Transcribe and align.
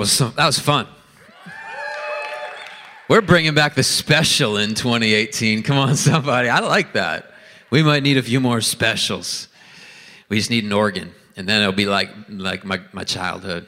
was 0.00 0.12
some, 0.12 0.32
that 0.36 0.46
was 0.46 0.58
fun. 0.58 0.88
We're 3.08 3.20
bringing 3.20 3.54
back 3.54 3.74
the 3.74 3.82
special 3.82 4.56
in 4.56 4.74
2018. 4.74 5.62
Come 5.62 5.76
on, 5.76 5.96
somebody. 5.96 6.48
I 6.48 6.60
like 6.60 6.94
that. 6.94 7.32
We 7.70 7.82
might 7.82 8.02
need 8.02 8.16
a 8.16 8.22
few 8.22 8.40
more 8.40 8.60
specials. 8.60 9.48
We 10.28 10.38
just 10.38 10.50
need 10.50 10.64
an 10.64 10.72
organ, 10.72 11.12
and 11.36 11.48
then 11.48 11.60
it'll 11.60 11.72
be 11.72 11.86
like 11.86 12.10
like 12.28 12.64
my, 12.64 12.80
my 12.92 13.04
childhood. 13.04 13.66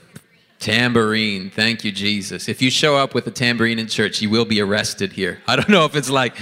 Tambourine. 0.58 1.50
Thank 1.50 1.84
you, 1.84 1.90
Jesus. 1.90 2.48
If 2.48 2.62
you 2.62 2.70
show 2.70 2.96
up 2.96 3.14
with 3.14 3.26
a 3.26 3.32
tambourine 3.32 3.80
in 3.80 3.88
church, 3.88 4.22
you 4.22 4.30
will 4.30 4.44
be 4.44 4.60
arrested 4.60 5.12
here. 5.12 5.42
I 5.46 5.56
don't 5.56 5.68
know 5.68 5.84
if 5.84 5.96
it's 5.96 6.08
like 6.08 6.36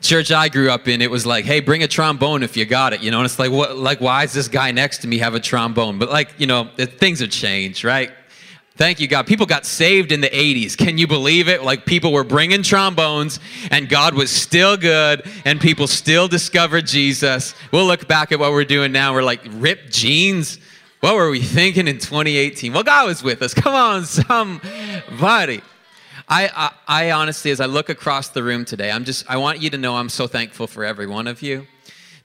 church 0.00 0.30
I 0.30 0.48
grew 0.48 0.70
up 0.70 0.86
in, 0.86 1.02
it 1.02 1.10
was 1.10 1.26
like, 1.26 1.44
hey, 1.44 1.60
bring 1.60 1.82
a 1.82 1.88
trombone 1.88 2.42
if 2.42 2.56
you 2.56 2.66
got 2.66 2.92
it, 2.92 3.02
you 3.02 3.10
know. 3.10 3.18
And 3.18 3.24
it's 3.24 3.38
like, 3.38 3.50
what? 3.50 3.76
Like, 3.76 4.00
why 4.00 4.24
is 4.24 4.32
this 4.32 4.48
guy 4.48 4.70
next 4.70 4.98
to 4.98 5.08
me 5.08 5.18
have 5.18 5.34
a 5.34 5.40
trombone? 5.40 5.98
But 5.98 6.10
like, 6.10 6.34
you 6.38 6.46
know, 6.46 6.68
things 6.76 7.20
have 7.20 7.30
changed, 7.30 7.84
right? 7.84 8.12
Thank 8.78 9.00
you, 9.00 9.08
God. 9.08 9.26
People 9.26 9.44
got 9.44 9.66
saved 9.66 10.12
in 10.12 10.20
the 10.20 10.30
80s. 10.30 10.76
Can 10.76 10.98
you 10.98 11.08
believe 11.08 11.48
it? 11.48 11.64
Like 11.64 11.84
people 11.84 12.12
were 12.12 12.22
bringing 12.22 12.62
trombones 12.62 13.40
and 13.72 13.88
God 13.88 14.14
was 14.14 14.30
still 14.30 14.76
good 14.76 15.28
and 15.44 15.60
people 15.60 15.88
still 15.88 16.28
discovered 16.28 16.86
Jesus. 16.86 17.56
We'll 17.72 17.86
look 17.86 18.06
back 18.06 18.30
at 18.30 18.38
what 18.38 18.52
we're 18.52 18.64
doing 18.64 18.92
now. 18.92 19.12
We're 19.14 19.24
like, 19.24 19.40
ripped 19.50 19.90
jeans. 19.90 20.60
What 21.00 21.16
were 21.16 21.28
we 21.28 21.42
thinking 21.42 21.88
in 21.88 21.98
2018? 21.98 22.72
Well, 22.72 22.84
God 22.84 23.08
was 23.08 23.20
with 23.20 23.42
us. 23.42 23.52
Come 23.52 23.74
on, 23.74 24.04
somebody. 24.06 25.60
I, 26.28 26.48
I, 26.54 26.72
I 26.86 27.10
honestly, 27.10 27.50
as 27.50 27.60
I 27.60 27.66
look 27.66 27.88
across 27.88 28.28
the 28.28 28.44
room 28.44 28.64
today, 28.64 28.92
I'm 28.92 29.04
just, 29.04 29.28
I 29.28 29.38
want 29.38 29.60
you 29.60 29.70
to 29.70 29.76
know 29.76 29.96
I'm 29.96 30.08
so 30.08 30.28
thankful 30.28 30.68
for 30.68 30.84
every 30.84 31.08
one 31.08 31.26
of 31.26 31.42
you 31.42 31.66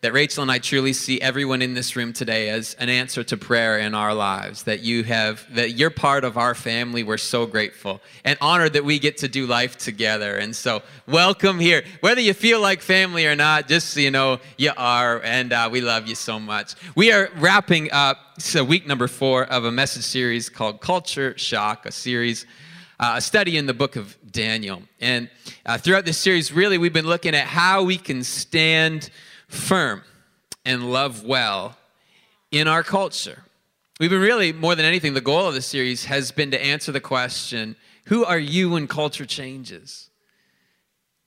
that 0.03 0.11
Rachel 0.11 0.41
and 0.41 0.51
I 0.51 0.59
truly 0.59 0.91
see 0.91 1.21
everyone 1.21 1.61
in 1.61 1.75
this 1.75 1.95
room 1.95 2.11
today 2.11 2.49
as 2.49 2.73
an 2.73 2.89
answer 2.89 3.23
to 3.23 3.37
prayer 3.37 3.79
in 3.79 3.95
our 3.95 4.13
lives. 4.13 4.63
That 4.63 4.81
you 4.81 5.05
have, 5.05 5.45
that 5.55 5.71
you're 5.71 5.89
part 5.89 6.25
of 6.25 6.37
our 6.37 6.53
family. 6.53 7.03
We're 7.03 7.17
so 7.17 7.45
grateful 7.45 8.01
and 8.25 8.37
honored 8.41 8.73
that 8.73 8.83
we 8.83 8.99
get 8.99 9.19
to 9.19 9.29
do 9.29 9.47
life 9.47 9.77
together. 9.77 10.35
And 10.35 10.53
so, 10.53 10.83
welcome 11.07 11.57
here. 11.57 11.85
Whether 12.01 12.19
you 12.19 12.33
feel 12.33 12.59
like 12.59 12.81
family 12.81 13.25
or 13.25 13.33
not, 13.33 13.69
just 13.69 13.91
so 13.91 14.01
you 14.01 14.11
know, 14.11 14.41
you 14.57 14.73
are, 14.75 15.21
and 15.23 15.53
uh, 15.53 15.69
we 15.71 15.79
love 15.79 16.05
you 16.05 16.15
so 16.15 16.37
much. 16.37 16.75
We 16.95 17.13
are 17.13 17.29
wrapping 17.37 17.89
up 17.93 18.17
so 18.39 18.61
week 18.61 18.85
number 18.85 19.07
four 19.07 19.45
of 19.45 19.63
a 19.63 19.71
message 19.71 20.03
series 20.03 20.49
called 20.49 20.81
Culture 20.81 21.33
Shock, 21.37 21.85
a 21.85 21.93
series. 21.93 22.45
Uh, 22.99 23.15
a 23.15 23.21
study 23.21 23.57
in 23.57 23.65
the 23.65 23.73
book 23.73 23.95
of 23.95 24.15
Daniel. 24.31 24.81
And 25.01 25.29
uh, 25.65 25.77
throughout 25.77 26.05
this 26.05 26.17
series, 26.17 26.53
really, 26.53 26.77
we've 26.77 26.93
been 26.93 27.07
looking 27.07 27.35
at 27.35 27.47
how 27.47 27.83
we 27.83 27.97
can 27.97 28.23
stand 28.23 29.09
firm 29.53 30.03
and 30.65 30.91
love 30.91 31.23
well 31.23 31.77
in 32.51 32.67
our 32.67 32.83
culture. 32.83 33.43
We've 33.99 34.09
been 34.09 34.21
really, 34.21 34.51
more 34.51 34.75
than 34.75 34.85
anything, 34.85 35.13
the 35.13 35.21
goal 35.21 35.47
of 35.47 35.53
the 35.53 35.61
series 35.61 36.05
has 36.05 36.31
been 36.31 36.51
to 36.51 36.61
answer 36.61 36.91
the 36.91 36.99
question 36.99 37.75
who 38.07 38.25
are 38.25 38.39
you 38.39 38.71
when 38.71 38.87
culture 38.87 39.25
changes? 39.25 40.09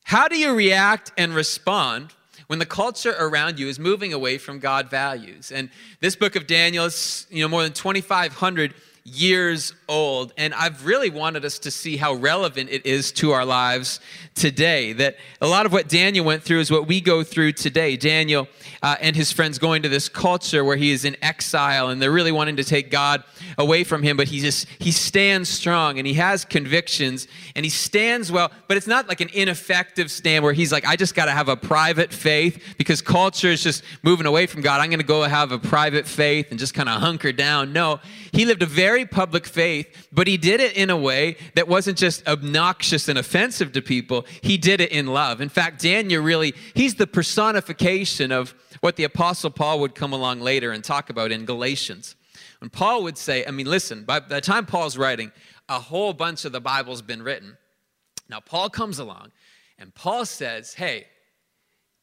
How 0.04 0.28
do 0.28 0.36
you 0.36 0.54
react 0.54 1.10
and 1.16 1.34
respond 1.34 2.12
when 2.48 2.58
the 2.58 2.66
culture 2.66 3.14
around 3.18 3.58
you 3.58 3.66
is 3.68 3.78
moving 3.78 4.12
away 4.12 4.36
from 4.36 4.58
God 4.58 4.90
values? 4.90 5.50
And 5.50 5.70
this 6.00 6.16
book 6.16 6.36
of 6.36 6.46
Daniel 6.46 6.84
is, 6.84 7.26
you 7.30 7.42
know, 7.42 7.48
more 7.48 7.62
than 7.62 7.72
2,500 7.72 8.74
years 9.06 9.72
old. 9.88 10.32
And 10.36 10.52
I've 10.52 10.84
really 10.84 11.10
wanted 11.10 11.44
us 11.44 11.60
to 11.60 11.70
see 11.70 11.96
how 11.96 12.14
relevant 12.14 12.70
it 12.70 12.84
is 12.84 13.12
to 13.12 13.30
our 13.30 13.44
lives 13.44 14.00
today. 14.34 14.92
That 14.94 15.16
a 15.40 15.46
lot 15.46 15.64
of 15.64 15.72
what 15.72 15.88
Daniel 15.88 16.24
went 16.24 16.42
through 16.42 16.58
is 16.58 16.70
what 16.70 16.88
we 16.88 17.00
go 17.00 17.22
through 17.22 17.52
today. 17.52 17.96
Daniel 17.96 18.48
uh, 18.82 18.96
and 19.00 19.14
his 19.14 19.30
friends 19.30 19.58
going 19.58 19.82
to 19.82 19.88
this 19.88 20.08
culture 20.08 20.64
where 20.64 20.76
he 20.76 20.90
is 20.90 21.04
in 21.04 21.16
exile 21.22 21.88
and 21.88 22.02
they're 22.02 22.10
really 22.10 22.32
wanting 22.32 22.56
to 22.56 22.64
take 22.64 22.90
God 22.90 23.22
away 23.58 23.84
from 23.84 24.02
him, 24.02 24.16
but 24.16 24.28
he 24.28 24.40
just, 24.40 24.66
he 24.78 24.90
stands 24.90 25.48
strong 25.48 25.98
and 25.98 26.06
he 26.06 26.14
has 26.14 26.44
convictions 26.44 27.28
and 27.54 27.64
he 27.64 27.70
stands 27.70 28.32
well, 28.32 28.50
but 28.68 28.76
it's 28.76 28.86
not 28.86 29.08
like 29.08 29.20
an 29.20 29.28
ineffective 29.32 30.10
stand 30.10 30.44
where 30.44 30.52
he's 30.52 30.72
like, 30.72 30.86
I 30.86 30.96
just 30.96 31.14
got 31.14 31.26
to 31.26 31.30
have 31.30 31.48
a 31.48 31.56
private 31.56 32.12
faith 32.12 32.62
because 32.78 33.00
culture 33.02 33.48
is 33.48 33.62
just 33.62 33.82
moving 34.02 34.26
away 34.26 34.46
from 34.46 34.62
God. 34.62 34.80
I'm 34.80 34.88
going 34.88 35.00
to 35.00 35.06
go 35.06 35.22
have 35.22 35.52
a 35.52 35.58
private 35.58 36.06
faith 36.06 36.48
and 36.50 36.58
just 36.58 36.74
kind 36.74 36.88
of 36.88 37.00
hunker 37.00 37.32
down. 37.32 37.72
No, 37.72 38.00
he 38.32 38.44
lived 38.44 38.62
a 38.62 38.66
very 38.66 39.06
public 39.06 39.46
faith, 39.46 40.08
but 40.12 40.26
he 40.26 40.36
did 40.36 40.60
it 40.60 40.76
in 40.76 40.90
a 40.90 40.96
way 40.96 41.36
that 41.54 41.68
wasn't 41.68 41.96
just 41.96 42.26
obnoxious 42.26 43.08
and 43.08 43.18
offensive 43.18 43.72
to 43.72 43.82
people. 43.82 44.26
He 44.42 44.58
did 44.58 44.80
it 44.80 44.90
in 44.90 45.06
love. 45.06 45.40
In 45.40 45.48
fact, 45.48 45.80
Daniel 45.82 46.22
really, 46.22 46.54
he's 46.74 46.96
the 46.96 47.06
personification 47.06 48.32
of 48.32 48.54
what 48.80 48.96
the 48.96 49.04
Apostle 49.04 49.50
Paul 49.50 49.80
would 49.80 49.94
come 49.94 50.12
along 50.12 50.40
later 50.40 50.72
and 50.72 50.82
talk 50.82 51.10
about 51.10 51.32
in 51.32 51.44
Galatians. 51.44 52.15
When 52.60 52.70
Paul 52.70 53.02
would 53.02 53.18
say, 53.18 53.44
I 53.44 53.50
mean, 53.50 53.66
listen, 53.66 54.04
by 54.04 54.20
the 54.20 54.40
time 54.40 54.66
Paul's 54.66 54.96
writing, 54.96 55.30
a 55.68 55.78
whole 55.78 56.12
bunch 56.12 56.44
of 56.44 56.52
the 56.52 56.60
Bible's 56.60 57.02
been 57.02 57.22
written. 57.22 57.56
Now, 58.28 58.40
Paul 58.40 58.70
comes 58.70 58.98
along 58.98 59.32
and 59.78 59.94
Paul 59.94 60.24
says, 60.24 60.74
hey, 60.74 61.06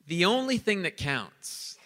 the 0.08 0.26
only 0.26 0.58
thing 0.58 0.84
that 0.84 0.98
counts, 0.98 1.78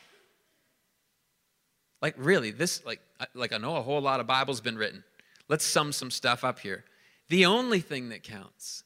like 2.01 2.15
really, 2.17 2.51
this, 2.51 2.85
like, 2.85 2.99
like 3.33 3.53
I 3.53 3.57
know 3.57 3.77
a 3.77 3.81
whole 3.81 4.01
lot 4.01 4.19
of 4.19 4.27
Bible's 4.27 4.61
been 4.61 4.77
written. 4.77 5.03
Let's 5.47 5.65
sum 5.65 5.91
some 5.91 6.11
stuff 6.11 6.43
up 6.43 6.59
here. 6.59 6.83
The 7.29 7.45
only 7.45 7.79
thing 7.79 8.09
that 8.09 8.23
counts 8.23 8.83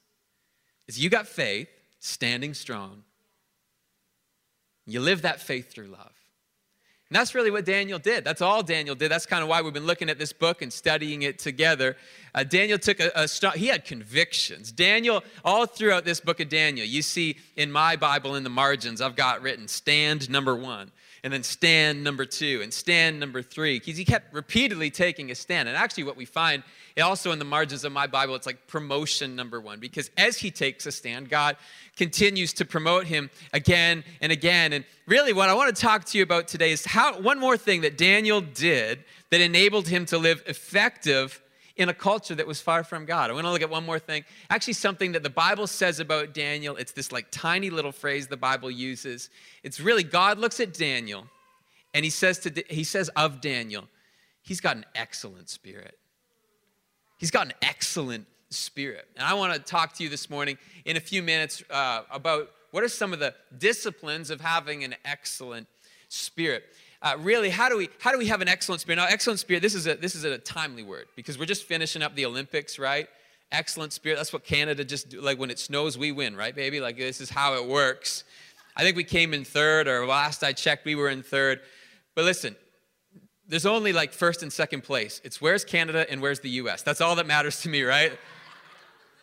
is 0.87 1.01
you 1.01 1.09
got 1.09 1.27
faith, 1.27 1.69
standing 1.99 2.53
strong. 2.53 3.03
You 4.85 4.99
live 4.99 5.21
that 5.23 5.41
faith 5.41 5.71
through 5.71 5.87
love. 5.87 6.20
And 7.11 7.17
that's 7.17 7.35
really 7.35 7.51
what 7.51 7.65
Daniel 7.65 7.99
did. 7.99 8.23
That's 8.23 8.41
all 8.41 8.63
Daniel 8.63 8.95
did. 8.95 9.11
That's 9.11 9.25
kind 9.25 9.43
of 9.43 9.49
why 9.49 9.61
we've 9.61 9.73
been 9.73 9.85
looking 9.85 10.09
at 10.09 10.17
this 10.17 10.31
book 10.31 10.61
and 10.61 10.71
studying 10.71 11.23
it 11.23 11.39
together. 11.39 11.97
Uh, 12.33 12.45
Daniel 12.45 12.79
took 12.79 13.01
a, 13.01 13.11
a 13.13 13.27
he 13.57 13.67
had 13.67 13.83
convictions. 13.83 14.71
Daniel, 14.71 15.21
all 15.43 15.65
throughout 15.65 16.05
this 16.05 16.21
book 16.21 16.39
of 16.39 16.47
Daniel, 16.47 16.87
you 16.87 17.01
see 17.01 17.35
in 17.57 17.69
my 17.69 17.97
Bible 17.97 18.35
in 18.35 18.45
the 18.45 18.49
margins, 18.49 19.01
I've 19.01 19.17
got 19.17 19.41
written 19.41 19.67
stand 19.67 20.29
number 20.29 20.55
one, 20.55 20.89
and 21.23 21.31
then 21.31 21.43
stand 21.43 22.03
number 22.03 22.25
two, 22.25 22.61
and 22.63 22.73
stand 22.73 23.19
number 23.19 23.43
three. 23.43 23.79
Because 23.79 23.97
he 23.97 24.05
kept 24.05 24.33
repeatedly 24.33 24.89
taking 24.89 25.29
a 25.29 25.35
stand. 25.35 25.69
And 25.69 25.77
actually, 25.77 26.05
what 26.05 26.17
we 26.17 26.25
find 26.25 26.63
also 27.01 27.31
in 27.31 27.39
the 27.39 27.45
margins 27.45 27.83
of 27.83 27.91
my 27.91 28.07
Bible, 28.07 28.33
it's 28.35 28.47
like 28.47 28.67
promotion 28.67 29.35
number 29.35 29.61
one. 29.61 29.79
Because 29.79 30.09
as 30.17 30.37
he 30.37 30.49
takes 30.49 30.85
a 30.87 30.91
stand, 30.91 31.29
God 31.29 31.57
continues 31.95 32.53
to 32.53 32.65
promote 32.65 33.05
him 33.05 33.29
again 33.53 34.03
and 34.19 34.31
again. 34.31 34.73
And 34.73 34.83
really, 35.05 35.31
what 35.31 35.49
I 35.49 35.53
want 35.53 35.75
to 35.75 35.79
talk 35.79 36.05
to 36.05 36.17
you 36.17 36.23
about 36.23 36.47
today 36.47 36.71
is 36.71 36.85
how 36.85 37.19
one 37.19 37.39
more 37.39 37.57
thing 37.57 37.81
that 37.81 37.97
Daniel 37.97 38.41
did 38.41 39.03
that 39.29 39.41
enabled 39.41 39.87
him 39.87 40.05
to 40.07 40.17
live 40.17 40.43
effective 40.47 41.39
in 41.75 41.89
a 41.89 41.93
culture 41.93 42.35
that 42.35 42.47
was 42.47 42.61
far 42.61 42.83
from 42.83 43.05
God. 43.05 43.29
I 43.29 43.33
want 43.33 43.45
to 43.45 43.51
look 43.51 43.61
at 43.61 43.69
one 43.69 43.85
more 43.85 43.99
thing. 43.99 44.23
Actually, 44.49 44.73
something 44.73 45.13
that 45.13 45.23
the 45.23 45.29
Bible 45.29 45.67
says 45.67 45.99
about 45.99 46.33
Daniel. 46.33 46.75
It's 46.75 46.91
this 46.91 47.11
like 47.11 47.27
tiny 47.31 47.69
little 47.69 47.91
phrase 47.91 48.27
the 48.27 48.37
Bible 48.37 48.69
uses. 48.69 49.29
It's 49.63 49.79
really 49.79 50.03
God 50.03 50.37
looks 50.37 50.59
at 50.59 50.73
Daniel 50.73 51.27
and 51.93 52.03
he 52.03 52.11
says 52.11 52.39
to 52.39 52.63
he 52.69 52.83
says 52.83 53.09
of 53.09 53.41
Daniel, 53.41 53.87
he's 54.41 54.61
got 54.61 54.77
an 54.77 54.85
excellent 54.95 55.49
spirit. 55.49 55.97
He's 57.17 57.31
got 57.31 57.47
an 57.47 57.53
excellent 57.61 58.25
spirit. 58.49 59.07
And 59.15 59.25
I 59.25 59.33
want 59.33 59.53
to 59.53 59.59
talk 59.59 59.93
to 59.93 60.03
you 60.03 60.09
this 60.09 60.29
morning 60.29 60.57
in 60.85 60.97
a 60.97 60.99
few 60.99 61.21
minutes 61.21 61.63
uh, 61.69 62.01
about 62.11 62.49
what 62.71 62.83
are 62.83 62.89
some 62.89 63.13
of 63.13 63.19
the 63.19 63.35
disciplines 63.57 64.29
of 64.29 64.41
having 64.41 64.83
an 64.83 64.95
excellent 65.05 65.67
spirit. 66.09 66.63
Uh, 67.01 67.15
really, 67.19 67.49
how 67.49 67.67
do 67.67 67.77
we 67.77 67.89
how 67.99 68.11
do 68.11 68.17
we 68.17 68.27
have 68.27 68.41
an 68.41 68.47
excellent 68.47 68.79
spirit? 68.81 68.97
Now, 68.97 69.07
excellent 69.09 69.39
spirit. 69.39 69.61
This 69.61 69.73
is 69.73 69.87
a 69.87 69.95
this 69.95 70.13
is 70.13 70.23
a 70.23 70.37
timely 70.37 70.83
word 70.83 71.07
because 71.15 71.39
we're 71.39 71.45
just 71.45 71.63
finishing 71.63 72.03
up 72.03 72.15
the 72.15 72.25
Olympics, 72.25 72.77
right? 72.77 73.07
Excellent 73.51 73.91
spirit. 73.91 74.17
That's 74.17 74.31
what 74.31 74.43
Canada 74.43 74.85
just 74.85 75.09
do. 75.09 75.19
Like 75.19 75.39
when 75.39 75.49
it 75.49 75.57
snows, 75.57 75.97
we 75.97 76.11
win, 76.11 76.35
right, 76.35 76.55
baby? 76.55 76.79
Like 76.79 76.97
this 76.97 77.19
is 77.19 77.29
how 77.29 77.55
it 77.55 77.67
works. 77.67 78.23
I 78.75 78.83
think 78.83 78.95
we 78.95 79.03
came 79.03 79.33
in 79.33 79.43
third, 79.43 79.87
or 79.87 80.05
last 80.05 80.43
I 80.43 80.53
checked, 80.53 80.85
we 80.85 80.95
were 80.95 81.09
in 81.09 81.23
third. 81.23 81.59
But 82.13 82.25
listen, 82.25 82.55
there's 83.47 83.65
only 83.65 83.93
like 83.93 84.13
first 84.13 84.43
and 84.43 84.53
second 84.53 84.83
place. 84.83 85.21
It's 85.23 85.41
where's 85.41 85.65
Canada 85.65 86.05
and 86.09 86.21
where's 86.21 86.39
the 86.39 86.49
U.S. 86.51 86.83
That's 86.83 87.01
all 87.01 87.15
that 87.15 87.25
matters 87.25 87.61
to 87.61 87.69
me, 87.69 87.81
right? 87.81 88.17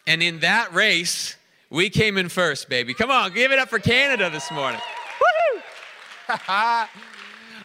And 0.07 0.23
in 0.23 0.41
that 0.41 0.75
race, 0.75 1.37
we 1.71 1.91
came 1.91 2.19
in 2.19 2.29
first, 2.29 2.69
baby. 2.69 2.93
Come 2.93 3.11
on, 3.11 3.33
give 3.33 3.53
it 3.53 3.59
up 3.59 3.69
for 3.69 3.79
Canada 3.79 4.31
this 4.31 4.51
morning. 4.51 4.81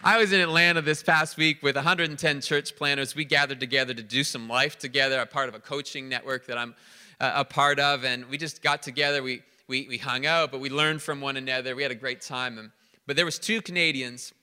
I 0.05 0.17
was 0.17 0.33
in 0.33 0.41
Atlanta 0.41 0.81
this 0.81 1.01
past 1.01 1.37
week 1.37 1.63
with 1.63 1.77
110 1.77 2.41
church 2.41 2.75
planners. 2.75 3.15
We 3.15 3.23
gathered 3.23 3.61
together 3.61 3.93
to 3.93 4.03
do 4.03 4.25
some 4.25 4.49
life 4.49 4.77
together, 4.77 5.17
a 5.21 5.25
part 5.25 5.47
of 5.47 5.55
a 5.55 5.59
coaching 5.59 6.09
network 6.09 6.45
that 6.47 6.57
I'm 6.57 6.75
uh, 7.21 7.31
a 7.35 7.45
part 7.45 7.79
of. 7.79 8.03
And 8.03 8.25
we 8.25 8.37
just 8.37 8.61
got 8.61 8.83
together. 8.83 9.23
We, 9.23 9.43
we, 9.69 9.87
we 9.87 9.97
hung 9.97 10.25
out, 10.25 10.51
but 10.51 10.59
we 10.59 10.69
learned 10.69 11.01
from 11.01 11.21
one 11.21 11.37
another. 11.37 11.73
We 11.73 11.83
had 11.83 11.91
a 11.93 11.95
great 11.95 12.19
time. 12.19 12.57
And, 12.57 12.71
but 13.07 13.15
there 13.15 13.23
was 13.23 13.39
two 13.39 13.61
Canadians 13.61 14.33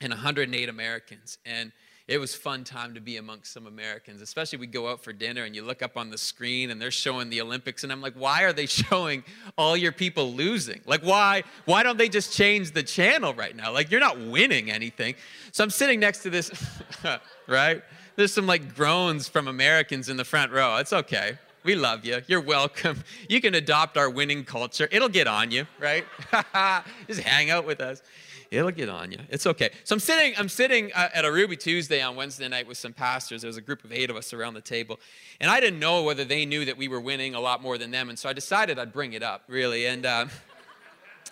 and 0.00 0.10
108 0.10 0.70
Americans. 0.70 1.36
And 1.44 1.70
it 2.08 2.16
was 2.16 2.34
fun 2.34 2.64
time 2.64 2.94
to 2.94 3.00
be 3.00 3.18
amongst 3.18 3.52
some 3.52 3.66
Americans, 3.66 4.22
especially 4.22 4.58
we 4.58 4.66
go 4.66 4.88
out 4.88 5.04
for 5.04 5.12
dinner 5.12 5.44
and 5.44 5.54
you 5.54 5.62
look 5.62 5.82
up 5.82 5.98
on 5.98 6.08
the 6.08 6.16
screen 6.16 6.70
and 6.70 6.80
they're 6.80 6.90
showing 6.90 7.28
the 7.28 7.42
Olympics 7.42 7.84
and 7.84 7.92
I'm 7.92 8.00
like, 8.00 8.14
why 8.14 8.44
are 8.44 8.52
they 8.54 8.64
showing 8.66 9.22
all 9.58 9.76
your 9.76 9.92
people 9.92 10.32
losing? 10.32 10.80
Like 10.86 11.02
why 11.02 11.44
why 11.66 11.82
don't 11.82 11.98
they 11.98 12.08
just 12.08 12.32
change 12.32 12.72
the 12.72 12.82
channel 12.82 13.34
right 13.34 13.54
now? 13.54 13.72
Like 13.72 13.90
you're 13.90 14.00
not 14.00 14.18
winning 14.18 14.70
anything. 14.70 15.16
So 15.52 15.62
I'm 15.62 15.70
sitting 15.70 16.00
next 16.00 16.22
to 16.22 16.30
this 16.30 16.50
right? 17.46 17.82
There's 18.16 18.32
some 18.32 18.46
like 18.46 18.74
groans 18.74 19.28
from 19.28 19.46
Americans 19.46 20.08
in 20.08 20.16
the 20.16 20.24
front 20.24 20.50
row. 20.50 20.76
It's 20.78 20.94
okay. 20.94 21.38
We 21.62 21.74
love 21.74 22.06
you. 22.06 22.22
You're 22.26 22.40
welcome. 22.40 23.04
You 23.28 23.42
can 23.42 23.54
adopt 23.54 23.98
our 23.98 24.08
winning 24.08 24.44
culture. 24.44 24.88
It'll 24.90 25.10
get 25.10 25.26
on 25.26 25.50
you, 25.50 25.66
right? 25.78 26.06
Just 27.06 27.20
hang 27.20 27.50
out 27.50 27.66
with 27.66 27.82
us. 27.82 28.00
It'll 28.50 28.70
get 28.70 28.88
on 28.88 29.12
you. 29.12 29.18
It's 29.28 29.46
okay. 29.46 29.70
So 29.84 29.94
I'm 29.94 30.00
sitting. 30.00 30.32
I'm 30.38 30.48
sitting 30.48 30.90
uh, 30.94 31.10
at 31.12 31.24
a 31.26 31.32
Ruby 31.32 31.56
Tuesday 31.56 32.00
on 32.00 32.16
Wednesday 32.16 32.48
night 32.48 32.66
with 32.66 32.78
some 32.78 32.94
pastors. 32.94 33.42
There 33.42 33.48
was 33.48 33.58
a 33.58 33.62
group 33.62 33.84
of 33.84 33.92
eight 33.92 34.08
of 34.08 34.16
us 34.16 34.32
around 34.32 34.54
the 34.54 34.62
table, 34.62 34.98
and 35.38 35.50
I 35.50 35.60
didn't 35.60 35.78
know 35.78 36.02
whether 36.02 36.24
they 36.24 36.46
knew 36.46 36.64
that 36.64 36.78
we 36.78 36.88
were 36.88 37.00
winning 37.00 37.34
a 37.34 37.40
lot 37.40 37.62
more 37.62 37.76
than 37.76 37.90
them. 37.90 38.08
And 38.08 38.18
so 38.18 38.28
I 38.28 38.32
decided 38.32 38.78
I'd 38.78 38.92
bring 38.92 39.12
it 39.12 39.22
up, 39.22 39.42
really. 39.48 39.86
And 39.86 40.06
uh, 40.06 40.26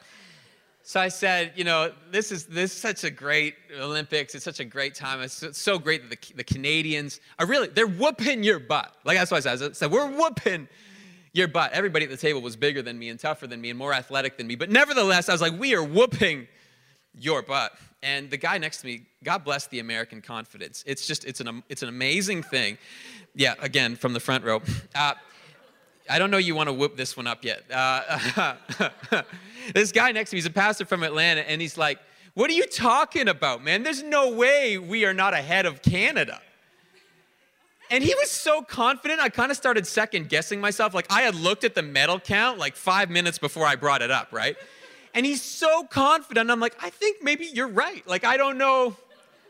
so 0.83 1.01
I 1.01 1.09
said, 1.09 1.53
you 1.57 1.65
know, 1.65 1.91
this 2.11 2.31
is 2.31 2.45
this 2.45 2.73
is 2.73 2.79
such 2.79 3.05
a 3.05 3.11
great 3.11 3.55
Olympics. 3.81 4.35
It's 4.35 4.45
such 4.45 4.61
a 4.61 4.65
great 4.65 4.95
time. 4.95 5.23
It's 5.23 5.59
so 5.59 5.79
great 5.79 6.11
that 6.11 6.21
the, 6.21 6.35
the 6.35 6.45
Canadians 6.45 7.21
are 7.39 7.47
really 7.47 7.69
they're 7.69 7.87
whooping 7.87 8.43
your 8.43 8.59
butt. 8.59 8.95
Like 9.05 9.17
that's 9.17 9.31
what 9.31 9.39
I 9.47 9.57
said. 9.57 9.71
I 9.71 9.73
said 9.73 9.91
we're 9.91 10.11
whooping 10.11 10.69
your 11.33 11.49
butt. 11.49 11.73
Everybody 11.73 12.05
at 12.05 12.11
the 12.11 12.17
table 12.19 12.43
was 12.43 12.57
bigger 12.57 12.83
than 12.83 12.99
me 12.99 13.09
and 13.09 13.19
tougher 13.19 13.47
than 13.47 13.63
me 13.63 13.71
and 13.71 13.79
more 13.79 13.95
athletic 13.95 14.37
than 14.37 14.47
me. 14.47 14.55
But 14.55 14.69
nevertheless, 14.69 15.31
I 15.31 15.33
was 15.33 15.41
like, 15.41 15.59
we 15.59 15.75
are 15.75 15.83
whooping 15.83 16.49
your 17.19 17.43
butt. 17.43 17.73
And 18.03 18.31
the 18.31 18.37
guy 18.37 18.59
next 18.59 18.81
to 18.83 18.87
me, 18.87 19.03
God 19.25 19.45
bless 19.45 19.67
the 19.67 19.81
American 19.81 20.21
confidence. 20.21 20.85
It's 20.87 21.07
just, 21.07 21.25
it's 21.25 21.41
an, 21.41 21.63
it's 21.69 21.83
an 21.83 21.89
amazing 21.89 22.43
thing. 22.43 22.79
Yeah, 23.35 23.55
again, 23.61 23.97
from 23.97 24.13
the 24.13 24.21
front 24.21 24.45
row. 24.45 24.63
Uh, 24.95 25.15
I 26.09 26.19
don't 26.19 26.31
know 26.31 26.37
you 26.37 26.55
want 26.55 26.69
to 26.69 26.73
whoop 26.73 26.97
this 26.97 27.17
one 27.17 27.27
up 27.27 27.45
yet. 27.45 27.65
Uh, 27.71 28.55
this 29.75 29.93
guy 29.93 30.13
next 30.13 30.31
to 30.31 30.37
me, 30.37 30.39
he's 30.39 30.47
a 30.47 30.51
pastor 30.51 30.85
from 30.85 31.03
Atlanta, 31.03 31.49
and 31.49 31.61
he's 31.61 31.77
like, 31.77 31.99
What 32.35 32.49
are 32.51 32.55
you 32.55 32.67
talking 32.67 33.29
about, 33.29 33.65
man? 33.65 33.83
There's 33.83 34.03
no 34.03 34.33
way 34.33 34.79
we 34.79 35.05
are 35.05 35.15
not 35.15 35.35
ahead 35.35 35.67
of 35.67 35.83
Canada. 35.83 36.41
And 37.91 38.03
he 38.03 38.15
was 38.15 38.31
so 38.31 38.63
confident, 38.63 39.21
I 39.21 39.29
kind 39.29 39.51
of 39.51 39.57
started 39.57 39.87
second 39.87 40.29
guessing 40.29 40.61
myself. 40.61 40.93
Like, 40.93 41.07
I 41.11 41.23
had 41.23 41.37
looked 41.37 41.63
at 41.63 41.75
the 41.75 41.83
medal 41.83 42.19
count 42.19 42.59
like 42.59 42.75
five 42.75 43.11
minutes 43.11 43.39
before 43.39 43.65
I 43.65 43.77
brought 43.77 44.03
it 44.03 44.11
up, 44.11 44.29
right? 44.33 44.57
And 45.17 45.25
he's 45.25 45.41
so 45.41 45.85
confident. 45.85 46.51
I'm 46.51 46.61
like, 46.61 46.77
I 46.81 46.91
think 46.91 47.23
maybe 47.23 47.47
you're 47.47 47.69
right. 47.69 48.07
Like, 48.07 48.25
I 48.25 48.37
don't 48.37 48.59
know. 48.59 48.95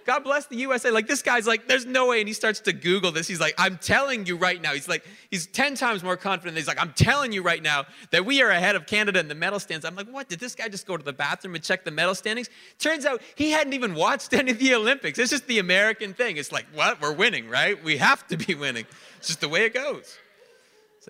God 0.05 0.23
bless 0.23 0.47
the 0.47 0.55
USA. 0.59 0.93
Like, 0.93 1.09
this 1.09 1.23
guy's 1.23 1.49
like, 1.49 1.67
there's 1.67 1.85
no 1.85 2.07
way. 2.07 2.21
And 2.21 2.29
he 2.29 2.35
starts 2.35 2.61
to 2.61 2.73
Google 2.73 3.11
this. 3.11 3.27
He's 3.27 3.41
like, 3.41 3.57
I'm 3.59 3.77
telling 3.79 4.27
you 4.27 4.37
right 4.37 4.63
now. 4.63 4.75
He's 4.75 4.87
like, 4.87 5.05
he's 5.29 5.49
10 5.49 5.75
times 5.75 6.05
more 6.05 6.17
confident. 6.17 6.57
He's 6.57 6.69
like, 6.69 6.81
I'm 6.81 6.93
telling 6.93 7.33
you 7.33 7.43
right 7.43 7.61
now 7.61 7.85
that 8.13 8.25
we 8.25 8.43
are 8.43 8.51
ahead 8.51 8.77
of 8.77 8.87
Canada 8.87 9.19
in 9.19 9.27
the 9.27 9.35
medal 9.35 9.59
stands. 9.59 9.85
I'm 9.85 9.97
like, 9.97 10.07
what? 10.07 10.29
Did 10.29 10.39
this 10.39 10.55
guy 10.55 10.69
just 10.69 10.87
go 10.87 10.97
to 10.97 11.03
the 11.03 11.13
bathroom 11.13 11.57
and 11.57 11.65
check 11.65 11.85
the 11.85 11.91
medal 11.91 12.15
standings? 12.15 12.49
Turns 12.79 13.05
out 13.05 13.21
he 13.35 13.51
hadn't 13.51 13.73
even 13.73 13.97
watched 13.97 14.33
any 14.35 14.53
of 14.53 14.61
the 14.61 14.73
Olympics. 14.73 15.19
It's 15.19 15.33
just 15.33 15.49
the 15.49 15.59
American 15.59 16.15
thing. 16.15 16.37
It's 16.37 16.53
like, 16.53 16.67
what? 16.75 17.03
We're 17.03 17.13
winning, 17.13 17.49
right? 17.49 17.83
We 17.83 17.97
have 17.97 18.25
to 18.29 18.37
be 18.37 18.55
winning. 18.55 18.87
It's 19.19 19.27
just 19.27 19.41
the 19.41 19.49
way 19.49 19.65
it 19.65 19.75
goes. 19.75 20.17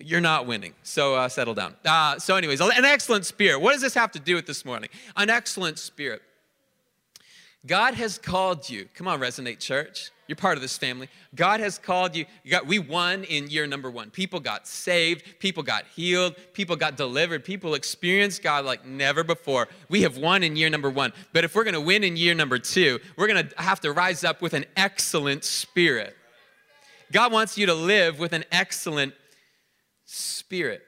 You're 0.01 0.21
not 0.21 0.47
winning. 0.47 0.75
So 0.83 1.15
uh, 1.15 1.29
settle 1.29 1.55
down. 1.55 1.75
Uh, 1.85 2.19
so, 2.19 2.37
anyways, 2.37 2.61
an 2.61 2.85
excellent 2.85 3.27
spirit. 3.27 3.61
What 3.61 3.73
does 3.73 3.83
this 3.83 3.95
have 3.95 4.13
to 4.13 4.21
do 4.21 4.35
with 4.35 4.47
this 4.47 4.65
morning? 4.65 4.91
An 5.17 5.31
excellent 5.31 5.79
spirit. 5.79 6.23
God 7.67 7.95
has 7.95 8.19
called 8.19 8.69
you. 8.71 8.89
Come 8.95 9.09
on, 9.09 9.21
Resonate 9.21 9.59
Church. 9.59 10.11
You're 10.29 10.37
part 10.37 10.57
of 10.57 10.63
this 10.63 10.77
family. 10.77 11.09
God 11.35 11.61
has 11.61 11.79
called 11.79 12.17
you. 12.17 12.27
you 12.45 12.51
got, 12.51 12.67
we 12.67 12.79
won 12.79 13.25
in 13.25 13.49
year 13.49 13.67
number 13.67 13.91
one. 13.91 14.11
People 14.11 14.41
got 14.41 14.67
saved. 14.67 15.25
People 15.39 15.63
got 15.63 15.85
healed. 15.95 16.35
People 16.53 16.77
got 16.77 16.97
delivered. 16.97 17.45
People 17.45 17.75
experienced 17.75 18.43
God 18.43 18.65
like 18.65 18.85
never 18.85 19.23
before. 19.25 19.69
We 19.89 20.03
have 20.03 20.17
won 20.17 20.43
in 20.43 20.57
year 20.57 20.71
number 20.71 20.91
one. 20.91 21.13
But 21.33 21.45
if 21.45 21.55
we're 21.55 21.65
going 21.65 21.75
to 21.75 21.81
win 21.81 22.03
in 22.03 22.17
year 22.17 22.35
number 22.35 22.59
two, 22.59 22.99
we're 23.17 23.29
going 23.29 23.49
to 23.49 23.63
have 23.63 23.81
to 23.81 23.93
rise 23.93 24.25
up 24.25 24.43
with 24.43 24.53
an 24.55 24.65
excellent 24.77 25.45
spirit. 25.45 26.17
God 27.13 27.33
wants 27.33 27.57
you 27.57 27.67
to 27.67 27.75
live 27.75 28.19
with 28.19 28.33
an 28.33 28.45
excellent 28.51 29.15
spirit. 30.07 30.83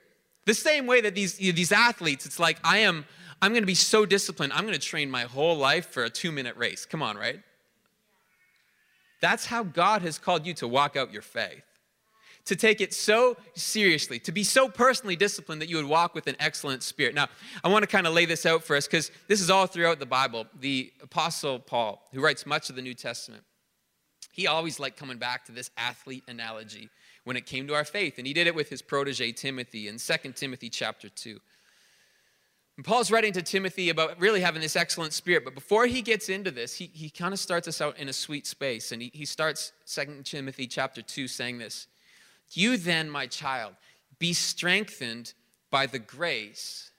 The 0.47 0.55
same 0.55 0.87
way 0.87 1.03
that 1.03 1.15
these, 1.15 1.35
these 1.35 1.73
athletes, 1.73 2.25
it's 2.25 2.39
like, 2.39 2.59
I 2.65 2.79
am, 2.79 3.05
I'm 3.43 3.53
going 3.53 3.63
to 3.63 3.67
be 3.67 3.75
so 3.75 4.07
disciplined. 4.07 4.53
I'm 4.55 4.63
going 4.63 4.73
to 4.73 4.81
train 4.81 5.11
my 5.11 5.25
whole 5.25 5.57
life 5.57 5.91
for 5.91 6.05
a 6.05 6.11
two 6.11 6.33
minute 6.33 6.57
race. 6.57 6.87
Come 6.87 7.03
on, 7.03 7.19
right? 7.19 7.41
That's 9.21 9.47
how 9.47 9.65
God 9.65 10.03
has 10.03 10.19
called 10.19 10.47
you 10.47 10.55
to 10.55 10.69
walk 10.69 10.97
out 10.97 11.13
your 11.13 11.23
faith. 11.23 11.63
To 12.47 12.57
take 12.57 12.81
it 12.81 12.95
so 12.95 13.37
seriously, 13.55 14.19
to 14.21 14.33
be 14.33 14.43
so 14.43 14.71
personally 14.71 15.17
disciplined 15.17 15.61
that 15.61 15.69
you 15.69 15.77
would 15.77 15.85
walk 15.85 16.15
with 16.15 16.29
an 16.29 16.37
excellent 16.41 16.83
spirit. 16.83 17.15
Now, 17.15 17.29
I 17.63 17.69
want 17.69 17.83
to 17.83 17.87
kind 17.87 18.07
of 18.07 18.15
lay 18.15 18.25
this 18.25 18.47
out 18.47 18.65
for 18.65 18.75
us 18.75 18.87
because 18.87 19.11
this 19.27 19.43
is 19.43 19.51
all 19.51 19.67
throughout 19.67 19.99
the 19.99 20.07
Bible. 20.07 20.47
The 20.59 20.91
Apostle 21.03 21.59
Paul, 21.59 22.03
who 22.11 22.23
writes 22.23 22.47
much 22.47 22.71
of 22.71 22.77
the 22.77 22.81
New 22.81 22.95
Testament, 22.95 23.43
he 24.33 24.47
always 24.47 24.81
liked 24.81 24.97
coming 24.97 25.19
back 25.19 25.45
to 25.47 25.53
this 25.53 25.71
athlete 25.77 26.25
analogy 26.27 26.89
when 27.29 27.37
it 27.37 27.45
came 27.45 27.67
to 27.67 27.75
our 27.75 27.85
faith. 27.85 28.17
And 28.17 28.27
he 28.27 28.33
did 28.33 28.47
it 28.47 28.55
with 28.55 28.71
his 28.71 28.81
protege 28.81 29.33
Timothy 29.33 29.87
in 29.87 29.99
2 29.99 30.33
Timothy 30.33 30.71
chapter 30.71 31.11
2. 31.11 31.39
And 32.77 32.87
Paul's 32.87 33.11
writing 33.11 33.35
to 33.35 33.43
Timothy 33.43 33.91
about 33.91 34.19
really 34.19 34.41
having 34.41 34.63
this 34.63 34.77
excellent 34.77 35.13
spirit. 35.13 35.45
But 35.45 35.55
before 35.55 35.85
he 35.85 36.01
gets 36.01 36.31
into 36.31 36.51
this, 36.51 36.75
he, 36.75 36.87
he 36.87 37.11
kind 37.11 37.35
of 37.35 37.39
starts 37.39 37.69
us 37.69 37.83
out 37.83 37.99
in 37.99 38.09
a 38.09 38.15
sweet 38.15 38.47
space. 38.47 38.93
And 38.93 39.03
he, 39.03 39.11
he 39.13 39.27
starts 39.27 39.73
2 39.87 40.23
Timothy 40.25 40.67
chapter 40.67 41.03
2 41.03 41.29
saying 41.29 41.59
this 41.59 41.87
You 42.53 42.79
then, 42.79 43.11
my 43.11 43.27
child, 43.27 43.75
be 44.19 44.33
strengthened 44.33 45.35
by 45.71 45.85
the 45.85 45.99
grace 45.99 46.93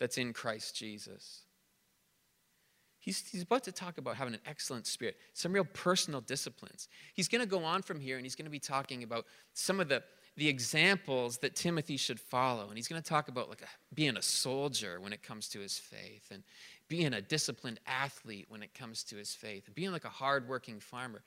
that's 0.00 0.18
in 0.18 0.32
Christ 0.32 0.74
Jesus. 0.74 1.42
He's, 3.06 3.24
he's 3.30 3.42
about 3.42 3.62
to 3.62 3.72
talk 3.72 3.98
about 3.98 4.16
having 4.16 4.34
an 4.34 4.40
excellent 4.46 4.84
spirit, 4.84 5.16
some 5.32 5.52
real 5.52 5.64
personal 5.64 6.20
disciplines. 6.20 6.88
He's 7.14 7.28
going 7.28 7.40
to 7.40 7.46
go 7.46 7.62
on 7.62 7.82
from 7.82 8.00
here 8.00 8.16
and 8.16 8.26
he's 8.26 8.34
going 8.34 8.46
to 8.46 8.50
be 8.50 8.58
talking 8.58 9.04
about 9.04 9.26
some 9.54 9.78
of 9.78 9.88
the, 9.88 10.02
the 10.36 10.48
examples 10.48 11.38
that 11.38 11.54
Timothy 11.54 11.98
should 11.98 12.18
follow. 12.18 12.66
And 12.66 12.76
he's 12.76 12.88
going 12.88 13.00
to 13.00 13.08
talk 13.08 13.28
about 13.28 13.48
like 13.48 13.62
a, 13.62 13.94
being 13.94 14.16
a 14.16 14.22
soldier 14.22 15.00
when 15.00 15.12
it 15.12 15.22
comes 15.22 15.46
to 15.50 15.60
his 15.60 15.78
faith 15.78 16.32
and 16.32 16.42
being 16.88 17.14
a 17.14 17.22
disciplined 17.22 17.78
athlete 17.86 18.46
when 18.48 18.60
it 18.60 18.74
comes 18.74 19.04
to 19.04 19.16
his 19.16 19.32
faith 19.32 19.66
and 19.66 19.76
being 19.76 19.92
like 19.92 20.04
a 20.04 20.08
hardworking 20.08 20.80
farmer. 20.80 21.22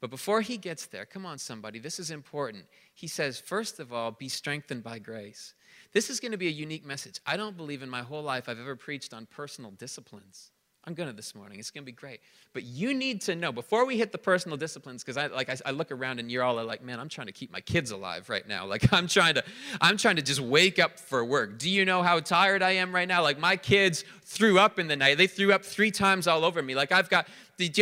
But 0.00 0.08
before 0.08 0.40
he 0.40 0.56
gets 0.56 0.86
there, 0.86 1.04
come 1.04 1.26
on, 1.26 1.36
somebody, 1.36 1.78
this 1.78 2.00
is 2.00 2.10
important. 2.10 2.64
He 2.94 3.06
says, 3.06 3.38
first 3.38 3.80
of 3.80 3.92
all, 3.92 4.12
be 4.12 4.30
strengthened 4.30 4.82
by 4.82 4.98
grace. 4.98 5.52
This 5.92 6.08
is 6.08 6.20
going 6.20 6.32
to 6.32 6.38
be 6.38 6.48
a 6.48 6.52
unique 6.52 6.86
message. 6.86 7.20
I 7.26 7.36
don't 7.36 7.56
believe 7.58 7.82
in 7.82 7.90
my 7.90 8.00
whole 8.00 8.22
life 8.22 8.48
I've 8.48 8.58
ever 8.58 8.76
preached 8.76 9.12
on 9.12 9.26
personal 9.26 9.72
disciplines. 9.72 10.52
I'm 10.88 10.94
going 10.94 11.10
to 11.10 11.14
this 11.14 11.34
morning. 11.34 11.58
It's 11.58 11.70
going 11.70 11.82
to 11.82 11.86
be 11.86 11.92
great. 11.92 12.20
But 12.54 12.62
you 12.62 12.94
need 12.94 13.20
to 13.22 13.36
know 13.36 13.52
before 13.52 13.84
we 13.84 13.98
hit 13.98 14.10
the 14.10 14.16
personal 14.16 14.56
disciplines, 14.56 15.04
because 15.04 15.18
I 15.18 15.26
like 15.26 15.50
I, 15.50 15.56
I, 15.66 15.70
look 15.72 15.92
around 15.92 16.18
and 16.18 16.32
you're 16.32 16.42
all 16.42 16.64
like, 16.64 16.82
man, 16.82 16.98
I'm 16.98 17.10
trying 17.10 17.26
to 17.26 17.32
keep 17.34 17.52
my 17.52 17.60
kids 17.60 17.90
alive 17.90 18.30
right 18.30 18.48
now. 18.48 18.64
Like 18.64 18.90
I'm 18.92 19.06
trying 19.06 19.34
to, 19.34 19.44
I'm 19.82 19.98
trying 19.98 20.16
to 20.16 20.22
just 20.22 20.40
wake 20.40 20.78
up 20.78 20.98
for 20.98 21.22
work. 21.26 21.58
Do 21.58 21.68
you 21.68 21.84
know 21.84 22.02
how 22.02 22.20
tired 22.20 22.62
I 22.62 22.70
am 22.70 22.94
right 22.94 23.06
now? 23.06 23.22
Like 23.22 23.38
my 23.38 23.54
kids 23.54 24.02
threw 24.24 24.58
up 24.58 24.78
in 24.78 24.88
the 24.88 24.96
night. 24.96 25.18
They 25.18 25.26
threw 25.26 25.52
up 25.52 25.62
three 25.62 25.90
times 25.90 26.26
all 26.26 26.42
over 26.42 26.62
me. 26.62 26.74
Like 26.74 26.90
I've 26.90 27.10
got, 27.10 27.28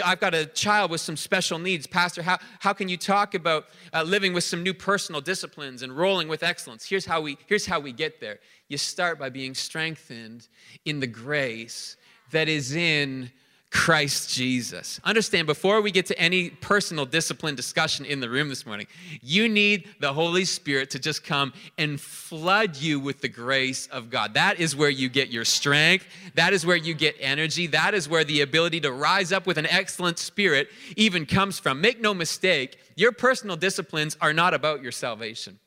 I've 0.05 0.19
got 0.19 0.35
a 0.35 0.45
child 0.45 0.91
with 0.91 1.01
some 1.01 1.17
special 1.17 1.61
needs. 1.61 1.87
Pastor, 1.87 2.23
how, 2.23 2.39
how 2.59 2.73
can 2.73 2.89
you 2.89 2.97
talk 2.97 3.35
about 3.35 3.67
uh, 3.95 4.03
living 4.03 4.33
with 4.33 4.43
some 4.43 4.65
new 4.65 4.75
personal 4.75 5.21
disciplines 5.21 5.83
and 5.83 5.97
rolling 5.97 6.27
with 6.27 6.43
excellence? 6.43 6.85
Here's 6.85 7.07
how 7.07 7.21
we, 7.21 7.39
here's 7.47 7.67
how 7.67 7.79
we 7.79 7.93
get 7.93 8.21
there. 8.21 8.41
You 8.67 8.79
start 8.79 9.21
by 9.21 9.29
being 9.29 9.55
strengthened 9.55 10.49
in 10.85 10.99
the 10.99 11.07
grace 11.07 11.97
that 12.31 12.49
is 12.49 12.75
in 12.75 13.31
Christ 13.71 14.35
Jesus. 14.35 15.01
Understand, 15.05 15.47
before 15.47 15.83
we 15.83 15.91
get 15.91 16.07
to 16.07 16.19
any 16.19 16.51
personal 16.51 17.05
discipline 17.05 17.55
discussion 17.55 18.07
in 18.07 18.21
the 18.21 18.31
room 18.31 18.49
this 18.49 18.65
morning, 18.65 18.87
you 19.21 19.49
need 19.49 19.89
the 20.01 20.13
Holy 20.13 20.45
Spirit 20.45 20.91
to 20.91 20.99
just 20.99 21.25
come 21.25 21.53
and 21.77 22.01
flood 22.01 22.77
you 22.77 22.99
with 23.01 23.21
the 23.21 23.29
grace 23.29 23.87
of 23.89 24.09
God. 24.09 24.35
That 24.35 24.61
is 24.61 24.75
where 24.75 24.89
you 24.89 25.09
get 25.09 25.29
your 25.29 25.45
strength. 25.45 26.07
That 26.35 26.53
is 26.53 26.65
where 26.65 26.77
you 26.77 26.95
get 26.95 27.17
energy. 27.21 27.67
That 27.67 27.93
is 27.93 28.09
where 28.09 28.25
the 28.25 28.41
ability 28.41 28.81
to 28.81 28.93
rise 28.93 29.33
up 29.33 29.47
with 29.47 29.59
an 29.59 29.67
excellent 29.67 30.19
spirit 30.19 30.69
even 30.97 31.27
comes 31.27 31.59
from. 31.59 31.81
Make 31.81 32.01
no 32.01 32.15
mistake, 32.15 32.79
your 32.95 33.13
personal 33.13 33.57
disciplines 33.57 34.17
are 34.21 34.33
not 34.33 34.55
about 34.55 34.81
your 34.83 34.93
salvation. 34.93 35.59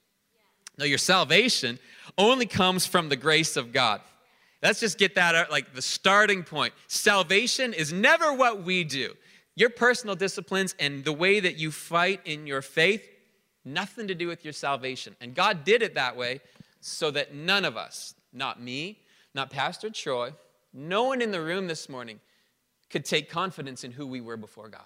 No, 0.78 0.86
your 0.86 0.98
salvation 0.98 1.78
only 2.18 2.46
comes 2.46 2.86
from 2.86 3.10
the 3.10 3.18
grace 3.18 3.58
of 3.58 3.74
God. 3.74 4.01
Let's 4.62 4.80
just 4.80 4.98
get 4.98 5.16
that 5.16 5.36
out, 5.36 5.51
like 5.51 5.74
the 5.74 5.82
starting 5.82 6.44
point. 6.44 6.74
Salvation 6.88 7.74
is 7.74 7.94
never 7.94 8.34
what 8.34 8.63
we 8.63 8.84
do. 8.84 9.13
Your 9.56 9.70
personal 9.70 10.16
disciplines 10.16 10.75
and 10.80 11.04
the 11.04 11.13
way 11.13 11.39
that 11.39 11.58
you 11.58 11.72
fight 11.72 12.22
in 12.25 12.46
your 12.46 12.62
faith, 12.62 13.08
nothing 13.63 14.08
to 14.08 14.16
do 14.16 14.28
with 14.28 14.44
your 14.44 14.54
salvation. 14.54 15.16
And 15.22 15.34
God 15.34 15.63
did 15.63 15.82
it 15.82 15.96
that 15.96 16.16
way 16.18 16.42
so 16.82 17.12
that 17.12 17.34
none 17.34 17.66
of 17.66 17.78
us, 17.78 18.16
not 18.34 18.62
me, 18.62 19.00
not 19.34 19.50
Pastor 19.50 19.89
Troy, 19.89 20.34
no 20.74 21.04
one 21.04 21.22
in 21.22 21.32
the 21.32 21.42
room 21.42 21.68
this 21.68 21.89
morning 21.89 22.20
could 22.89 23.06
take 23.06 23.30
confidence 23.30 23.84
in 23.84 23.92
who 23.92 24.08
we 24.08 24.22
were 24.22 24.38
before 24.38 24.70
God. 24.70 24.82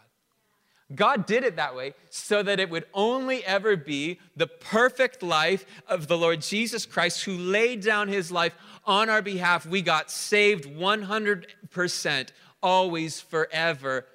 God 0.95 1.25
did 1.25 1.43
it 1.43 1.55
that 1.55 1.75
way 1.75 1.93
so 2.09 2.43
that 2.43 2.59
it 2.59 2.69
would 2.69 2.85
only 2.93 3.43
ever 3.45 3.75
be 3.75 4.19
the 4.35 4.47
perfect 4.47 5.23
life 5.23 5.65
of 5.88 6.07
the 6.07 6.17
Lord 6.17 6.41
Jesus 6.41 6.85
Christ 6.85 7.23
who 7.23 7.38
laid 7.38 7.81
down 7.81 8.07
his 8.07 8.31
life 8.31 8.55
on 8.85 9.09
our 9.09 9.21
behalf. 9.21 9.65
We 9.65 9.81
got 9.81 10.12
saved 10.12 10.65
100%, 10.65 12.29
always, 12.62 13.19
forever, 13.19 14.05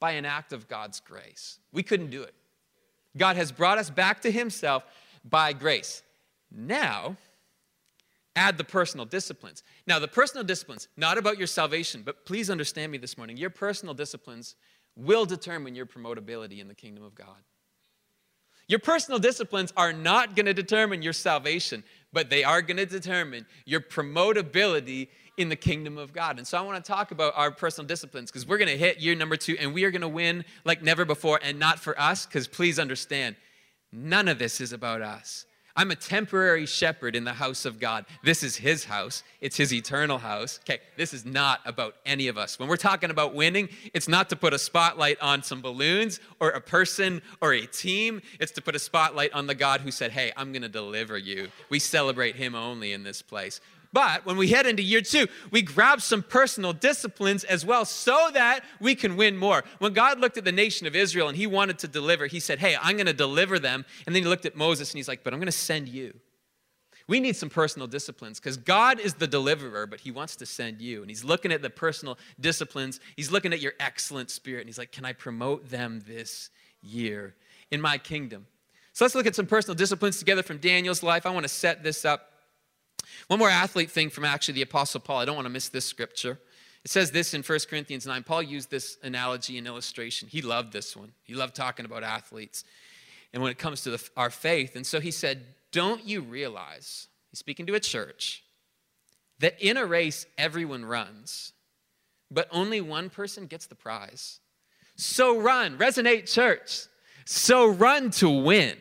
by 0.00 0.12
an 0.12 0.24
act 0.24 0.52
of 0.52 0.68
God's 0.68 1.00
grace. 1.00 1.58
We 1.72 1.82
couldn't 1.82 2.10
do 2.10 2.22
it. 2.22 2.34
God 3.16 3.36
has 3.36 3.52
brought 3.52 3.78
us 3.78 3.90
back 3.90 4.22
to 4.22 4.30
Himself 4.30 4.84
by 5.24 5.52
grace. 5.52 6.02
Now, 6.50 7.16
add 8.34 8.58
the 8.58 8.64
personal 8.64 9.06
disciplines. 9.06 9.62
Now, 9.86 9.98
the 9.98 10.08
personal 10.08 10.44
disciplines, 10.44 10.88
not 10.96 11.18
about 11.18 11.38
your 11.38 11.46
salvation, 11.46 12.02
but 12.04 12.24
please 12.24 12.50
understand 12.50 12.90
me 12.90 12.98
this 12.98 13.16
morning. 13.16 13.36
Your 13.36 13.50
personal 13.50 13.94
disciplines 13.94 14.56
will 14.96 15.24
determine 15.24 15.74
your 15.74 15.86
promotability 15.86 16.60
in 16.60 16.68
the 16.68 16.74
kingdom 16.74 17.04
of 17.04 17.14
God. 17.14 17.36
Your 18.68 18.78
personal 18.78 19.18
disciplines 19.18 19.72
are 19.76 19.92
not 19.92 20.36
going 20.36 20.46
to 20.46 20.54
determine 20.54 21.02
your 21.02 21.12
salvation, 21.12 21.82
but 22.12 22.30
they 22.30 22.44
are 22.44 22.62
going 22.62 22.76
to 22.76 22.86
determine 22.86 23.46
your 23.66 23.80
promotability 23.80 25.08
in 25.36 25.48
the 25.48 25.56
kingdom 25.56 25.98
of 25.98 26.12
God. 26.12 26.38
And 26.38 26.46
so 26.46 26.58
I 26.58 26.60
want 26.60 26.82
to 26.82 26.92
talk 26.92 27.10
about 27.10 27.32
our 27.36 27.50
personal 27.50 27.86
disciplines 27.86 28.30
because 28.30 28.46
we're 28.46 28.58
going 28.58 28.70
to 28.70 28.76
hit 28.76 29.00
year 29.00 29.14
number 29.14 29.36
two 29.36 29.56
and 29.58 29.74
we 29.74 29.84
are 29.84 29.90
going 29.90 30.02
to 30.02 30.08
win 30.08 30.44
like 30.64 30.82
never 30.82 31.04
before 31.04 31.40
and 31.42 31.58
not 31.58 31.78
for 31.78 31.98
us 31.98 32.26
because 32.26 32.46
please 32.46 32.78
understand, 32.78 33.36
none 33.90 34.28
of 34.28 34.38
this 34.38 34.60
is 34.60 34.72
about 34.72 35.02
us. 35.02 35.46
I'm 35.74 35.90
a 35.90 35.96
temporary 35.96 36.66
shepherd 36.66 37.16
in 37.16 37.24
the 37.24 37.32
house 37.32 37.64
of 37.64 37.80
God. 37.80 38.04
This 38.22 38.42
is 38.42 38.56
his 38.56 38.84
house, 38.84 39.22
it's 39.40 39.56
his 39.56 39.72
eternal 39.72 40.18
house. 40.18 40.60
Okay, 40.64 40.80
this 40.96 41.14
is 41.14 41.24
not 41.24 41.60
about 41.64 41.94
any 42.04 42.28
of 42.28 42.36
us. 42.36 42.58
When 42.58 42.68
we're 42.68 42.76
talking 42.76 43.10
about 43.10 43.34
winning, 43.34 43.68
it's 43.94 44.08
not 44.08 44.28
to 44.30 44.36
put 44.36 44.52
a 44.52 44.58
spotlight 44.58 45.20
on 45.20 45.42
some 45.42 45.62
balloons 45.62 46.20
or 46.40 46.50
a 46.50 46.60
person 46.60 47.22
or 47.40 47.54
a 47.54 47.66
team. 47.66 48.20
It's 48.38 48.52
to 48.52 48.62
put 48.62 48.76
a 48.76 48.78
spotlight 48.78 49.32
on 49.32 49.46
the 49.46 49.54
God 49.54 49.80
who 49.80 49.90
said, 49.90 50.10
Hey, 50.10 50.32
I'm 50.36 50.52
going 50.52 50.62
to 50.62 50.68
deliver 50.68 51.16
you. 51.16 51.48
We 51.70 51.78
celebrate 51.78 52.36
him 52.36 52.54
only 52.54 52.92
in 52.92 53.02
this 53.02 53.22
place. 53.22 53.60
But 53.92 54.24
when 54.24 54.38
we 54.38 54.48
head 54.48 54.66
into 54.66 54.82
year 54.82 55.02
two, 55.02 55.26
we 55.50 55.60
grab 55.60 56.00
some 56.00 56.22
personal 56.22 56.72
disciplines 56.72 57.44
as 57.44 57.64
well 57.64 57.84
so 57.84 58.30
that 58.32 58.64
we 58.80 58.94
can 58.94 59.16
win 59.16 59.36
more. 59.36 59.64
When 59.80 59.92
God 59.92 60.18
looked 60.18 60.38
at 60.38 60.44
the 60.44 60.52
nation 60.52 60.86
of 60.86 60.96
Israel 60.96 61.28
and 61.28 61.36
he 61.36 61.46
wanted 61.46 61.78
to 61.80 61.88
deliver, 61.88 62.26
he 62.26 62.40
said, 62.40 62.58
Hey, 62.58 62.76
I'm 62.80 62.96
going 62.96 63.06
to 63.06 63.12
deliver 63.12 63.58
them. 63.58 63.84
And 64.06 64.14
then 64.14 64.22
he 64.22 64.28
looked 64.28 64.46
at 64.46 64.56
Moses 64.56 64.90
and 64.92 64.96
he's 64.96 65.08
like, 65.08 65.22
But 65.22 65.34
I'm 65.34 65.40
going 65.40 65.46
to 65.46 65.52
send 65.52 65.88
you. 65.88 66.14
We 67.06 67.20
need 67.20 67.36
some 67.36 67.50
personal 67.50 67.86
disciplines 67.86 68.40
because 68.40 68.56
God 68.56 68.98
is 68.98 69.14
the 69.14 69.26
deliverer, 69.26 69.86
but 69.86 70.00
he 70.00 70.10
wants 70.10 70.36
to 70.36 70.46
send 70.46 70.80
you. 70.80 71.02
And 71.02 71.10
he's 71.10 71.24
looking 71.24 71.52
at 71.52 71.60
the 71.60 71.68
personal 71.68 72.16
disciplines. 72.40 73.00
He's 73.16 73.30
looking 73.30 73.52
at 73.52 73.60
your 73.60 73.72
excellent 73.80 74.30
spirit 74.30 74.60
and 74.60 74.68
he's 74.68 74.78
like, 74.78 74.92
Can 74.92 75.04
I 75.04 75.12
promote 75.12 75.68
them 75.68 76.00
this 76.06 76.48
year 76.80 77.34
in 77.70 77.80
my 77.80 77.98
kingdom? 77.98 78.46
So 78.94 79.04
let's 79.04 79.14
look 79.14 79.26
at 79.26 79.34
some 79.34 79.46
personal 79.46 79.74
disciplines 79.74 80.18
together 80.18 80.42
from 80.42 80.58
Daniel's 80.58 81.02
life. 81.02 81.26
I 81.26 81.30
want 81.30 81.44
to 81.44 81.48
set 81.48 81.82
this 81.82 82.06
up 82.06 82.31
one 83.26 83.38
more 83.38 83.50
athlete 83.50 83.90
thing 83.90 84.10
from 84.10 84.24
actually 84.24 84.54
the 84.54 84.62
Apostle 84.62 85.00
Paul. 85.00 85.18
I 85.18 85.24
don't 85.24 85.36
want 85.36 85.46
to 85.46 85.52
miss 85.52 85.68
this 85.68 85.84
scripture. 85.84 86.38
It 86.84 86.90
says 86.90 87.12
this 87.12 87.32
in 87.34 87.42
1 87.42 87.58
Corinthians 87.70 88.06
9. 88.06 88.22
Paul 88.24 88.42
used 88.42 88.70
this 88.70 88.98
analogy 89.02 89.56
and 89.56 89.66
illustration. 89.66 90.28
He 90.28 90.42
loved 90.42 90.72
this 90.72 90.96
one. 90.96 91.12
He 91.22 91.34
loved 91.34 91.54
talking 91.54 91.84
about 91.86 92.02
athletes 92.02 92.64
and 93.32 93.42
when 93.42 93.50
it 93.50 93.58
comes 93.58 93.82
to 93.82 93.90
the, 93.90 94.10
our 94.16 94.30
faith. 94.30 94.76
And 94.76 94.86
so 94.86 95.00
he 95.00 95.10
said, 95.10 95.44
Don't 95.70 96.04
you 96.04 96.20
realize, 96.20 97.08
he's 97.30 97.38
speaking 97.38 97.66
to 97.66 97.74
a 97.74 97.80
church, 97.80 98.42
that 99.38 99.56
in 99.60 99.76
a 99.76 99.86
race 99.86 100.26
everyone 100.36 100.84
runs, 100.84 101.52
but 102.30 102.48
only 102.50 102.80
one 102.80 103.10
person 103.10 103.46
gets 103.46 103.66
the 103.66 103.74
prize? 103.74 104.40
So 104.96 105.40
run, 105.40 105.78
resonate 105.78 106.32
church. 106.32 106.86
So 107.24 107.68
run 107.68 108.10
to 108.12 108.28
win. 108.28 108.76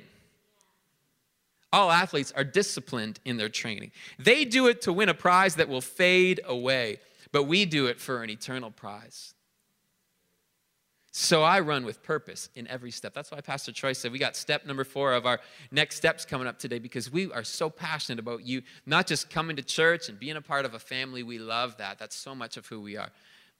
All 1.73 1.91
athletes 1.91 2.33
are 2.35 2.43
disciplined 2.43 3.19
in 3.23 3.37
their 3.37 3.49
training. 3.49 3.91
They 4.19 4.45
do 4.45 4.67
it 4.67 4.81
to 4.83 4.93
win 4.93 5.09
a 5.09 5.13
prize 5.13 5.55
that 5.55 5.69
will 5.69 5.81
fade 5.81 6.41
away, 6.45 6.99
but 7.31 7.43
we 7.43 7.65
do 7.65 7.87
it 7.87 7.99
for 7.99 8.23
an 8.23 8.29
eternal 8.29 8.71
prize. 8.71 9.33
So 11.13 11.43
I 11.43 11.59
run 11.59 11.83
with 11.83 12.01
purpose 12.01 12.49
in 12.55 12.67
every 12.67 12.89
step. 12.89 13.13
That's 13.13 13.31
why 13.31 13.41
Pastor 13.41 13.73
Troy 13.73 13.91
said 13.91 14.13
we 14.13 14.19
got 14.19 14.37
step 14.37 14.65
number 14.65 14.85
four 14.85 15.13
of 15.13 15.25
our 15.25 15.41
next 15.69 15.97
steps 15.97 16.23
coming 16.23 16.47
up 16.47 16.57
today 16.57 16.79
because 16.79 17.11
we 17.11 17.29
are 17.33 17.43
so 17.43 17.69
passionate 17.69 18.17
about 18.17 18.45
you, 18.45 18.61
not 18.85 19.07
just 19.07 19.29
coming 19.29 19.57
to 19.57 19.63
church 19.63 20.07
and 20.07 20.17
being 20.17 20.37
a 20.37 20.41
part 20.41 20.63
of 20.63 20.73
a 20.73 20.79
family. 20.79 21.21
We 21.21 21.37
love 21.37 21.75
that. 21.77 21.99
That's 21.99 22.15
so 22.15 22.33
much 22.33 22.55
of 22.55 22.65
who 22.67 22.79
we 22.79 22.95
are. 22.95 23.09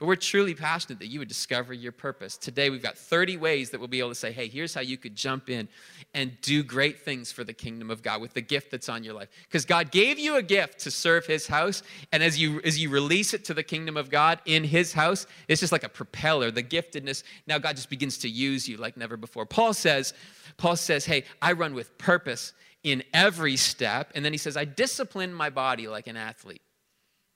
But 0.01 0.07
we're 0.07 0.15
truly 0.15 0.55
passionate 0.55 0.97
that 0.97 1.09
you 1.09 1.19
would 1.19 1.27
discover 1.27 1.75
your 1.75 1.91
purpose. 1.91 2.35
Today, 2.35 2.71
we've 2.71 2.81
got 2.81 2.97
30 2.97 3.37
ways 3.37 3.69
that 3.69 3.79
we'll 3.79 3.87
be 3.87 3.99
able 3.99 4.09
to 4.09 4.15
say, 4.15 4.31
hey, 4.31 4.47
here's 4.47 4.73
how 4.73 4.81
you 4.81 4.97
could 4.97 5.15
jump 5.15 5.47
in 5.47 5.69
and 6.15 6.41
do 6.41 6.63
great 6.63 7.01
things 7.01 7.31
for 7.31 7.43
the 7.43 7.53
kingdom 7.53 7.91
of 7.91 8.01
God 8.01 8.19
with 8.19 8.33
the 8.33 8.41
gift 8.41 8.71
that's 8.71 8.89
on 8.89 9.03
your 9.03 9.13
life. 9.13 9.29
Because 9.43 9.63
God 9.63 9.91
gave 9.91 10.17
you 10.17 10.37
a 10.37 10.41
gift 10.41 10.79
to 10.79 10.89
serve 10.89 11.27
his 11.27 11.45
house. 11.45 11.83
And 12.11 12.23
as 12.23 12.41
you, 12.41 12.61
as 12.61 12.79
you 12.79 12.89
release 12.89 13.35
it 13.35 13.45
to 13.45 13.53
the 13.53 13.61
kingdom 13.61 13.95
of 13.95 14.09
God 14.09 14.39
in 14.45 14.63
his 14.63 14.91
house, 14.91 15.27
it's 15.47 15.59
just 15.59 15.71
like 15.71 15.83
a 15.83 15.89
propeller, 15.89 16.49
the 16.49 16.63
giftedness. 16.63 17.21
Now 17.45 17.59
God 17.59 17.75
just 17.75 17.91
begins 17.91 18.17
to 18.17 18.27
use 18.27 18.67
you 18.67 18.77
like 18.77 18.97
never 18.97 19.17
before. 19.17 19.45
Paul 19.45 19.71
says, 19.71 20.15
Paul 20.57 20.77
says, 20.77 21.05
hey, 21.05 21.25
I 21.43 21.51
run 21.51 21.75
with 21.75 21.95
purpose 21.99 22.53
in 22.81 23.03
every 23.13 23.55
step. 23.55 24.09
And 24.15 24.25
then 24.25 24.33
he 24.33 24.39
says, 24.39 24.57
I 24.57 24.65
discipline 24.65 25.31
my 25.31 25.51
body 25.51 25.87
like 25.87 26.07
an 26.07 26.17
athlete. 26.17 26.63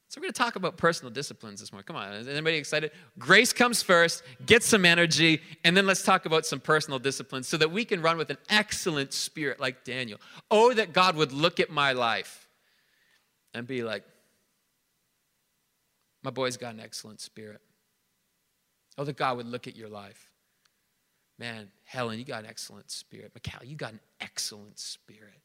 So 0.08 0.22
we're 0.22 0.26
going 0.26 0.34
to 0.34 0.38
talk 0.38 0.56
about 0.56 0.78
personal 0.78 1.12
disciplines 1.12 1.60
this 1.60 1.72
morning. 1.72 1.86
Come 1.86 1.96
on, 1.96 2.14
is 2.14 2.28
anybody 2.28 2.58
excited? 2.58 2.92
Grace 3.18 3.52
comes 3.52 3.82
first, 3.82 4.24
get 4.46 4.64
some 4.64 4.86
energy, 4.86 5.42
and 5.64 5.76
then 5.76 5.86
let's 5.88 6.04
talk 6.04 6.26
about 6.26 6.46
some 6.46 6.60
personal 6.60 7.00
disciplines 7.00 7.48
so 7.48 7.58
that 7.58 7.72
we 7.72 7.84
can 7.84 8.02
run 8.02 8.18
with 8.18 8.30
an 8.30 8.38
excellent 8.50 9.14
spirit 9.14 9.60
like 9.60 9.84
Daniel. 9.84 10.20
Oh, 10.52 10.74
that 10.74 10.94
God 10.94 11.16
would 11.16 11.32
look 11.32 11.60
at 11.60 11.70
my 11.70 11.94
life 11.94 12.48
and 13.54 13.66
be 13.66 13.84
like, 13.84 14.04
my 16.24 16.32
boy's 16.32 16.58
got 16.58 16.74
an 16.74 16.80
excellent 16.80 17.20
spirit. 17.20 17.62
Oh, 18.98 19.04
that 19.04 19.18
God 19.18 19.38
would 19.38 19.48
look 19.48 19.68
at 19.68 19.76
your 19.76 19.90
life. 19.90 20.30
Man, 21.38 21.68
Helen, 21.84 22.18
you 22.18 22.26
got 22.26 22.44
an 22.44 22.50
excellent 22.50 22.90
spirit. 22.90 23.32
Mikhail, 23.34 23.62
you 23.64 23.76
got 23.76 23.94
an 23.94 24.00
excellent 24.22 24.80
spirit. 24.80 25.42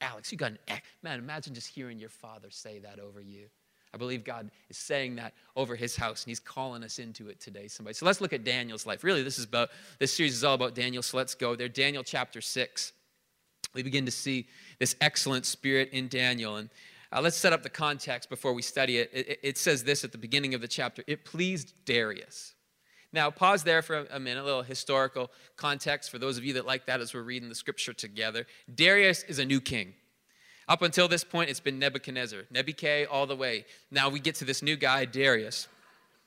Alex, 0.00 0.30
you 0.30 0.38
got 0.38 0.52
an, 0.52 0.58
man, 1.02 1.18
imagine 1.18 1.54
just 1.54 1.68
hearing 1.68 1.98
your 1.98 2.10
father 2.10 2.48
say 2.50 2.78
that 2.80 3.00
over 3.00 3.20
you. 3.20 3.46
I 3.94 3.96
believe 3.96 4.24
God 4.24 4.50
is 4.68 4.76
saying 4.76 5.16
that 5.16 5.34
over 5.54 5.76
his 5.76 5.94
house, 5.94 6.24
and 6.24 6.30
he's 6.30 6.40
calling 6.40 6.82
us 6.82 6.98
into 6.98 7.28
it 7.28 7.38
today, 7.38 7.68
somebody. 7.68 7.94
So 7.94 8.04
let's 8.04 8.20
look 8.20 8.32
at 8.32 8.42
Daniel's 8.42 8.86
life. 8.86 9.04
Really, 9.04 9.22
this 9.22 9.38
is 9.38 9.44
about 9.44 9.70
this 10.00 10.12
series 10.12 10.34
is 10.34 10.42
all 10.42 10.54
about 10.54 10.74
Daniel, 10.74 11.00
so 11.00 11.16
let's 11.16 11.36
go 11.36 11.54
there. 11.54 11.68
Daniel 11.68 12.02
chapter 12.02 12.40
6. 12.40 12.92
We 13.72 13.84
begin 13.84 14.04
to 14.04 14.10
see 14.10 14.48
this 14.80 14.96
excellent 15.00 15.46
spirit 15.46 15.90
in 15.92 16.08
Daniel. 16.08 16.56
And 16.56 16.70
uh, 17.12 17.20
let's 17.20 17.36
set 17.36 17.52
up 17.52 17.62
the 17.62 17.70
context 17.70 18.28
before 18.28 18.52
we 18.52 18.62
study 18.62 18.98
it. 18.98 19.10
it. 19.12 19.38
It 19.42 19.58
says 19.58 19.84
this 19.84 20.02
at 20.02 20.10
the 20.10 20.18
beginning 20.18 20.54
of 20.54 20.60
the 20.60 20.68
chapter 20.68 21.04
it 21.06 21.24
pleased 21.24 21.72
Darius. 21.84 22.54
Now, 23.12 23.30
pause 23.30 23.62
there 23.62 23.80
for 23.80 24.06
a 24.10 24.18
minute, 24.18 24.42
a 24.42 24.44
little 24.44 24.64
historical 24.64 25.30
context 25.56 26.10
for 26.10 26.18
those 26.18 26.36
of 26.36 26.44
you 26.44 26.54
that 26.54 26.66
like 26.66 26.86
that 26.86 27.00
as 27.00 27.14
we're 27.14 27.22
reading 27.22 27.48
the 27.48 27.54
scripture 27.54 27.92
together. 27.92 28.44
Darius 28.74 29.22
is 29.22 29.38
a 29.38 29.44
new 29.44 29.60
king. 29.60 29.94
Up 30.68 30.82
until 30.82 31.08
this 31.08 31.24
point, 31.24 31.50
it's 31.50 31.60
been 31.60 31.78
Nebuchadnezzar, 31.78 32.40
Nebuchadnezzar 32.50 33.12
all 33.12 33.26
the 33.26 33.36
way. 33.36 33.66
Now 33.90 34.08
we 34.08 34.18
get 34.18 34.36
to 34.36 34.44
this 34.44 34.62
new 34.62 34.76
guy, 34.76 35.04
Darius. 35.04 35.68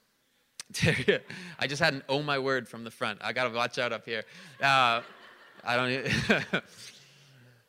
Darius. 0.71 1.21
I 1.59 1.67
just 1.67 1.81
had 1.81 1.93
an 1.93 2.03
oh 2.07 2.21
my 2.21 2.37
word 2.37 2.67
from 2.67 2.83
the 2.83 2.91
front. 2.91 3.19
I 3.21 3.33
got 3.33 3.45
to 3.45 3.55
watch 3.55 3.79
out 3.79 3.93
up 3.93 4.05
here. 4.05 4.23
Uh, 4.61 5.01
I 5.63 5.75
don't. 5.75 6.07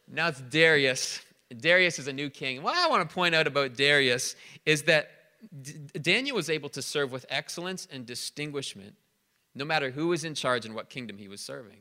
now 0.09 0.29
it's 0.29 0.41
Darius. 0.41 1.21
Darius 1.57 1.99
is 1.99 2.09
a 2.09 2.13
new 2.13 2.29
king. 2.29 2.63
What 2.63 2.77
I 2.77 2.89
want 2.89 3.09
to 3.09 3.15
point 3.15 3.35
out 3.35 3.47
about 3.47 3.75
Darius 3.75 4.37
is 4.67 4.83
that 4.83 5.11
D- 5.63 5.73
Daniel 6.01 6.37
was 6.37 6.51
able 6.51 6.69
to 6.71 6.83
serve 6.83 7.11
with 7.11 7.25
excellence 7.31 7.89
and 7.91 8.05
distinguishment, 8.05 8.97
no 9.55 9.65
matter 9.65 9.91
who 9.91 10.09
was 10.09 10.25
in 10.25 10.35
charge 10.35 10.67
and 10.67 10.75
what 10.75 10.91
kingdom 10.91 11.17
he 11.17 11.29
was 11.29 11.41
serving. 11.41 11.79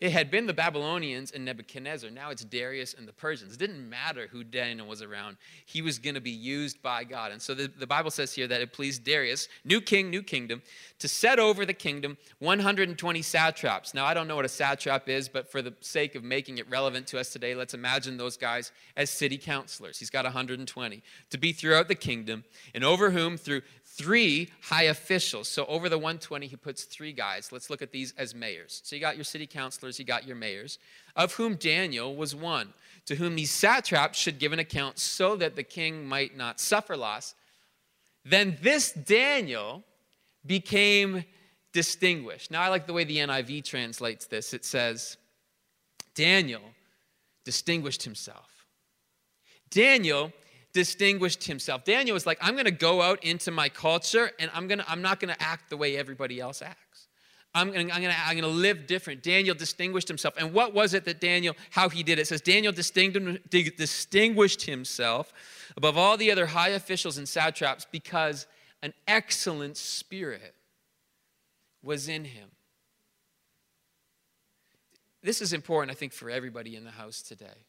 It 0.00 0.12
had 0.12 0.30
been 0.30 0.46
the 0.46 0.54
Babylonians 0.54 1.32
and 1.32 1.44
Nebuchadnezzar. 1.44 2.10
Now 2.10 2.30
it's 2.30 2.44
Darius 2.44 2.94
and 2.94 3.08
the 3.08 3.12
Persians. 3.12 3.54
It 3.54 3.58
didn't 3.58 3.88
matter 3.88 4.28
who 4.30 4.44
Daniel 4.44 4.86
was 4.86 5.02
around. 5.02 5.36
He 5.66 5.82
was 5.82 5.98
going 5.98 6.14
to 6.14 6.20
be 6.20 6.30
used 6.30 6.80
by 6.82 7.02
God. 7.02 7.32
And 7.32 7.42
so 7.42 7.52
the, 7.52 7.66
the 7.66 7.86
Bible 7.86 8.12
says 8.12 8.32
here 8.32 8.46
that 8.46 8.60
it 8.60 8.72
pleased 8.72 9.02
Darius, 9.02 9.48
new 9.64 9.80
king, 9.80 10.08
new 10.08 10.22
kingdom, 10.22 10.62
to 11.00 11.08
set 11.08 11.40
over 11.40 11.66
the 11.66 11.74
kingdom 11.74 12.16
120 12.38 13.22
satraps. 13.22 13.92
Now, 13.92 14.04
I 14.04 14.14
don't 14.14 14.28
know 14.28 14.36
what 14.36 14.44
a 14.44 14.48
satrap 14.48 15.08
is, 15.08 15.28
but 15.28 15.50
for 15.50 15.62
the 15.62 15.74
sake 15.80 16.14
of 16.14 16.22
making 16.22 16.58
it 16.58 16.70
relevant 16.70 17.08
to 17.08 17.18
us 17.18 17.30
today, 17.30 17.56
let's 17.56 17.74
imagine 17.74 18.18
those 18.18 18.36
guys 18.36 18.70
as 18.96 19.10
city 19.10 19.36
councilors. 19.36 19.98
He's 19.98 20.10
got 20.10 20.24
120 20.24 21.02
to 21.30 21.38
be 21.38 21.52
throughout 21.52 21.88
the 21.88 21.96
kingdom, 21.96 22.44
and 22.72 22.84
over 22.84 23.10
whom, 23.10 23.36
through 23.36 23.62
three 23.98 24.48
high 24.62 24.84
officials. 24.84 25.48
So 25.48 25.66
over 25.66 25.88
the 25.88 25.98
120, 25.98 26.46
he 26.46 26.56
puts 26.56 26.84
three 26.84 27.12
guys. 27.12 27.50
Let's 27.50 27.68
look 27.68 27.82
at 27.82 27.90
these 27.90 28.14
as 28.16 28.32
mayors. 28.32 28.80
So 28.84 28.94
you 28.94 29.00
got 29.00 29.16
your 29.16 29.24
city 29.24 29.46
councilors, 29.46 29.98
you 29.98 30.04
got 30.04 30.26
your 30.26 30.36
mayors, 30.36 30.78
of 31.16 31.34
whom 31.34 31.56
Daniel 31.56 32.14
was 32.14 32.34
one, 32.34 32.72
to 33.06 33.16
whom 33.16 33.34
these 33.34 33.50
satraps 33.50 34.16
should 34.16 34.38
give 34.38 34.52
an 34.52 34.60
account 34.60 35.00
so 35.00 35.34
that 35.36 35.56
the 35.56 35.64
king 35.64 36.06
might 36.06 36.36
not 36.36 36.60
suffer 36.60 36.96
loss. 36.96 37.34
Then 38.24 38.56
this 38.62 38.92
Daniel 38.92 39.82
became 40.46 41.24
distinguished. 41.72 42.52
Now 42.52 42.62
I 42.62 42.68
like 42.68 42.86
the 42.86 42.92
way 42.92 43.02
the 43.02 43.18
NIV 43.18 43.64
translates 43.64 44.26
this. 44.26 44.54
It 44.54 44.64
says, 44.64 45.16
Daniel 46.14 46.62
distinguished 47.44 48.04
himself. 48.04 48.66
Daniel 49.70 50.32
distinguished 50.78 51.42
himself. 51.42 51.82
Daniel 51.82 52.14
was 52.14 52.24
like, 52.24 52.38
I'm 52.40 52.54
going 52.54 52.64
to 52.64 52.70
go 52.70 53.02
out 53.02 53.24
into 53.24 53.50
my 53.50 53.68
culture 53.68 54.30
and 54.38 54.48
I'm, 54.54 54.68
going 54.68 54.78
to, 54.78 54.88
I'm 54.88 55.02
not 55.02 55.18
going 55.18 55.34
to 55.34 55.42
act 55.42 55.70
the 55.70 55.76
way 55.76 55.96
everybody 55.96 56.38
else 56.38 56.62
acts. 56.62 57.08
I'm 57.52 57.72
going 57.72 57.90
I'm 57.90 58.00
going 58.00 58.14
to 58.14 58.20
I'm 58.20 58.38
going 58.38 58.42
to 58.42 58.60
live 58.60 58.86
different. 58.86 59.24
Daniel 59.24 59.56
distinguished 59.56 60.06
himself. 60.06 60.34
And 60.38 60.52
what 60.52 60.74
was 60.74 60.94
it 60.94 61.04
that 61.06 61.20
Daniel, 61.20 61.56
how 61.70 61.88
he 61.88 62.04
did 62.04 62.20
it? 62.20 62.22
It 62.22 62.26
says 62.26 62.40
Daniel 62.40 62.72
distinguished 62.72 64.62
himself 64.62 65.32
above 65.76 65.96
all 65.96 66.16
the 66.16 66.30
other 66.30 66.46
high 66.46 66.68
officials 66.68 67.18
and 67.18 67.28
satraps 67.28 67.84
because 67.90 68.46
an 68.84 68.94
excellent 69.08 69.76
spirit 69.76 70.54
was 71.82 72.08
in 72.08 72.24
him. 72.24 72.50
This 75.24 75.42
is 75.42 75.52
important, 75.52 75.90
I 75.90 75.94
think, 75.98 76.12
for 76.12 76.30
everybody 76.30 76.76
in 76.76 76.84
the 76.84 76.92
house 76.92 77.22
today. 77.22 77.66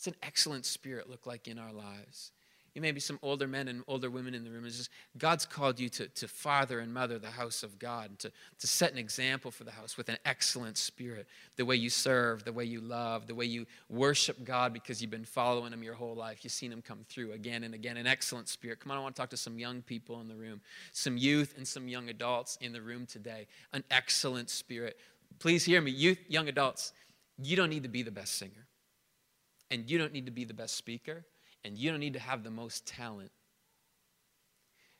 What's 0.00 0.06
an 0.06 0.14
excellent 0.22 0.64
spirit 0.64 1.10
look 1.10 1.26
like 1.26 1.46
in 1.46 1.58
our 1.58 1.74
lives? 1.74 2.32
You 2.72 2.80
may 2.80 2.90
be 2.90 3.00
some 3.00 3.18
older 3.20 3.46
men 3.46 3.68
and 3.68 3.82
older 3.86 4.08
women 4.08 4.34
in 4.34 4.44
the 4.44 4.50
room. 4.50 4.64
It's 4.64 4.78
just 4.78 4.90
God's 5.18 5.44
called 5.44 5.78
you 5.78 5.90
to, 5.90 6.08
to 6.08 6.26
father 6.26 6.80
and 6.80 6.94
mother 6.94 7.18
the 7.18 7.28
house 7.28 7.62
of 7.62 7.78
God, 7.78 8.18
to, 8.20 8.32
to 8.60 8.66
set 8.66 8.92
an 8.92 8.96
example 8.96 9.50
for 9.50 9.64
the 9.64 9.72
house 9.72 9.98
with 9.98 10.08
an 10.08 10.16
excellent 10.24 10.78
spirit. 10.78 11.26
The 11.56 11.66
way 11.66 11.76
you 11.76 11.90
serve, 11.90 12.44
the 12.44 12.52
way 12.54 12.64
you 12.64 12.80
love, 12.80 13.26
the 13.26 13.34
way 13.34 13.44
you 13.44 13.66
worship 13.90 14.42
God 14.42 14.72
because 14.72 15.02
you've 15.02 15.10
been 15.10 15.26
following 15.26 15.70
Him 15.70 15.82
your 15.82 15.92
whole 15.92 16.14
life. 16.14 16.44
You've 16.44 16.54
seen 16.54 16.72
Him 16.72 16.80
come 16.80 17.04
through 17.10 17.32
again 17.32 17.62
and 17.62 17.74
again. 17.74 17.98
An 17.98 18.06
excellent 18.06 18.48
spirit. 18.48 18.80
Come 18.80 18.92
on, 18.92 18.96
I 18.96 19.02
want 19.02 19.16
to 19.16 19.20
talk 19.20 19.28
to 19.28 19.36
some 19.36 19.58
young 19.58 19.82
people 19.82 20.22
in 20.22 20.28
the 20.28 20.34
room, 20.34 20.62
some 20.92 21.18
youth 21.18 21.52
and 21.58 21.68
some 21.68 21.88
young 21.88 22.08
adults 22.08 22.56
in 22.62 22.72
the 22.72 22.80
room 22.80 23.04
today. 23.04 23.48
An 23.74 23.84
excellent 23.90 24.48
spirit. 24.48 24.96
Please 25.40 25.62
hear 25.62 25.82
me, 25.82 25.90
youth, 25.90 26.20
young 26.26 26.48
adults. 26.48 26.94
You 27.42 27.54
don't 27.54 27.68
need 27.68 27.82
to 27.82 27.90
be 27.90 28.02
the 28.02 28.10
best 28.10 28.38
singer, 28.38 28.66
and 29.70 29.90
you 29.90 29.98
don't 29.98 30.12
need 30.12 30.26
to 30.26 30.32
be 30.32 30.44
the 30.44 30.54
best 30.54 30.76
speaker 30.76 31.24
and 31.64 31.76
you 31.76 31.90
don't 31.90 32.00
need 32.00 32.14
to 32.14 32.20
have 32.20 32.42
the 32.42 32.50
most 32.50 32.86
talent. 32.86 33.30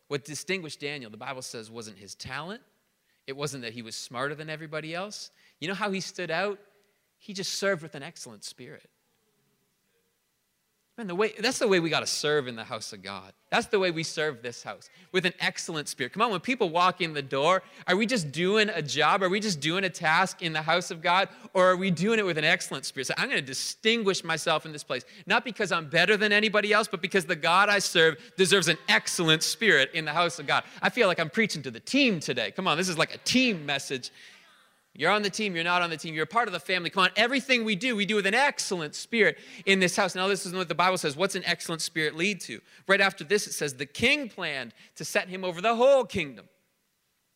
What 0.08 0.24
distinguished 0.24 0.80
Daniel, 0.80 1.10
the 1.10 1.16
Bible 1.16 1.42
says, 1.42 1.70
wasn't 1.70 1.98
his 1.98 2.14
talent. 2.14 2.62
It 3.26 3.36
wasn't 3.36 3.62
that 3.62 3.72
he 3.72 3.82
was 3.82 3.94
smarter 3.94 4.34
than 4.34 4.50
everybody 4.50 4.94
else. 4.94 5.30
You 5.60 5.68
know 5.68 5.74
how 5.74 5.90
he 5.90 6.00
stood 6.00 6.30
out? 6.30 6.58
He 7.18 7.32
just 7.32 7.54
served 7.54 7.82
with 7.82 7.94
an 7.94 8.02
excellent 8.02 8.44
spirit. 8.44 8.88
Man, 11.00 11.06
the 11.06 11.14
way, 11.14 11.32
that's 11.38 11.58
the 11.58 11.66
way 11.66 11.80
we 11.80 11.88
got 11.88 12.00
to 12.00 12.06
serve 12.06 12.46
in 12.46 12.56
the 12.56 12.64
house 12.64 12.92
of 12.92 13.02
God. 13.02 13.32
That's 13.50 13.68
the 13.68 13.78
way 13.78 13.90
we 13.90 14.02
serve 14.02 14.42
this 14.42 14.62
house 14.62 14.90
with 15.12 15.24
an 15.24 15.32
excellent 15.40 15.88
spirit. 15.88 16.12
Come 16.12 16.20
on, 16.20 16.30
when 16.30 16.40
people 16.40 16.68
walk 16.68 17.00
in 17.00 17.14
the 17.14 17.22
door, 17.22 17.62
are 17.86 17.96
we 17.96 18.04
just 18.04 18.32
doing 18.32 18.68
a 18.68 18.82
job? 18.82 19.22
Are 19.22 19.30
we 19.30 19.40
just 19.40 19.60
doing 19.60 19.84
a 19.84 19.88
task 19.88 20.42
in 20.42 20.52
the 20.52 20.60
house 20.60 20.90
of 20.90 21.00
God? 21.00 21.30
Or 21.54 21.70
are 21.70 21.76
we 21.76 21.90
doing 21.90 22.18
it 22.18 22.26
with 22.26 22.36
an 22.36 22.44
excellent 22.44 22.84
spirit? 22.84 23.06
So 23.06 23.14
I'm 23.16 23.30
going 23.30 23.40
to 23.40 23.46
distinguish 23.46 24.22
myself 24.22 24.66
in 24.66 24.72
this 24.72 24.84
place, 24.84 25.06
not 25.24 25.42
because 25.42 25.72
I'm 25.72 25.88
better 25.88 26.18
than 26.18 26.32
anybody 26.32 26.70
else, 26.70 26.86
but 26.86 27.00
because 27.00 27.24
the 27.24 27.34
God 27.34 27.70
I 27.70 27.78
serve 27.78 28.18
deserves 28.36 28.68
an 28.68 28.76
excellent 28.90 29.42
spirit 29.42 29.92
in 29.94 30.04
the 30.04 30.12
house 30.12 30.38
of 30.38 30.46
God. 30.46 30.64
I 30.82 30.90
feel 30.90 31.08
like 31.08 31.18
I'm 31.18 31.30
preaching 31.30 31.62
to 31.62 31.70
the 31.70 31.80
team 31.80 32.20
today. 32.20 32.50
Come 32.50 32.68
on, 32.68 32.76
this 32.76 32.90
is 32.90 32.98
like 32.98 33.14
a 33.14 33.18
team 33.24 33.64
message 33.64 34.10
you're 34.94 35.10
on 35.10 35.22
the 35.22 35.30
team, 35.30 35.54
you're 35.54 35.64
not 35.64 35.82
on 35.82 35.90
the 35.90 35.96
team, 35.96 36.14
you're 36.14 36.24
a 36.24 36.26
part 36.26 36.48
of 36.48 36.52
the 36.52 36.60
family. 36.60 36.90
Come 36.90 37.04
on, 37.04 37.10
everything 37.16 37.64
we 37.64 37.76
do, 37.76 37.94
we 37.94 38.04
do 38.04 38.16
with 38.16 38.26
an 38.26 38.34
excellent 38.34 38.94
spirit 38.94 39.38
in 39.64 39.78
this 39.78 39.96
house. 39.96 40.14
Now, 40.14 40.26
this 40.26 40.44
is 40.44 40.52
what 40.52 40.68
the 40.68 40.74
Bible 40.74 40.98
says. 40.98 41.16
What's 41.16 41.36
an 41.36 41.44
excellent 41.46 41.80
spirit 41.80 42.16
lead 42.16 42.40
to? 42.42 42.60
Right 42.88 43.00
after 43.00 43.22
this, 43.22 43.46
it 43.46 43.52
says, 43.52 43.74
The 43.74 43.86
king 43.86 44.28
planned 44.28 44.74
to 44.96 45.04
set 45.04 45.28
him 45.28 45.44
over 45.44 45.60
the 45.60 45.76
whole 45.76 46.04
kingdom. 46.04 46.48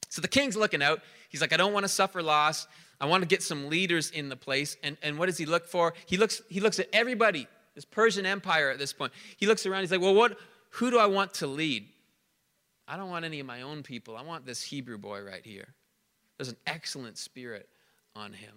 So 0.08 0.20
the 0.20 0.28
king's 0.28 0.56
looking 0.56 0.82
out. 0.82 1.00
He's 1.28 1.40
like, 1.40 1.52
I 1.52 1.56
don't 1.56 1.72
want 1.72 1.84
to 1.84 1.88
suffer 1.88 2.22
loss. 2.22 2.66
I 3.00 3.06
want 3.06 3.22
to 3.22 3.26
get 3.28 3.42
some 3.42 3.68
leaders 3.68 4.10
in 4.10 4.28
the 4.28 4.36
place. 4.36 4.76
And, 4.82 4.96
and 5.02 5.18
what 5.18 5.26
does 5.26 5.38
he 5.38 5.46
look 5.46 5.66
for? 5.66 5.94
He 6.06 6.16
looks, 6.16 6.42
he 6.48 6.60
looks 6.60 6.78
at 6.78 6.88
everybody, 6.92 7.48
this 7.74 7.84
Persian 7.84 8.24
Empire 8.26 8.70
at 8.70 8.78
this 8.78 8.92
point. 8.92 9.12
He 9.36 9.46
looks 9.46 9.66
around, 9.66 9.80
he's 9.82 9.90
like, 9.90 10.00
Well, 10.00 10.14
what, 10.14 10.38
who 10.70 10.90
do 10.90 10.98
I 10.98 11.06
want 11.06 11.34
to 11.34 11.46
lead? 11.46 11.86
I 12.86 12.96
don't 12.96 13.10
want 13.10 13.24
any 13.24 13.40
of 13.40 13.46
my 13.46 13.62
own 13.62 13.82
people. 13.82 14.16
I 14.16 14.22
want 14.22 14.44
this 14.44 14.62
Hebrew 14.62 14.98
boy 14.98 15.22
right 15.22 15.44
here. 15.44 15.74
There's 16.36 16.48
an 16.48 16.56
excellent 16.66 17.18
spirit 17.18 17.68
on 18.16 18.32
him. 18.32 18.54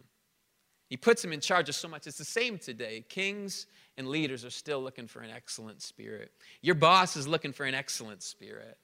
He 0.89 0.97
puts 0.97 1.23
him 1.23 1.33
in 1.33 1.41
charge 1.41 1.67
of 1.69 1.75
so 1.75 1.87
much. 1.87 2.07
It's 2.07 2.17
the 2.17 2.25
same 2.25 2.57
today. 2.57 3.03
Kings 3.09 3.67
and 3.97 4.07
leaders 4.07 4.45
are 4.45 4.49
still 4.49 4.81
looking 4.81 5.07
for 5.07 5.21
an 5.21 5.29
excellent 5.29 5.81
spirit. 5.81 6.31
Your 6.61 6.75
boss 6.75 7.17
is 7.17 7.27
looking 7.27 7.51
for 7.51 7.65
an 7.65 7.75
excellent 7.75 8.23
spirit. 8.23 8.77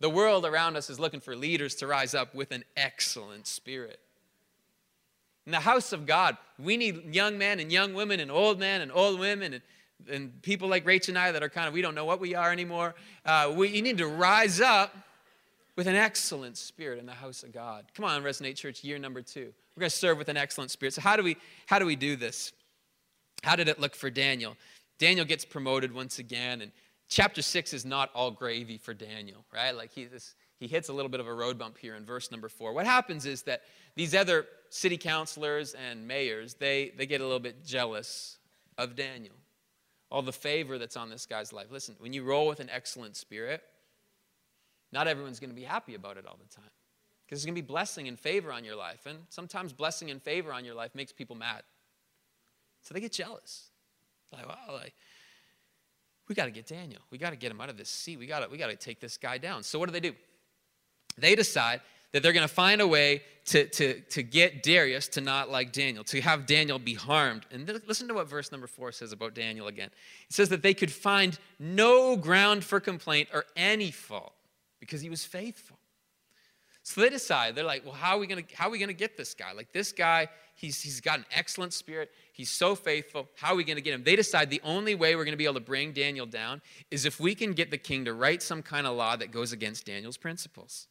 The 0.00 0.08
world 0.10 0.46
around 0.46 0.76
us 0.76 0.90
is 0.90 0.98
looking 0.98 1.20
for 1.20 1.36
leaders 1.36 1.74
to 1.76 1.86
rise 1.86 2.14
up 2.14 2.34
with 2.34 2.50
an 2.50 2.64
excellent 2.76 3.46
spirit. 3.46 4.00
In 5.46 5.52
the 5.52 5.60
house 5.60 5.92
of 5.92 6.06
God, 6.06 6.38
we 6.58 6.76
need 6.76 7.14
young 7.14 7.36
men 7.36 7.60
and 7.60 7.70
young 7.70 7.92
women 7.92 8.20
and 8.20 8.30
old 8.30 8.58
men 8.58 8.80
and 8.80 8.90
old 8.90 9.20
women 9.20 9.54
and, 9.54 9.62
and 10.10 10.42
people 10.42 10.68
like 10.68 10.86
Rach 10.86 11.08
and 11.08 11.18
I 11.18 11.32
that 11.32 11.42
are 11.42 11.50
kind 11.50 11.68
of, 11.68 11.74
we 11.74 11.82
don't 11.82 11.94
know 11.94 12.06
what 12.06 12.20
we 12.20 12.34
are 12.34 12.50
anymore. 12.50 12.94
Uh, 13.26 13.52
we 13.54 13.82
need 13.82 13.98
to 13.98 14.06
rise 14.06 14.60
up 14.60 14.94
with 15.76 15.86
an 15.86 15.96
excellent 15.96 16.56
spirit 16.56 16.98
in 16.98 17.06
the 17.06 17.12
house 17.12 17.42
of 17.42 17.52
God. 17.52 17.86
Come 17.94 18.04
on, 18.04 18.22
Resonate 18.22 18.56
Church, 18.56 18.84
year 18.84 18.98
number 18.98 19.22
two. 19.22 19.52
We're 19.76 19.80
going 19.80 19.90
to 19.90 19.96
serve 19.96 20.18
with 20.18 20.28
an 20.28 20.36
excellent 20.36 20.70
spirit. 20.70 20.94
So 20.94 21.00
how 21.00 21.16
do 21.16 21.22
we 21.22 21.36
how 21.66 21.78
do 21.78 21.86
we 21.86 21.96
do 21.96 22.16
this? 22.16 22.52
How 23.42 23.56
did 23.56 23.68
it 23.68 23.80
look 23.80 23.94
for 23.94 24.10
Daniel? 24.10 24.56
Daniel 24.98 25.24
gets 25.24 25.44
promoted 25.44 25.92
once 25.92 26.18
again, 26.18 26.60
and 26.60 26.70
chapter 27.08 27.42
six 27.42 27.72
is 27.72 27.84
not 27.84 28.10
all 28.14 28.30
gravy 28.30 28.78
for 28.78 28.94
Daniel, 28.94 29.44
right? 29.52 29.76
Like 29.76 29.92
he 29.92 30.04
this, 30.04 30.34
he 30.60 30.68
hits 30.68 30.88
a 30.88 30.92
little 30.92 31.10
bit 31.10 31.20
of 31.20 31.26
a 31.26 31.34
road 31.34 31.58
bump 31.58 31.76
here 31.76 31.96
in 31.96 32.04
verse 32.04 32.30
number 32.30 32.48
four. 32.48 32.72
What 32.72 32.86
happens 32.86 33.26
is 33.26 33.42
that 33.42 33.62
these 33.96 34.14
other 34.14 34.46
city 34.70 34.96
councilors 34.96 35.74
and 35.74 36.06
mayors 36.06 36.54
they 36.54 36.92
they 36.96 37.06
get 37.06 37.20
a 37.20 37.24
little 37.24 37.40
bit 37.40 37.64
jealous 37.64 38.38
of 38.78 38.94
Daniel, 38.94 39.34
all 40.10 40.22
the 40.22 40.32
favor 40.32 40.78
that's 40.78 40.96
on 40.96 41.10
this 41.10 41.26
guy's 41.26 41.52
life. 41.52 41.66
Listen, 41.72 41.96
when 41.98 42.12
you 42.12 42.22
roll 42.22 42.46
with 42.46 42.60
an 42.60 42.70
excellent 42.70 43.16
spirit 43.16 43.62
not 44.94 45.08
everyone's 45.08 45.40
going 45.40 45.50
to 45.50 45.56
be 45.56 45.64
happy 45.64 45.96
about 45.96 46.16
it 46.16 46.24
all 46.26 46.38
the 46.40 46.54
time. 46.54 46.70
Because 47.26 47.40
there's 47.40 47.46
going 47.46 47.56
to 47.56 47.62
be 47.62 47.66
blessing 47.66 48.06
and 48.06 48.18
favor 48.18 48.52
on 48.52 48.64
your 48.64 48.76
life. 48.76 49.06
And 49.06 49.18
sometimes 49.28 49.72
blessing 49.72 50.10
and 50.10 50.22
favor 50.22 50.52
on 50.52 50.64
your 50.64 50.74
life 50.74 50.94
makes 50.94 51.12
people 51.12 51.34
mad. 51.34 51.62
So 52.82 52.94
they 52.94 53.00
get 53.00 53.12
jealous. 53.12 53.70
Like, 54.32 54.46
well, 54.46 54.76
like, 54.76 54.94
we 56.28 56.34
got 56.34 56.44
to 56.44 56.50
get 56.50 56.66
Daniel. 56.66 57.00
We 57.10 57.18
got 57.18 57.30
to 57.30 57.36
get 57.36 57.50
him 57.50 57.60
out 57.60 57.70
of 57.70 57.76
this 57.76 57.88
seat. 57.88 58.18
We 58.18 58.26
got 58.26 58.40
to 58.40 58.48
we 58.48 58.56
got 58.56 58.68
to 58.68 58.76
take 58.76 59.00
this 59.00 59.16
guy 59.16 59.38
down. 59.38 59.62
So 59.62 59.78
what 59.78 59.86
do 59.86 59.92
they 59.92 60.00
do? 60.00 60.14
They 61.18 61.34
decide 61.34 61.80
that 62.12 62.22
they're 62.22 62.32
going 62.32 62.46
to 62.46 62.54
find 62.54 62.80
a 62.80 62.86
way 62.86 63.22
to, 63.46 63.66
to, 63.66 64.00
to 64.00 64.22
get 64.22 64.62
Darius 64.62 65.08
to 65.08 65.20
not 65.20 65.50
like 65.50 65.72
Daniel, 65.72 66.04
to 66.04 66.20
have 66.20 66.46
Daniel 66.46 66.78
be 66.78 66.94
harmed. 66.94 67.44
And 67.50 67.68
listen 67.86 68.06
to 68.08 68.14
what 68.14 68.28
verse 68.28 68.52
number 68.52 68.68
four 68.68 68.92
says 68.92 69.12
about 69.12 69.34
Daniel 69.34 69.66
again. 69.66 69.90
It 70.28 70.32
says 70.32 70.48
that 70.50 70.62
they 70.62 70.74
could 70.74 70.92
find 70.92 71.36
no 71.58 72.16
ground 72.16 72.64
for 72.64 72.78
complaint 72.78 73.28
or 73.32 73.44
any 73.56 73.90
fault 73.90 74.32
because 74.86 75.00
he 75.00 75.10
was 75.10 75.24
faithful. 75.24 75.78
So 76.82 77.00
they 77.00 77.08
decide, 77.08 77.54
they're 77.54 77.64
like, 77.64 77.82
well, 77.84 77.94
how 77.94 78.16
are 78.16 78.18
we 78.18 78.26
gonna, 78.26 78.42
how 78.52 78.68
are 78.68 78.70
we 78.70 78.78
gonna 78.78 78.92
get 78.92 79.16
this 79.16 79.32
guy? 79.32 79.52
Like 79.52 79.72
this 79.72 79.90
guy, 79.90 80.28
he's, 80.54 80.82
he's 80.82 81.00
got 81.00 81.18
an 81.18 81.24
excellent 81.34 81.72
spirit, 81.72 82.10
he's 82.32 82.50
so 82.50 82.74
faithful. 82.74 83.26
How 83.36 83.54
are 83.54 83.56
we 83.56 83.64
gonna 83.64 83.80
get 83.80 83.94
him? 83.94 84.04
They 84.04 84.16
decide 84.16 84.50
the 84.50 84.60
only 84.62 84.94
way 84.94 85.16
we're 85.16 85.24
gonna 85.24 85.38
be 85.38 85.44
able 85.44 85.54
to 85.54 85.60
bring 85.60 85.92
Daniel 85.92 86.26
down 86.26 86.60
is 86.90 87.06
if 87.06 87.18
we 87.18 87.34
can 87.34 87.52
get 87.52 87.70
the 87.70 87.78
king 87.78 88.04
to 88.04 88.12
write 88.12 88.42
some 88.42 88.62
kind 88.62 88.86
of 88.86 88.96
law 88.96 89.16
that 89.16 89.30
goes 89.30 89.52
against 89.52 89.86
Daniel's 89.86 90.18
principles. 90.18 90.88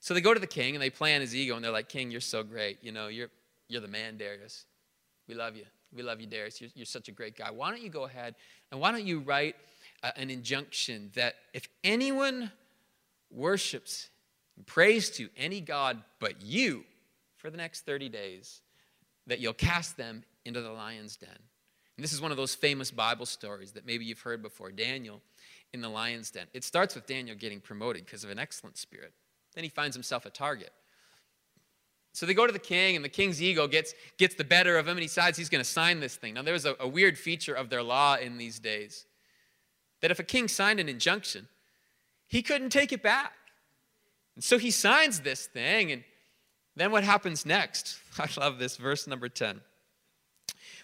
So 0.00 0.14
they 0.14 0.20
go 0.20 0.32
to 0.32 0.40
the 0.40 0.46
king 0.46 0.74
and 0.74 0.82
they 0.82 0.90
play 0.90 1.14
on 1.14 1.20
his 1.20 1.34
ego 1.34 1.56
and 1.56 1.64
they're 1.64 1.72
like, 1.72 1.88
King, 1.88 2.10
you're 2.10 2.20
so 2.20 2.42
great. 2.42 2.78
You 2.82 2.92
know, 2.92 3.08
you're, 3.08 3.28
you're 3.68 3.80
the 3.80 3.88
man, 3.88 4.16
Darius. 4.16 4.64
We 5.26 5.34
love 5.34 5.56
you. 5.56 5.64
We 5.92 6.02
love 6.02 6.20
you, 6.20 6.26
Darius. 6.26 6.60
You're, 6.60 6.70
you're 6.74 6.86
such 6.86 7.08
a 7.08 7.12
great 7.12 7.36
guy. 7.36 7.50
Why 7.50 7.70
don't 7.70 7.82
you 7.82 7.90
go 7.90 8.04
ahead 8.04 8.34
and 8.70 8.80
why 8.80 8.92
don't 8.92 9.04
you 9.04 9.20
write 9.20 9.56
Uh, 10.00 10.12
an 10.14 10.30
injunction 10.30 11.10
that 11.16 11.34
if 11.52 11.68
anyone 11.82 12.52
worships 13.32 14.10
and 14.56 14.64
prays 14.64 15.10
to 15.10 15.28
any 15.36 15.60
God 15.60 16.00
but 16.20 16.40
you 16.40 16.84
for 17.36 17.50
the 17.50 17.56
next 17.56 17.84
30 17.84 18.08
days, 18.08 18.60
that 19.26 19.40
you'll 19.40 19.52
cast 19.54 19.96
them 19.96 20.22
into 20.44 20.60
the 20.60 20.70
lion's 20.70 21.16
den. 21.16 21.28
And 21.96 22.04
this 22.04 22.12
is 22.12 22.20
one 22.20 22.30
of 22.30 22.36
those 22.36 22.54
famous 22.54 22.92
Bible 22.92 23.26
stories 23.26 23.72
that 23.72 23.86
maybe 23.86 24.04
you've 24.04 24.20
heard 24.20 24.40
before 24.40 24.70
Daniel 24.70 25.20
in 25.72 25.80
the 25.80 25.88
lion's 25.88 26.30
den. 26.30 26.46
It 26.54 26.62
starts 26.62 26.94
with 26.94 27.06
Daniel 27.06 27.36
getting 27.36 27.60
promoted 27.60 28.04
because 28.04 28.22
of 28.22 28.30
an 28.30 28.38
excellent 28.38 28.78
spirit. 28.78 29.12
Then 29.54 29.64
he 29.64 29.70
finds 29.70 29.96
himself 29.96 30.26
a 30.26 30.30
target. 30.30 30.70
So 32.12 32.24
they 32.24 32.34
go 32.34 32.46
to 32.46 32.52
the 32.52 32.60
king, 32.60 32.94
and 32.94 33.04
the 33.04 33.08
king's 33.08 33.42
ego 33.42 33.66
gets, 33.66 33.94
gets 34.16 34.36
the 34.36 34.44
better 34.44 34.78
of 34.78 34.86
him, 34.86 34.92
and 34.92 35.00
he 35.00 35.06
decides 35.06 35.36
he's 35.36 35.48
going 35.48 35.62
to 35.62 35.68
sign 35.68 35.98
this 35.98 36.14
thing. 36.14 36.34
Now, 36.34 36.42
there's 36.42 36.66
a, 36.66 36.76
a 36.78 36.86
weird 36.86 37.18
feature 37.18 37.54
of 37.54 37.68
their 37.68 37.82
law 37.82 38.16
in 38.16 38.38
these 38.38 38.60
days 38.60 39.06
that 40.00 40.10
if 40.10 40.18
a 40.18 40.24
king 40.24 40.48
signed 40.48 40.80
an 40.80 40.88
injunction, 40.88 41.48
he 42.26 42.42
couldn't 42.42 42.70
take 42.70 42.92
it 42.92 43.02
back. 43.02 43.32
And 44.34 44.44
so 44.44 44.58
he 44.58 44.70
signs 44.70 45.20
this 45.20 45.46
thing, 45.46 45.90
and 45.90 46.04
then 46.76 46.92
what 46.92 47.04
happens 47.04 47.44
next? 47.44 47.98
I 48.18 48.28
love 48.38 48.58
this, 48.58 48.76
verse 48.76 49.06
number 49.06 49.28
10. 49.28 49.60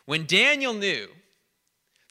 When 0.06 0.26
Daniel 0.26 0.74
knew 0.74 1.08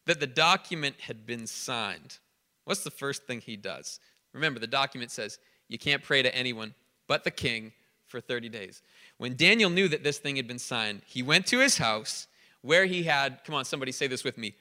that 0.06 0.20
the 0.20 0.28
document 0.28 1.00
had 1.02 1.26
been 1.26 1.48
signed, 1.48 2.18
what's 2.64 2.84
the 2.84 2.92
first 2.92 3.24
thing 3.24 3.42
he 3.42 3.56
does? 3.56 4.00
Remember, 4.34 4.60
the 4.60 4.68
document 4.68 5.12
says 5.12 5.38
you 5.68 5.78
can't 5.78 6.04
pray 6.04 6.22
to 6.22 6.36
anyone 6.36 6.74
but 7.08 7.24
the 7.24 7.32
king 7.32 7.72
for 8.08 8.20
30 8.20 8.50
days. 8.50 8.82
When 9.18 9.36
Daniel 9.36 9.70
knew 9.70 9.88
that 9.88 10.04
this 10.04 10.18
thing 10.18 10.36
had 10.36 10.48
been 10.48 10.60
signed, 10.60 11.02
he 11.06 11.24
went 11.24 11.46
to 11.48 11.60
his 11.60 11.78
house 11.78 12.28
where 12.62 12.86
he 12.86 13.04
had, 13.04 13.44
come 13.44 13.56
on, 13.56 13.66
somebody 13.66 13.92
say 13.92 14.08
this 14.08 14.24
with 14.24 14.38
me, 14.38 14.56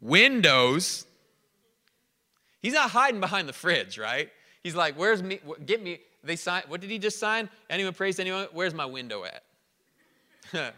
windows 0.00 1.06
He's 2.62 2.74
not 2.74 2.90
hiding 2.90 3.20
behind 3.20 3.48
the 3.48 3.52
fridge, 3.52 3.98
right? 3.98 4.30
He's 4.62 4.76
like, 4.76 4.94
where's 4.94 5.22
me? 5.22 5.40
Get 5.66 5.82
me. 5.82 5.98
They 6.22 6.36
sign. 6.36 6.62
What 6.68 6.80
did 6.80 6.90
he 6.90 6.98
just 6.98 7.18
sign? 7.18 7.50
Anyone 7.68 7.92
praise 7.92 8.20
anyone? 8.20 8.46
Where's 8.52 8.72
my 8.72 8.86
window 8.86 9.24
at? 9.24 9.42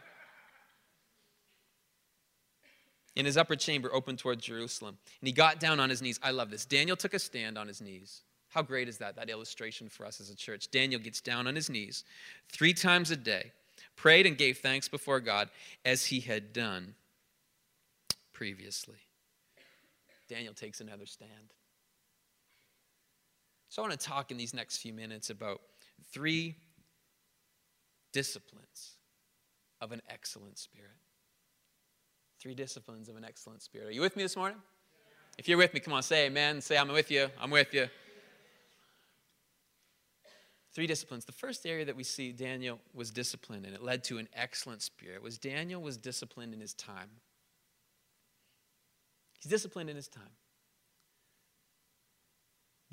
in 3.16 3.26
his 3.26 3.36
upper 3.36 3.56
chamber 3.56 3.92
open 3.92 4.16
toward 4.16 4.40
Jerusalem. 4.40 4.96
And 5.20 5.26
he 5.28 5.32
got 5.32 5.60
down 5.60 5.80
on 5.80 5.90
his 5.90 6.02
knees. 6.02 6.18
I 6.22 6.30
love 6.30 6.50
this. 6.50 6.64
Daniel 6.64 6.96
took 6.96 7.14
a 7.14 7.18
stand 7.18 7.58
on 7.58 7.68
his 7.68 7.80
knees. 7.80 8.22
How 8.48 8.62
great 8.62 8.88
is 8.88 8.98
that, 8.98 9.16
that 9.16 9.30
illustration 9.30 9.88
for 9.88 10.06
us 10.06 10.20
as 10.20 10.30
a 10.30 10.36
church? 10.36 10.70
Daniel 10.70 11.00
gets 11.00 11.20
down 11.20 11.46
on 11.46 11.54
his 11.54 11.68
knees 11.68 12.04
three 12.50 12.72
times 12.72 13.10
a 13.10 13.16
day, 13.16 13.52
prayed 13.96 14.26
and 14.26 14.38
gave 14.38 14.58
thanks 14.58 14.88
before 14.88 15.20
God 15.20 15.50
as 15.84 16.06
he 16.06 16.20
had 16.20 16.52
done 16.52 16.94
previously. 18.32 18.98
Daniel 20.28 20.54
takes 20.54 20.80
another 20.80 21.06
stand. 21.06 21.52
So 23.74 23.82
I 23.82 23.88
want 23.88 24.00
to 24.00 24.06
talk 24.06 24.30
in 24.30 24.36
these 24.36 24.54
next 24.54 24.76
few 24.76 24.92
minutes 24.92 25.30
about 25.30 25.60
three 26.12 26.54
disciplines 28.12 28.98
of 29.80 29.90
an 29.90 30.00
excellent 30.08 30.58
spirit. 30.58 30.94
Three 32.40 32.54
disciplines 32.54 33.08
of 33.08 33.16
an 33.16 33.24
excellent 33.24 33.62
spirit. 33.62 33.88
Are 33.88 33.90
you 33.90 34.00
with 34.00 34.14
me 34.14 34.22
this 34.22 34.36
morning? 34.36 34.58
If 35.38 35.48
you're 35.48 35.58
with 35.58 35.74
me, 35.74 35.80
come 35.80 35.92
on, 35.92 36.04
say 36.04 36.26
amen. 36.26 36.60
Say, 36.60 36.78
I'm 36.78 36.86
with 36.86 37.10
you. 37.10 37.26
I'm 37.40 37.50
with 37.50 37.74
you. 37.74 37.88
Three 40.72 40.86
disciplines. 40.86 41.24
The 41.24 41.32
first 41.32 41.66
area 41.66 41.84
that 41.84 41.96
we 41.96 42.04
see 42.04 42.30
Daniel 42.30 42.78
was 42.94 43.10
disciplined, 43.10 43.66
and 43.66 43.74
it 43.74 43.82
led 43.82 44.04
to 44.04 44.18
an 44.18 44.28
excellent 44.34 44.82
spirit, 44.82 45.20
was 45.20 45.36
Daniel 45.36 45.82
was 45.82 45.96
disciplined 45.96 46.54
in 46.54 46.60
his 46.60 46.74
time. 46.74 47.10
He's 49.40 49.50
disciplined 49.50 49.90
in 49.90 49.96
his 49.96 50.06
time. 50.06 50.30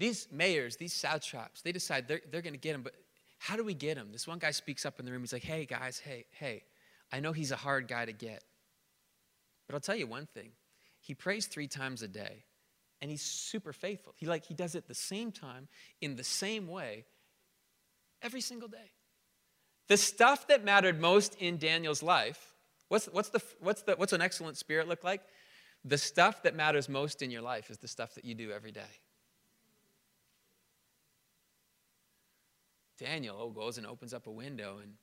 These 0.02 0.30
mayors, 0.32 0.78
these 0.78 0.94
satraps, 0.94 1.62
they 1.62 1.72
decide 1.72 2.08
they're, 2.08 2.22
they're 2.32 2.42
going 2.42 2.56
to 2.56 2.60
get 2.60 2.74
him, 2.74 2.82
but 2.82 2.96
how 3.38 3.56
do 3.56 3.64
we 3.64 3.76
get 3.76 3.98
him? 3.98 4.08
This 4.12 4.28
one 4.28 4.40
guy 4.40 4.50
speaks 4.50 4.84
up 4.84 5.00
in 5.00 5.06
the 5.06 5.12
room. 5.12 5.22
He's 5.22 5.32
like, 5.32 5.44
hey, 5.44 5.64
guys, 5.64 6.00
hey, 6.00 6.26
hey, 6.32 6.64
I 7.12 7.20
know 7.20 7.34
he's 7.34 7.52
a 7.52 7.56
hard 7.56 7.88
guy 7.88 8.06
to 8.06 8.12
get. 8.12 8.44
But 9.68 9.76
I'll 9.76 9.80
tell 9.80 9.96
you 9.96 10.08
one 10.08 10.26
thing 10.26 10.54
he 11.02 11.14
prays 11.14 11.46
three 11.46 11.68
times 11.68 12.02
a 12.02 12.08
day, 12.08 12.46
and 13.00 13.12
he's 13.12 13.22
super 13.22 13.74
faithful. 13.74 14.16
He, 14.18 14.26
like, 14.26 14.44
he 14.44 14.56
does 14.56 14.74
it 14.74 14.88
the 14.88 14.96
same 14.96 15.32
time, 15.32 15.68
in 16.02 16.16
the 16.16 16.24
same 16.24 16.68
way, 16.68 17.06
every 18.24 18.42
single 18.42 18.70
day. 18.70 18.90
The 19.88 19.98
stuff 19.98 20.48
that 20.48 20.64
mattered 20.66 21.00
most 21.00 21.36
in 21.36 21.60
Daniel's 21.60 22.02
life, 22.02 22.56
what's, 22.88 23.06
what's, 23.06 23.30
the, 23.30 23.42
what's, 23.60 23.84
the, 23.84 23.94
what's 23.98 24.14
an 24.14 24.22
excellent 24.22 24.58
spirit 24.58 24.88
look 24.88 25.04
like? 25.04 25.22
The 25.86 26.00
stuff 26.00 26.42
that 26.42 26.56
matters 26.56 26.90
most 26.90 27.22
in 27.22 27.30
your 27.30 27.44
life 27.44 27.70
is 27.70 27.78
the 27.78 27.88
stuff 27.88 28.16
that 28.16 28.26
you 28.26 28.34
do 28.34 28.52
every 28.52 28.72
day. 28.72 28.82
Daniel 33.02 33.50
goes 33.50 33.80
and 33.80 33.88
opens 33.88 34.14
up 34.14 34.28
a 34.28 34.32
window 34.32 34.78
and, 34.82 34.94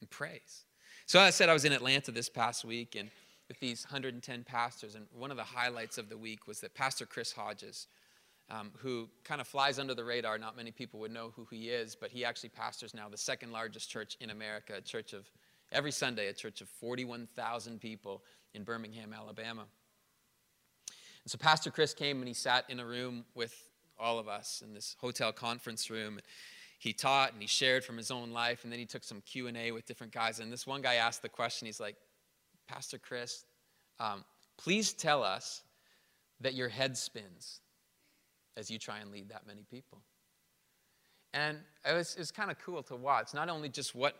and 0.00 0.08
prays. 0.10 0.64
So 1.06 1.18
I 1.18 1.30
said 1.30 1.48
I 1.48 1.52
was 1.52 1.64
in 1.64 1.72
Atlanta 1.72 2.12
this 2.12 2.28
past 2.28 2.64
week 2.64 2.94
and 2.96 3.10
with 3.48 3.58
these 3.58 3.84
110 3.84 4.44
pastors, 4.44 4.94
and 4.94 5.06
one 5.10 5.30
of 5.30 5.38
the 5.38 5.42
highlights 5.42 5.96
of 5.98 6.08
the 6.08 6.16
week 6.16 6.46
was 6.46 6.60
that 6.60 6.74
Pastor 6.74 7.06
Chris 7.06 7.32
Hodges, 7.32 7.88
um, 8.50 8.70
who 8.76 9.08
kind 9.24 9.40
of 9.40 9.48
flies 9.48 9.78
under 9.78 9.94
the 9.94 10.04
radar, 10.04 10.38
not 10.38 10.56
many 10.56 10.70
people 10.70 11.00
would 11.00 11.10
know 11.10 11.32
who 11.34 11.46
he 11.50 11.70
is, 11.70 11.96
but 11.96 12.10
he 12.10 12.24
actually 12.24 12.50
pastors 12.50 12.94
now 12.94 13.08
the 13.08 13.16
second 13.16 13.50
largest 13.50 13.90
church 13.90 14.16
in 14.20 14.30
America, 14.30 14.74
a 14.76 14.80
church 14.80 15.14
of 15.14 15.26
every 15.72 15.90
Sunday, 15.90 16.28
a 16.28 16.32
church 16.32 16.60
of 16.60 16.68
41,000 16.68 17.80
people 17.80 18.22
in 18.54 18.62
Birmingham, 18.62 19.14
Alabama. 19.14 19.64
And 21.24 21.30
so 21.30 21.38
Pastor 21.38 21.70
Chris 21.70 21.94
came 21.94 22.18
and 22.18 22.28
he 22.28 22.34
sat 22.34 22.66
in 22.68 22.80
a 22.80 22.86
room 22.86 23.24
with 23.34 23.68
all 23.98 24.18
of 24.18 24.28
us 24.28 24.62
in 24.64 24.74
this 24.74 24.94
hotel 25.00 25.32
conference 25.32 25.90
room 25.90 26.20
he 26.78 26.92
taught 26.92 27.32
and 27.32 27.42
he 27.42 27.48
shared 27.48 27.84
from 27.84 27.96
his 27.96 28.10
own 28.10 28.30
life 28.30 28.62
and 28.62 28.72
then 28.72 28.78
he 28.78 28.86
took 28.86 29.04
some 29.04 29.20
q&a 29.20 29.72
with 29.72 29.84
different 29.84 30.12
guys. 30.12 30.38
And 30.38 30.50
this 30.50 30.66
one 30.66 30.80
guy 30.80 30.94
asked 30.94 31.22
the 31.22 31.28
question 31.28 31.66
he's 31.66 31.80
like 31.80 31.96
pastor 32.68 32.98
chris 32.98 33.44
um, 34.00 34.24
please 34.56 34.92
tell 34.92 35.22
us 35.22 35.62
that 36.40 36.54
your 36.54 36.68
head 36.68 36.96
spins 36.96 37.60
as 38.56 38.70
you 38.70 38.78
try 38.78 38.98
and 38.98 39.10
lead 39.10 39.28
that 39.30 39.46
many 39.46 39.64
people. 39.68 39.98
And 41.34 41.58
it 41.84 41.92
was, 41.92 42.16
was 42.16 42.30
kind 42.30 42.50
of 42.50 42.58
cool 42.60 42.82
to 42.84 42.96
watch 42.96 43.34
not 43.34 43.48
only 43.48 43.68
just 43.68 43.94
what 43.94 44.14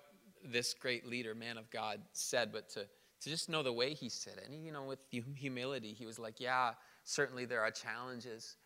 this 0.45 0.75
great 0.75 1.05
leader 1.07 1.35
man 1.35 1.59
of 1.59 1.69
god 1.69 2.01
said 2.13 2.53
but 2.53 2.69
to, 2.69 2.87
to 3.21 3.29
just 3.29 3.49
know 3.49 3.63
the 3.63 3.73
way 3.73 3.95
he 3.95 4.09
said 4.09 4.35
it. 4.37 4.49
And 4.49 4.65
you 4.65 4.73
know 4.73 4.83
with 4.83 4.99
humility 5.11 5.93
he 5.93 6.07
was 6.07 6.19
like 6.19 6.41
yeah 6.41 6.73
certainly 7.05 7.45
there 7.45 7.61
are 7.61 7.71
challenges 7.71 8.57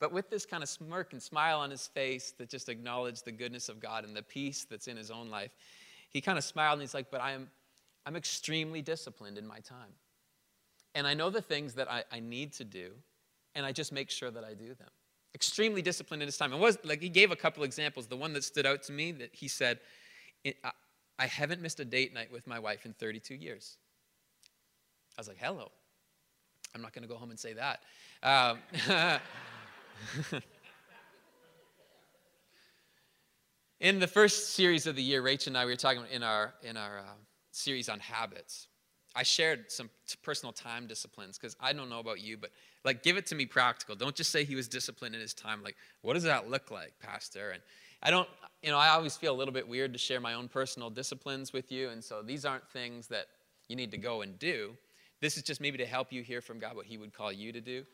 but 0.00 0.12
with 0.12 0.30
this 0.30 0.46
kind 0.46 0.62
of 0.62 0.68
smirk 0.68 1.12
and 1.12 1.22
smile 1.22 1.60
on 1.60 1.70
his 1.70 1.86
face 1.86 2.32
that 2.38 2.48
just 2.48 2.68
acknowledged 2.68 3.24
the 3.24 3.32
goodness 3.32 3.68
of 3.68 3.80
God 3.80 4.04
and 4.04 4.16
the 4.16 4.22
peace 4.22 4.66
that's 4.68 4.88
in 4.88 4.96
his 4.96 5.10
own 5.10 5.30
life, 5.30 5.50
he 6.08 6.20
kind 6.20 6.38
of 6.38 6.44
smiled 6.44 6.74
and 6.74 6.82
he's 6.82 6.94
like, 6.94 7.10
But 7.10 7.20
I 7.20 7.32
am, 7.32 7.48
I'm 8.06 8.16
extremely 8.16 8.82
disciplined 8.82 9.38
in 9.38 9.46
my 9.46 9.60
time. 9.60 9.92
And 10.94 11.06
I 11.06 11.14
know 11.14 11.30
the 11.30 11.42
things 11.42 11.74
that 11.74 11.90
I, 11.90 12.02
I 12.10 12.18
need 12.18 12.52
to 12.54 12.64
do, 12.64 12.92
and 13.54 13.64
I 13.64 13.72
just 13.72 13.92
make 13.92 14.10
sure 14.10 14.30
that 14.30 14.42
I 14.42 14.54
do 14.54 14.74
them. 14.74 14.88
Extremely 15.34 15.82
disciplined 15.82 16.22
in 16.22 16.26
his 16.26 16.36
time. 16.36 16.52
And 16.52 16.60
was 16.60 16.78
like 16.82 17.00
he 17.00 17.08
gave 17.08 17.30
a 17.30 17.36
couple 17.36 17.62
examples. 17.62 18.08
The 18.08 18.16
one 18.16 18.32
that 18.32 18.42
stood 18.42 18.66
out 18.66 18.82
to 18.84 18.92
me 18.92 19.12
that 19.12 19.30
he 19.32 19.46
said, 19.46 19.78
I 20.44 21.26
haven't 21.26 21.60
missed 21.60 21.78
a 21.78 21.84
date 21.84 22.14
night 22.14 22.32
with 22.32 22.46
my 22.46 22.58
wife 22.58 22.86
in 22.86 22.94
32 22.94 23.34
years. 23.34 23.76
I 25.16 25.20
was 25.20 25.28
like, 25.28 25.38
hello. 25.38 25.70
I'm 26.74 26.82
not 26.82 26.92
going 26.92 27.02
to 27.02 27.08
go 27.08 27.16
home 27.16 27.30
and 27.30 27.38
say 27.38 27.52
that. 27.52 27.82
Um, 28.22 28.58
in 33.80 33.98
the 33.98 34.06
first 34.06 34.54
series 34.54 34.86
of 34.86 34.96
the 34.96 35.02
year, 35.02 35.22
Rachel 35.22 35.50
and 35.50 35.58
I 35.58 35.64
we 35.64 35.72
were 35.72 35.76
talking 35.76 36.02
in 36.10 36.22
our 36.22 36.54
in 36.62 36.76
our 36.76 36.98
uh, 37.00 37.12
series 37.52 37.88
on 37.88 38.00
habits. 38.00 38.68
I 39.14 39.24
shared 39.24 39.72
some 39.72 39.90
personal 40.22 40.52
time 40.52 40.86
disciplines 40.86 41.36
because 41.36 41.56
I 41.60 41.72
don't 41.72 41.88
know 41.88 41.98
about 41.98 42.20
you, 42.20 42.36
but 42.36 42.50
like 42.84 43.02
give 43.02 43.16
it 43.16 43.26
to 43.26 43.34
me 43.34 43.44
practical. 43.44 43.96
Don't 43.96 44.14
just 44.14 44.30
say 44.30 44.44
he 44.44 44.54
was 44.54 44.68
disciplined 44.68 45.14
in 45.14 45.20
his 45.20 45.34
time. 45.34 45.62
Like, 45.62 45.76
what 46.02 46.14
does 46.14 46.22
that 46.22 46.48
look 46.48 46.70
like, 46.70 46.92
Pastor? 47.00 47.50
And 47.50 47.62
I 48.02 48.10
don't, 48.10 48.28
you 48.62 48.70
know, 48.70 48.78
I 48.78 48.90
always 48.90 49.16
feel 49.16 49.34
a 49.34 49.36
little 49.36 49.52
bit 49.52 49.66
weird 49.66 49.92
to 49.92 49.98
share 49.98 50.20
my 50.20 50.34
own 50.34 50.48
personal 50.48 50.90
disciplines 50.90 51.52
with 51.52 51.72
you, 51.72 51.90
and 51.90 52.02
so 52.02 52.22
these 52.22 52.44
aren't 52.44 52.68
things 52.70 53.08
that 53.08 53.26
you 53.68 53.76
need 53.76 53.90
to 53.90 53.98
go 53.98 54.22
and 54.22 54.38
do. 54.38 54.76
This 55.20 55.36
is 55.36 55.42
just 55.42 55.60
maybe 55.60 55.76
to 55.78 55.86
help 55.86 56.12
you 56.12 56.22
hear 56.22 56.40
from 56.40 56.58
God 56.58 56.76
what 56.76 56.86
He 56.86 56.96
would 56.96 57.12
call 57.12 57.32
you 57.32 57.52
to 57.52 57.60
do. 57.60 57.84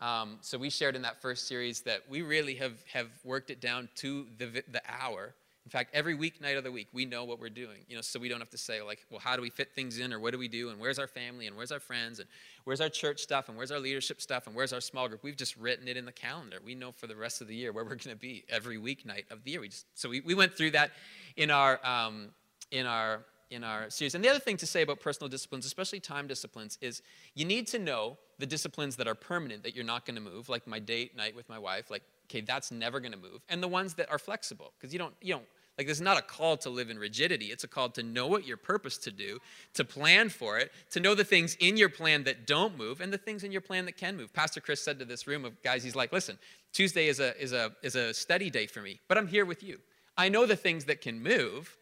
Um, 0.00 0.38
so 0.42 0.58
we 0.58 0.70
shared 0.70 0.94
in 0.94 1.02
that 1.02 1.22
first 1.22 1.48
series 1.48 1.80
that 1.82 2.02
we 2.08 2.22
really 2.22 2.54
have, 2.56 2.74
have 2.92 3.08
worked 3.24 3.50
it 3.50 3.60
down 3.60 3.88
to 3.96 4.26
the, 4.38 4.62
the 4.70 4.82
hour. 4.88 5.34
In 5.64 5.70
fact, 5.70 5.90
every 5.94 6.16
weeknight 6.16 6.56
of 6.56 6.62
the 6.62 6.70
week, 6.70 6.86
we 6.92 7.04
know 7.04 7.24
what 7.24 7.40
we're 7.40 7.48
doing, 7.48 7.78
you 7.88 7.96
know, 7.96 8.00
so 8.00 8.20
we 8.20 8.28
don't 8.28 8.38
have 8.38 8.50
to 8.50 8.58
say, 8.58 8.82
like, 8.82 9.04
well, 9.10 9.18
how 9.18 9.34
do 9.34 9.42
we 9.42 9.50
fit 9.50 9.74
things 9.74 9.98
in, 9.98 10.12
or 10.12 10.20
what 10.20 10.30
do 10.30 10.38
we 10.38 10.46
do, 10.46 10.68
and 10.68 10.78
where's 10.78 11.00
our 11.00 11.08
family, 11.08 11.48
and 11.48 11.56
where's 11.56 11.72
our 11.72 11.80
friends, 11.80 12.20
and 12.20 12.28
where's 12.62 12.80
our 12.80 12.88
church 12.88 13.20
stuff, 13.20 13.48
and 13.48 13.56
where's 13.56 13.72
our 13.72 13.80
leadership 13.80 14.20
stuff, 14.20 14.46
and 14.46 14.54
where's 14.54 14.72
our 14.72 14.80
small 14.80 15.08
group. 15.08 15.24
We've 15.24 15.36
just 15.36 15.56
written 15.56 15.88
it 15.88 15.96
in 15.96 16.04
the 16.04 16.12
calendar. 16.12 16.58
We 16.64 16.76
know 16.76 16.92
for 16.92 17.08
the 17.08 17.16
rest 17.16 17.40
of 17.40 17.48
the 17.48 17.56
year 17.56 17.72
where 17.72 17.82
we're 17.82 17.96
going 17.96 18.14
to 18.14 18.16
be 18.16 18.44
every 18.48 18.78
weeknight 18.78 19.24
of 19.32 19.42
the 19.42 19.50
year. 19.50 19.60
We 19.60 19.68
just, 19.70 19.86
so 19.94 20.08
we, 20.08 20.20
we 20.20 20.34
went 20.34 20.54
through 20.54 20.70
that 20.72 20.92
in 21.36 21.50
our, 21.50 21.84
um, 21.84 22.28
in 22.70 22.86
our 22.86 23.24
in 23.50 23.64
our 23.64 23.90
series. 23.90 24.14
And 24.14 24.24
the 24.24 24.28
other 24.28 24.38
thing 24.38 24.56
to 24.58 24.66
say 24.66 24.82
about 24.82 25.00
personal 25.00 25.28
disciplines, 25.28 25.66
especially 25.66 26.00
time 26.00 26.26
disciplines, 26.26 26.78
is 26.80 27.02
you 27.34 27.44
need 27.44 27.66
to 27.68 27.78
know 27.78 28.18
the 28.38 28.46
disciplines 28.46 28.96
that 28.96 29.06
are 29.06 29.14
permanent, 29.14 29.62
that 29.62 29.74
you're 29.74 29.84
not 29.84 30.04
going 30.04 30.16
to 30.16 30.22
move, 30.22 30.48
like 30.48 30.66
my 30.66 30.78
date 30.78 31.16
night 31.16 31.34
with 31.34 31.48
my 31.48 31.58
wife, 31.58 31.90
like, 31.90 32.02
okay, 32.28 32.40
that's 32.40 32.70
never 32.72 33.00
going 33.00 33.12
to 33.12 33.18
move, 33.18 33.42
and 33.48 33.62
the 33.62 33.68
ones 33.68 33.94
that 33.94 34.10
are 34.10 34.18
flexible, 34.18 34.72
because 34.78 34.92
you 34.92 34.98
don't, 34.98 35.14
you 35.22 35.32
don't, 35.32 35.46
like, 35.78 35.86
this 35.86 35.98
is 35.98 36.02
not 36.02 36.18
a 36.18 36.22
call 36.22 36.56
to 36.56 36.70
live 36.70 36.88
in 36.88 36.98
rigidity. 36.98 37.46
It's 37.46 37.62
a 37.62 37.68
call 37.68 37.90
to 37.90 38.02
know 38.02 38.26
what 38.26 38.46
your 38.46 38.56
purpose 38.56 38.96
to 38.98 39.10
do, 39.10 39.38
to 39.74 39.84
plan 39.84 40.30
for 40.30 40.58
it, 40.58 40.72
to 40.92 41.00
know 41.00 41.14
the 41.14 41.22
things 41.22 41.54
in 41.60 41.76
your 41.76 41.90
plan 41.90 42.24
that 42.24 42.46
don't 42.46 42.78
move, 42.78 43.02
and 43.02 43.12
the 43.12 43.18
things 43.18 43.44
in 43.44 43.52
your 43.52 43.60
plan 43.60 43.84
that 43.84 43.98
can 43.98 44.16
move. 44.16 44.32
Pastor 44.32 44.60
Chris 44.60 44.82
said 44.82 44.98
to 44.98 45.04
this 45.04 45.26
room 45.26 45.44
of 45.44 45.62
guys, 45.62 45.84
he's 45.84 45.94
like, 45.94 46.14
listen, 46.14 46.38
Tuesday 46.72 47.08
is 47.08 47.20
a, 47.20 47.38
is 47.40 47.52
a, 47.52 47.72
is 47.82 47.94
a 47.94 48.14
study 48.14 48.48
day 48.48 48.66
for 48.66 48.80
me, 48.80 49.00
but 49.06 49.18
I'm 49.18 49.26
here 49.26 49.44
with 49.44 49.62
you. 49.62 49.78
I 50.16 50.30
know 50.30 50.46
the 50.46 50.56
things 50.56 50.86
that 50.86 51.02
can 51.02 51.22
move. 51.22 51.76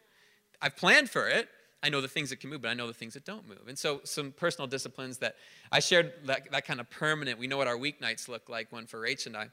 I've 0.61 0.75
planned 0.75 1.09
for 1.09 1.27
it. 1.27 1.49
I 1.83 1.89
know 1.89 2.01
the 2.01 2.07
things 2.07 2.31
that 2.31 2.39
can 2.39 2.49
move, 2.49 2.61
but 2.63 2.69
I 2.69 2.73
know 2.73 2.87
the 2.87 2.93
things 2.93 3.13
that 3.13 3.25
don't 3.25 3.47
move. 3.47 3.67
And 3.67 3.77
so, 3.77 4.01
some 4.03 4.31
personal 4.31 4.67
disciplines 4.67 5.19
that 5.19 5.35
I 5.71 5.79
shared 5.79 6.13
that, 6.25 6.51
that 6.51 6.65
kind 6.65 6.79
of 6.79 6.89
permanent, 6.89 7.37
we 7.37 7.45
know 7.45 7.57
what 7.57 7.67
our 7.67 7.77
weeknights 7.77 8.27
look 8.27 8.49
like, 8.49 8.71
one 8.71 8.87
for 8.87 8.99
Rach 9.01 9.27
and 9.27 9.37
I. 9.37 9.49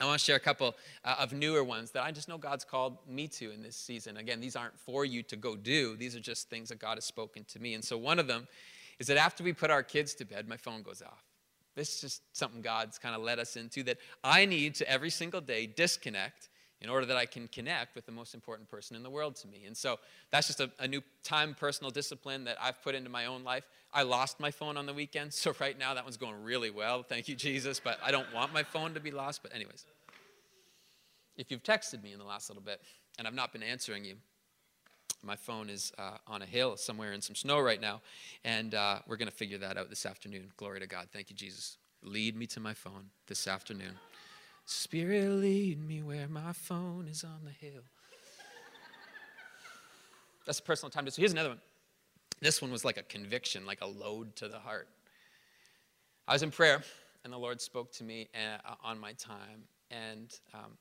I 0.00 0.04
want 0.04 0.20
to 0.20 0.24
share 0.24 0.36
a 0.36 0.40
couple 0.40 0.76
uh, 1.04 1.16
of 1.18 1.32
newer 1.32 1.64
ones 1.64 1.90
that 1.90 2.04
I 2.04 2.12
just 2.12 2.28
know 2.28 2.38
God's 2.38 2.64
called 2.64 2.98
me 3.08 3.26
to 3.28 3.50
in 3.50 3.62
this 3.62 3.74
season. 3.74 4.18
Again, 4.18 4.40
these 4.40 4.54
aren't 4.54 4.78
for 4.78 5.04
you 5.04 5.24
to 5.24 5.34
go 5.34 5.56
do, 5.56 5.96
these 5.96 6.14
are 6.14 6.20
just 6.20 6.48
things 6.48 6.68
that 6.68 6.78
God 6.78 6.96
has 6.96 7.04
spoken 7.04 7.44
to 7.44 7.58
me. 7.58 7.74
And 7.74 7.82
so, 7.82 7.98
one 7.98 8.20
of 8.20 8.28
them 8.28 8.46
is 9.00 9.08
that 9.08 9.16
after 9.16 9.42
we 9.42 9.52
put 9.52 9.70
our 9.70 9.82
kids 9.82 10.14
to 10.14 10.24
bed, 10.24 10.48
my 10.48 10.56
phone 10.56 10.82
goes 10.82 11.02
off. 11.02 11.24
This 11.74 11.94
is 11.94 12.00
just 12.00 12.22
something 12.36 12.60
God's 12.60 12.98
kind 12.98 13.14
of 13.14 13.22
led 13.22 13.38
us 13.38 13.56
into 13.56 13.82
that 13.84 13.98
I 14.22 14.44
need 14.44 14.74
to 14.76 14.90
every 14.90 15.10
single 15.10 15.40
day 15.40 15.66
disconnect 15.66 16.48
in 16.80 16.88
order 16.88 17.06
that 17.06 17.16
I 17.16 17.26
can 17.26 17.48
connect 17.48 17.94
with 17.94 18.06
the 18.06 18.12
most 18.12 18.34
important 18.34 18.68
person 18.68 18.94
in 18.94 19.02
the 19.02 19.10
world 19.10 19.34
to 19.36 19.48
me. 19.48 19.64
And 19.66 19.76
so 19.76 19.98
that's 20.30 20.46
just 20.46 20.60
a, 20.60 20.70
a, 20.78 20.86
new 20.86 21.02
time 21.24 21.56
personal 21.58 21.90
discipline 21.90 22.44
that 22.44 22.56
I've 22.62 22.80
put 22.82 22.94
into 22.94 23.10
my 23.10 23.26
own 23.26 23.42
life. 23.42 23.64
I 23.92 24.02
lost 24.02 24.38
my 24.38 24.50
phone 24.50 24.76
on 24.76 24.86
the 24.86 24.94
weekend, 24.94 25.32
so 25.32 25.54
right 25.60 25.76
now 25.78 25.94
that 25.94 26.04
one's 26.04 26.16
going 26.16 26.42
really 26.42 26.70
well. 26.70 27.02
Thank 27.02 27.28
you, 27.28 27.34
Jesus. 27.34 27.80
But 27.80 27.98
I 28.04 28.10
don't 28.10 28.32
want 28.32 28.52
my 28.52 28.62
phone 28.62 28.94
to 28.94 29.00
be 29.00 29.10
lost. 29.10 29.42
But, 29.42 29.54
anyways. 29.54 29.86
if 31.36 31.50
you've 31.50 31.62
texted 31.62 32.02
me 32.02 32.12
in 32.12 32.18
the 32.18 32.24
last 32.24 32.48
little 32.48 32.62
bit 32.62 32.80
and 33.18 33.26
I've 33.26 33.34
not 33.34 33.52
been 33.52 33.62
answering 33.62 34.04
you, 34.04 34.14
my 35.22 35.34
phone 35.34 35.68
is 35.68 35.92
uh, 35.98 36.18
on 36.28 36.42
a 36.42 36.46
hill 36.46 36.76
somewhere 36.76 37.12
in 37.12 37.20
some 37.20 37.34
snow 37.34 37.58
right 37.58 37.80
now, 37.80 38.00
and 38.44 38.74
uh, 38.76 39.00
we're 39.08 39.16
going 39.16 39.28
to 39.28 39.34
figure 39.34 39.58
that 39.58 39.76
out 39.76 39.90
this 39.90 40.06
afternoon. 40.06 40.52
Glory 40.56 40.78
to 40.78 40.86
God. 40.86 41.08
Thank 41.12 41.28
you, 41.28 41.34
Jesus. 41.34 41.76
Lead 42.02 42.36
me 42.36 42.46
to 42.46 42.60
my 42.60 42.72
phone 42.72 43.06
this 43.26 43.48
afternoon. 43.48 43.94
Spirit, 44.70 45.30
lead 45.30 45.82
me 45.82 46.02
where 46.02 46.28
my 46.28 46.52
phone 46.52 47.08
is 47.08 47.24
on 47.24 47.40
the 47.42 47.50
hill. 47.50 47.80
That's 50.44 50.58
a 50.58 50.62
personal 50.62 50.90
time. 50.90 51.08
So 51.08 51.22
here's 51.22 51.32
another 51.32 51.48
one. 51.48 51.60
This 52.42 52.60
one 52.60 52.70
was 52.70 52.84
like 52.84 52.98
a 52.98 53.02
conviction, 53.02 53.64
like 53.64 53.80
a 53.80 53.86
load 53.86 54.36
to 54.36 54.46
the 54.46 54.58
heart. 54.58 54.86
I 56.26 56.34
was 56.34 56.42
in 56.42 56.50
prayer, 56.50 56.82
and 57.24 57.32
the 57.32 57.38
Lord 57.38 57.62
spoke 57.62 57.92
to 57.92 58.04
me 58.04 58.28
uh, 58.34 58.74
on 58.84 58.98
my 58.98 59.14
time. 59.14 59.64
And 59.90 60.38
um, 60.52 60.76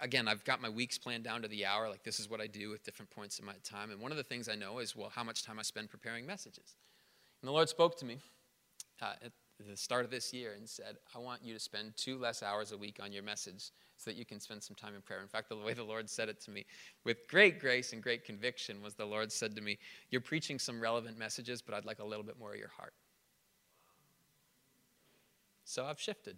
again, 0.00 0.26
I've 0.26 0.42
got 0.44 0.62
my 0.62 0.70
weeks 0.70 0.96
planned 0.96 1.24
down 1.24 1.42
to 1.42 1.48
the 1.48 1.66
hour. 1.66 1.90
Like, 1.90 2.02
this 2.02 2.18
is 2.18 2.30
what 2.30 2.40
I 2.40 2.46
do 2.46 2.70
with 2.70 2.82
different 2.82 3.10
points 3.10 3.38
in 3.38 3.44
my 3.44 3.56
time. 3.62 3.90
And 3.90 4.00
one 4.00 4.10
of 4.10 4.16
the 4.16 4.24
things 4.24 4.48
I 4.48 4.54
know 4.54 4.78
is, 4.78 4.96
well, 4.96 5.12
how 5.14 5.22
much 5.22 5.42
time 5.42 5.58
I 5.58 5.62
spend 5.62 5.90
preparing 5.90 6.24
messages. 6.24 6.76
And 7.42 7.48
the 7.48 7.52
Lord 7.52 7.68
spoke 7.68 7.98
to 7.98 8.06
me 8.06 8.20
uh, 9.02 9.12
at 9.22 9.32
the 9.64 9.76
start 9.76 10.04
of 10.04 10.10
this 10.10 10.32
year 10.32 10.54
and 10.56 10.68
said, 10.68 10.96
I 11.14 11.18
want 11.18 11.42
you 11.42 11.54
to 11.54 11.60
spend 11.60 11.96
two 11.96 12.18
less 12.18 12.42
hours 12.42 12.72
a 12.72 12.78
week 12.78 12.98
on 13.02 13.12
your 13.12 13.22
message 13.22 13.70
so 13.96 14.10
that 14.10 14.16
you 14.16 14.26
can 14.26 14.38
spend 14.38 14.62
some 14.62 14.76
time 14.76 14.94
in 14.94 15.00
prayer. 15.00 15.20
In 15.20 15.28
fact, 15.28 15.48
the 15.48 15.56
way 15.56 15.72
the 15.72 15.82
Lord 15.82 16.10
said 16.10 16.28
it 16.28 16.40
to 16.42 16.50
me 16.50 16.66
with 17.04 17.26
great 17.28 17.58
grace 17.58 17.92
and 17.92 18.02
great 18.02 18.24
conviction 18.24 18.82
was 18.82 18.94
the 18.94 19.06
Lord 19.06 19.32
said 19.32 19.56
to 19.56 19.62
me, 19.62 19.78
You're 20.10 20.20
preaching 20.20 20.58
some 20.58 20.80
relevant 20.80 21.18
messages, 21.18 21.62
but 21.62 21.74
I'd 21.74 21.86
like 21.86 22.00
a 22.00 22.04
little 22.04 22.24
bit 22.24 22.38
more 22.38 22.52
of 22.52 22.58
your 22.58 22.68
heart. 22.68 22.92
So 25.64 25.86
I've 25.86 26.00
shifted. 26.00 26.36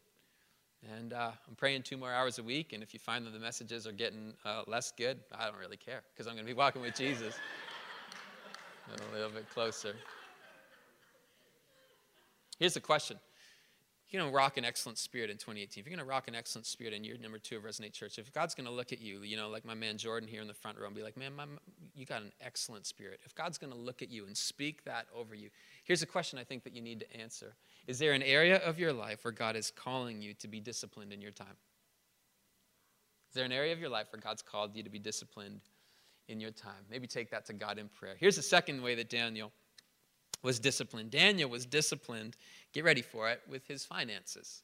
And 0.97 1.13
uh, 1.13 1.33
I'm 1.49 1.57
praying 1.57 1.83
two 1.83 1.97
more 1.97 2.13
hours 2.13 2.39
a 2.39 2.43
week, 2.43 2.73
and 2.73 2.85
if 2.85 2.95
you 2.95 3.01
find 3.01 3.27
that 3.27 3.33
the 3.33 3.41
messages 3.41 3.85
are 3.85 3.93
getting 3.93 4.33
uh, 4.45 4.63
less 4.69 4.93
good, 4.97 5.19
I 5.37 5.47
don't 5.47 5.59
really 5.59 5.77
care 5.77 6.03
because 6.15 6.29
I'm 6.29 6.35
going 6.35 6.47
to 6.47 6.53
be 6.53 6.57
walking 6.57 6.83
with 6.83 6.95
Jesus 6.95 7.35
a 9.13 9.15
little 9.15 9.31
bit 9.31 9.51
closer. 9.51 9.97
Here's 12.59 12.75
the 12.75 12.81
question 12.81 13.19
you're 14.11 14.23
going 14.23 14.33
to 14.33 14.37
rock 14.37 14.57
an 14.57 14.65
excellent 14.65 14.97
spirit 14.97 15.29
in 15.29 15.37
2018, 15.37 15.83
if 15.83 15.87
you're 15.87 15.95
going 15.95 16.05
to 16.05 16.11
rock 16.11 16.29
an 16.29 16.35
excellent 16.35 16.67
spirit 16.67 16.95
in 16.95 17.05
year 17.05 17.17
number 17.21 17.39
two 17.39 17.59
of 17.59 17.65
Resonate 17.65 17.93
Church, 17.93 18.19
if 18.19 18.33
God's 18.33 18.55
going 18.55 18.67
to 18.67 18.73
look 18.73 18.91
at 18.91 19.03
you, 19.03 19.21
you 19.21 19.37
know, 19.37 19.51
like 19.51 19.67
my 19.67 19.75
man 19.75 19.99
Jordan 19.99 20.27
here 20.27 20.41
in 20.41 20.49
the 20.49 20.55
front 20.55 20.79
row 20.79 20.87
and 20.87 20.97
be 20.97 21.03
like, 21.03 21.17
man, 21.17 21.37
my, 21.37 21.45
you 21.95 22.07
got 22.07 22.23
an 22.23 22.33
excellent 22.41 22.87
spirit. 22.87 23.21
If 23.25 23.35
God's 23.35 23.59
going 23.59 23.73
to 23.73 23.79
look 23.79 24.01
at 24.01 24.11
you 24.11 24.25
and 24.27 24.35
speak 24.35 24.83
that 24.85 25.07
over 25.15 25.35
you, 25.35 25.51
here's 25.85 26.01
a 26.01 26.07
question 26.07 26.39
I 26.39 26.45
think 26.45 26.65
that 26.65 26.75
you 26.75 26.81
need 26.81 27.01
to 27.01 27.21
answer 27.21 27.55
Is 27.87 27.99
there 27.99 28.13
an 28.13 28.23
area 28.23 28.57
of 28.65 28.79
your 28.79 28.95
life 28.95 29.25
where 29.25 29.33
God 29.33 29.57
is 29.57 29.71
calling 29.71 30.23
you 30.23 30.33
to 30.35 30.49
be 30.49 30.59
disciplined 30.59 31.13
in 31.13 31.21
your 31.21 31.33
time? 31.33 31.57
Is 33.29 33.35
there 33.35 33.45
an 33.45 33.53
area 33.53 33.75
of 33.75 33.79
your 33.79 33.91
life 33.91 34.07
where 34.11 34.21
God's 34.21 34.41
called 34.41 34.75
you 34.75 34.83
to 34.83 34.91
be 34.91 34.99
disciplined 34.99 35.61
in 36.29 36.41
your 36.41 36.51
time? 36.51 36.87
Maybe 36.91 37.07
take 37.07 37.31
that 37.33 37.45
to 37.47 37.53
God 37.53 37.77
in 37.77 37.89
prayer. 37.89 38.15
Here's 38.19 38.37
the 38.37 38.43
second 38.43 38.83
way 38.83 38.95
that 38.95 39.11
Daniel 39.11 39.53
was 40.43 40.59
disciplined. 40.59 41.11
Daniel 41.11 41.51
was 41.51 41.67
disciplined, 41.67 42.37
get 42.73 42.85
ready 42.85 43.03
for 43.03 43.29
it, 43.29 43.41
with 43.49 43.67
his 43.67 43.85
finances. 43.85 44.63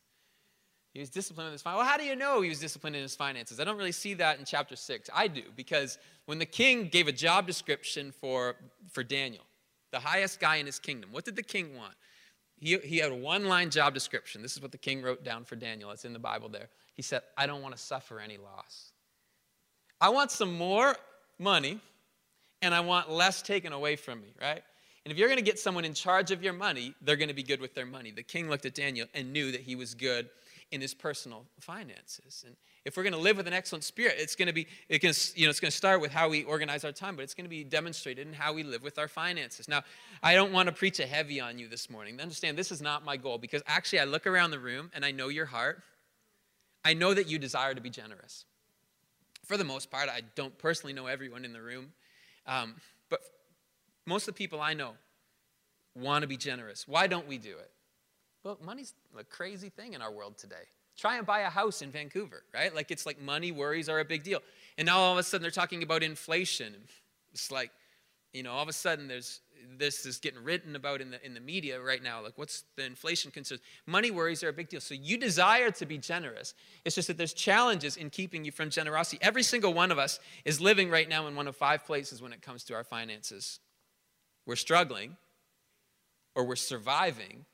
He 0.92 1.00
was 1.00 1.10
disciplined 1.10 1.46
with 1.46 1.54
his 1.54 1.62
finances. 1.62 1.80
Well, 1.80 1.90
how 1.90 1.98
do 1.98 2.04
you 2.04 2.14
know 2.14 2.40
he 2.40 2.48
was 2.48 2.60
disciplined 2.60 2.94
in 2.94 3.02
his 3.02 3.16
finances? 3.16 3.58
I 3.58 3.64
don't 3.64 3.76
really 3.76 3.92
see 3.92 4.14
that 4.14 4.38
in 4.38 4.44
chapter 4.44 4.76
6. 4.76 5.10
I 5.12 5.26
do, 5.26 5.42
because 5.56 5.98
when 6.26 6.38
the 6.38 6.46
king 6.46 6.88
gave 6.88 7.08
a 7.08 7.12
job 7.12 7.46
description 7.46 8.12
for, 8.12 8.54
for 8.92 9.02
Daniel, 9.02 9.42
the 9.90 9.98
highest 9.98 10.38
guy 10.38 10.56
in 10.56 10.66
his 10.66 10.78
kingdom, 10.78 11.10
what 11.10 11.24
did 11.24 11.34
the 11.34 11.42
king 11.42 11.76
want? 11.76 11.94
He, 12.56 12.78
he 12.78 12.98
had 12.98 13.10
a 13.10 13.16
one 13.16 13.46
line 13.46 13.70
job 13.70 13.92
description. 13.92 14.40
This 14.40 14.56
is 14.56 14.62
what 14.62 14.70
the 14.70 14.78
king 14.78 15.02
wrote 15.02 15.24
down 15.24 15.44
for 15.44 15.56
Daniel. 15.56 15.90
It's 15.90 16.04
in 16.04 16.12
the 16.12 16.20
Bible 16.20 16.48
there. 16.48 16.68
He 16.94 17.02
said, 17.02 17.22
I 17.36 17.46
don't 17.46 17.60
want 17.60 17.76
to 17.76 17.82
suffer 17.82 18.20
any 18.20 18.36
loss. 18.36 18.92
I 20.00 20.10
want 20.10 20.30
some 20.30 20.56
more 20.56 20.94
money, 21.38 21.80
and 22.62 22.72
I 22.74 22.80
want 22.80 23.10
less 23.10 23.42
taken 23.42 23.72
away 23.72 23.96
from 23.96 24.20
me, 24.20 24.28
right? 24.40 24.62
And 25.04 25.12
if 25.12 25.18
you're 25.18 25.28
going 25.28 25.38
to 25.38 25.44
get 25.44 25.58
someone 25.58 25.84
in 25.84 25.92
charge 25.92 26.30
of 26.30 26.42
your 26.42 26.54
money, 26.54 26.94
they're 27.02 27.16
going 27.16 27.28
to 27.28 27.34
be 27.34 27.42
good 27.42 27.60
with 27.60 27.74
their 27.74 27.86
money. 27.86 28.10
The 28.10 28.22
king 28.22 28.48
looked 28.48 28.64
at 28.64 28.74
Daniel 28.74 29.06
and 29.12 29.32
knew 29.32 29.52
that 29.52 29.60
he 29.60 29.76
was 29.76 29.94
good 29.94 30.30
in 30.70 30.80
his 30.80 30.94
personal 30.94 31.44
finances. 31.60 32.42
And 32.46 32.56
if 32.84 32.96
we're 32.96 33.02
going 33.02 33.12
to 33.12 33.18
live 33.18 33.36
with 33.36 33.46
an 33.46 33.52
excellent 33.52 33.84
spirit, 33.84 34.16
it's 34.18 34.34
going 34.34 34.48
to 34.48 34.54
be, 34.54 34.66
it 34.88 35.00
can, 35.00 35.12
you 35.34 35.44
know, 35.44 35.50
it's 35.50 35.60
going 35.60 35.70
to 35.70 35.76
start 35.76 36.00
with 36.00 36.10
how 36.10 36.28
we 36.28 36.42
organize 36.44 36.84
our 36.84 36.92
time, 36.92 37.16
but 37.16 37.22
it's 37.22 37.34
going 37.34 37.44
to 37.44 37.50
be 37.50 37.64
demonstrated 37.64 38.26
in 38.26 38.32
how 38.32 38.54
we 38.54 38.62
live 38.62 38.82
with 38.82 38.98
our 38.98 39.08
finances. 39.08 39.68
Now, 39.68 39.82
I 40.22 40.34
don't 40.34 40.52
want 40.52 40.68
to 40.68 40.74
preach 40.74 41.00
a 41.00 41.06
heavy 41.06 41.38
on 41.38 41.58
you 41.58 41.68
this 41.68 41.90
morning. 41.90 42.18
Understand, 42.20 42.56
this 42.56 42.72
is 42.72 42.80
not 42.80 43.04
my 43.04 43.16
goal 43.18 43.36
because 43.36 43.62
actually 43.66 44.00
I 44.00 44.04
look 44.04 44.26
around 44.26 44.52
the 44.52 44.58
room 44.58 44.90
and 44.94 45.04
I 45.04 45.10
know 45.10 45.28
your 45.28 45.46
heart. 45.46 45.82
I 46.82 46.94
know 46.94 47.12
that 47.12 47.28
you 47.28 47.38
desire 47.38 47.74
to 47.74 47.80
be 47.80 47.90
generous. 47.90 48.46
For 49.44 49.56
the 49.56 49.64
most 49.64 49.90
part, 49.90 50.08
I 50.08 50.22
don't 50.34 50.56
personally 50.58 50.94
know 50.94 51.06
everyone 51.06 51.44
in 51.44 51.52
the 51.52 51.62
room. 51.62 51.92
Um, 52.46 52.74
most 54.06 54.28
of 54.28 54.34
the 54.34 54.38
people 54.38 54.60
I 54.60 54.74
know 54.74 54.92
want 55.94 56.22
to 56.22 56.28
be 56.28 56.36
generous. 56.36 56.86
Why 56.88 57.06
don't 57.06 57.26
we 57.26 57.38
do 57.38 57.50
it? 57.50 57.70
Well, 58.42 58.58
money's 58.62 58.94
a 59.18 59.24
crazy 59.24 59.70
thing 59.70 59.94
in 59.94 60.02
our 60.02 60.12
world 60.12 60.36
today. 60.36 60.66
Try 60.96 61.16
and 61.16 61.26
buy 61.26 61.40
a 61.40 61.50
house 61.50 61.82
in 61.82 61.90
Vancouver, 61.90 62.44
right? 62.52 62.74
Like 62.74 62.90
it's 62.90 63.06
like 63.06 63.20
money 63.20 63.50
worries 63.52 63.88
are 63.88 64.00
a 64.00 64.04
big 64.04 64.22
deal. 64.22 64.40
And 64.78 64.86
now 64.86 64.98
all 64.98 65.12
of 65.12 65.18
a 65.18 65.22
sudden 65.22 65.42
they're 65.42 65.50
talking 65.50 65.82
about 65.82 66.02
inflation. 66.02 66.74
It's 67.32 67.50
like, 67.50 67.70
you 68.32 68.42
know, 68.42 68.52
all 68.52 68.62
of 68.62 68.68
a 68.68 68.72
sudden 68.72 69.08
there's 69.08 69.40
this 69.78 70.04
is 70.04 70.18
getting 70.18 70.42
written 70.44 70.76
about 70.76 71.00
in 71.00 71.10
the 71.10 71.24
in 71.24 71.34
the 71.34 71.40
media 71.40 71.80
right 71.80 72.02
now. 72.02 72.22
Like, 72.22 72.34
what's 72.36 72.64
the 72.76 72.84
inflation 72.84 73.30
concerns? 73.30 73.60
Money 73.86 74.10
worries 74.10 74.42
are 74.44 74.48
a 74.48 74.52
big 74.52 74.68
deal. 74.68 74.80
So 74.80 74.94
you 74.94 75.16
desire 75.16 75.70
to 75.70 75.86
be 75.86 75.98
generous. 75.98 76.54
It's 76.84 76.94
just 76.94 77.08
that 77.08 77.16
there's 77.16 77.32
challenges 77.32 77.96
in 77.96 78.10
keeping 78.10 78.44
you 78.44 78.52
from 78.52 78.70
generosity. 78.70 79.18
Every 79.22 79.42
single 79.42 79.72
one 79.72 79.90
of 79.90 79.98
us 79.98 80.20
is 80.44 80.60
living 80.60 80.90
right 80.90 81.08
now 81.08 81.26
in 81.26 81.34
one 81.34 81.48
of 81.48 81.56
five 81.56 81.84
places 81.86 82.20
when 82.20 82.32
it 82.32 82.42
comes 82.42 82.62
to 82.64 82.74
our 82.74 82.84
finances. 82.84 83.60
We're 84.46 84.56
struggling, 84.56 85.16
or 86.34 86.44
we're 86.44 86.56
surviving, 86.56 87.44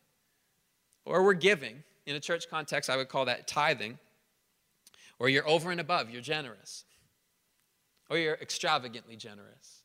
or 1.04 1.22
we're 1.22 1.34
giving. 1.34 1.82
In 2.06 2.16
a 2.16 2.20
church 2.20 2.48
context, 2.50 2.90
I 2.90 2.96
would 2.96 3.08
call 3.08 3.26
that 3.26 3.46
tithing. 3.46 3.98
Or 5.18 5.28
you're 5.28 5.46
over 5.46 5.70
and 5.70 5.80
above, 5.80 6.10
you're 6.10 6.22
generous. 6.22 6.84
Or 8.08 8.18
you're 8.18 8.34
extravagantly 8.34 9.16
generous. 9.16 9.82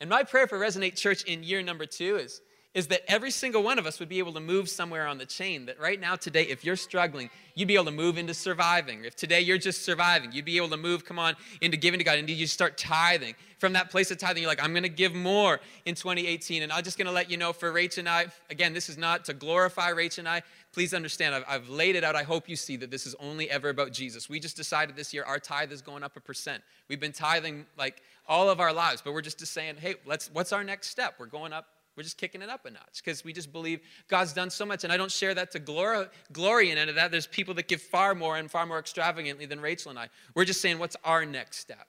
And 0.00 0.08
my 0.08 0.24
prayer 0.24 0.46
for 0.46 0.58
Resonate 0.58 0.96
Church 0.96 1.22
in 1.24 1.42
year 1.42 1.62
number 1.62 1.86
two 1.86 2.16
is, 2.16 2.40
is 2.72 2.86
that 2.86 3.02
every 3.08 3.32
single 3.32 3.64
one 3.64 3.80
of 3.80 3.86
us 3.86 3.98
would 3.98 4.08
be 4.08 4.20
able 4.20 4.32
to 4.32 4.40
move 4.40 4.68
somewhere 4.68 5.06
on 5.06 5.18
the 5.18 5.26
chain. 5.26 5.66
That 5.66 5.80
right 5.80 5.98
now, 5.98 6.14
today, 6.14 6.44
if 6.44 6.64
you're 6.64 6.76
struggling, 6.76 7.28
you'd 7.56 7.66
be 7.66 7.74
able 7.74 7.86
to 7.86 7.90
move 7.90 8.16
into 8.16 8.32
surviving. 8.32 9.04
If 9.04 9.16
today 9.16 9.40
you're 9.40 9.58
just 9.58 9.84
surviving, 9.84 10.30
you'd 10.30 10.44
be 10.44 10.56
able 10.56 10.68
to 10.68 10.76
move, 10.76 11.04
come 11.04 11.18
on, 11.18 11.34
into 11.60 11.76
giving 11.76 11.98
to 11.98 12.04
God. 12.04 12.18
And 12.18 12.30
you 12.30 12.46
start 12.46 12.78
tithing. 12.78 13.34
From 13.58 13.72
that 13.72 13.90
place 13.90 14.10
of 14.12 14.18
tithing, 14.18 14.42
you're 14.42 14.50
like, 14.50 14.62
I'm 14.62 14.72
going 14.72 14.84
to 14.84 14.88
give 14.88 15.14
more 15.14 15.60
in 15.84 15.96
2018. 15.96 16.62
And 16.62 16.72
I'm 16.72 16.84
just 16.84 16.96
going 16.96 17.06
to 17.06 17.12
let 17.12 17.28
you 17.28 17.36
know 17.36 17.52
for 17.52 17.72
Rach 17.72 17.98
and 17.98 18.08
I, 18.08 18.26
again, 18.50 18.72
this 18.72 18.88
is 18.88 18.96
not 18.96 19.24
to 19.24 19.34
glorify 19.34 19.90
Rach 19.90 20.18
and 20.18 20.28
I. 20.28 20.42
Please 20.72 20.94
understand, 20.94 21.34
I've, 21.34 21.44
I've 21.48 21.68
laid 21.68 21.96
it 21.96 22.04
out. 22.04 22.14
I 22.14 22.22
hope 22.22 22.48
you 22.48 22.54
see 22.54 22.76
that 22.76 22.92
this 22.92 23.04
is 23.04 23.16
only 23.18 23.50
ever 23.50 23.68
about 23.68 23.90
Jesus. 23.90 24.28
We 24.28 24.38
just 24.38 24.56
decided 24.56 24.94
this 24.94 25.12
year 25.12 25.24
our 25.24 25.40
tithe 25.40 25.72
is 25.72 25.82
going 25.82 26.04
up 26.04 26.16
a 26.16 26.20
percent. 26.20 26.62
We've 26.88 27.00
been 27.00 27.12
tithing 27.12 27.66
like 27.76 28.00
all 28.28 28.48
of 28.48 28.60
our 28.60 28.72
lives, 28.72 29.02
but 29.04 29.12
we're 29.12 29.22
just 29.22 29.44
saying, 29.44 29.74
hey, 29.80 29.96
let's, 30.06 30.30
what's 30.32 30.52
our 30.52 30.62
next 30.62 30.86
step? 30.86 31.14
We're 31.18 31.26
going 31.26 31.52
up 31.52 31.66
we're 32.00 32.04
just 32.04 32.16
kicking 32.16 32.40
it 32.40 32.48
up 32.48 32.64
a 32.64 32.70
notch 32.70 33.02
because 33.04 33.22
we 33.22 33.30
just 33.30 33.52
believe 33.52 33.82
God's 34.08 34.32
done 34.32 34.48
so 34.48 34.64
much. 34.64 34.84
And 34.84 34.92
I 34.92 34.96
don't 34.96 35.12
share 35.12 35.34
that 35.34 35.50
to 35.50 35.58
glory, 35.58 36.06
glory 36.32 36.70
in 36.70 36.78
any 36.78 36.88
of 36.88 36.94
that. 36.94 37.10
There's 37.10 37.26
people 37.26 37.52
that 37.54 37.68
give 37.68 37.82
far 37.82 38.14
more 38.14 38.38
and 38.38 38.50
far 38.50 38.64
more 38.64 38.78
extravagantly 38.78 39.44
than 39.44 39.60
Rachel 39.60 39.90
and 39.90 39.98
I. 39.98 40.08
We're 40.34 40.46
just 40.46 40.62
saying, 40.62 40.78
what's 40.78 40.96
our 41.04 41.26
next 41.26 41.58
step? 41.58 41.86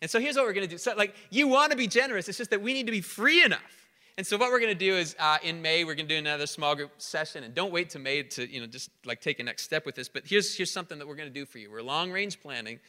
And 0.00 0.10
so 0.10 0.18
here's 0.18 0.36
what 0.36 0.46
we're 0.46 0.54
going 0.54 0.66
to 0.66 0.70
do. 0.70 0.78
So, 0.78 0.94
like, 0.96 1.14
you 1.28 1.48
want 1.48 1.70
to 1.72 1.76
be 1.76 1.86
generous. 1.86 2.30
It's 2.30 2.38
just 2.38 2.48
that 2.48 2.62
we 2.62 2.72
need 2.72 2.86
to 2.86 2.92
be 2.92 3.02
free 3.02 3.44
enough. 3.44 3.60
And 4.16 4.26
so 4.26 4.38
what 4.38 4.50
we're 4.50 4.60
going 4.60 4.72
to 4.72 4.78
do 4.78 4.96
is 4.96 5.14
uh, 5.18 5.36
in 5.42 5.60
May 5.60 5.84
we're 5.84 5.94
going 5.94 6.08
to 6.08 6.14
do 6.14 6.18
another 6.18 6.46
small 6.46 6.74
group 6.74 6.92
session, 6.96 7.44
and 7.44 7.54
don't 7.54 7.70
wait 7.70 7.90
to 7.90 7.98
May 7.98 8.22
to 8.22 8.50
you 8.50 8.60
know 8.60 8.66
just 8.66 8.88
like 9.04 9.20
take 9.20 9.40
a 9.40 9.42
next 9.42 9.64
step 9.64 9.84
with 9.84 9.94
this. 9.94 10.08
But 10.08 10.22
here's 10.26 10.56
here's 10.56 10.70
something 10.70 10.98
that 10.98 11.06
we're 11.06 11.16
going 11.16 11.28
to 11.28 11.34
do 11.34 11.44
for 11.44 11.58
you. 11.58 11.70
We're 11.70 11.82
long 11.82 12.10
range 12.10 12.40
planning. 12.40 12.80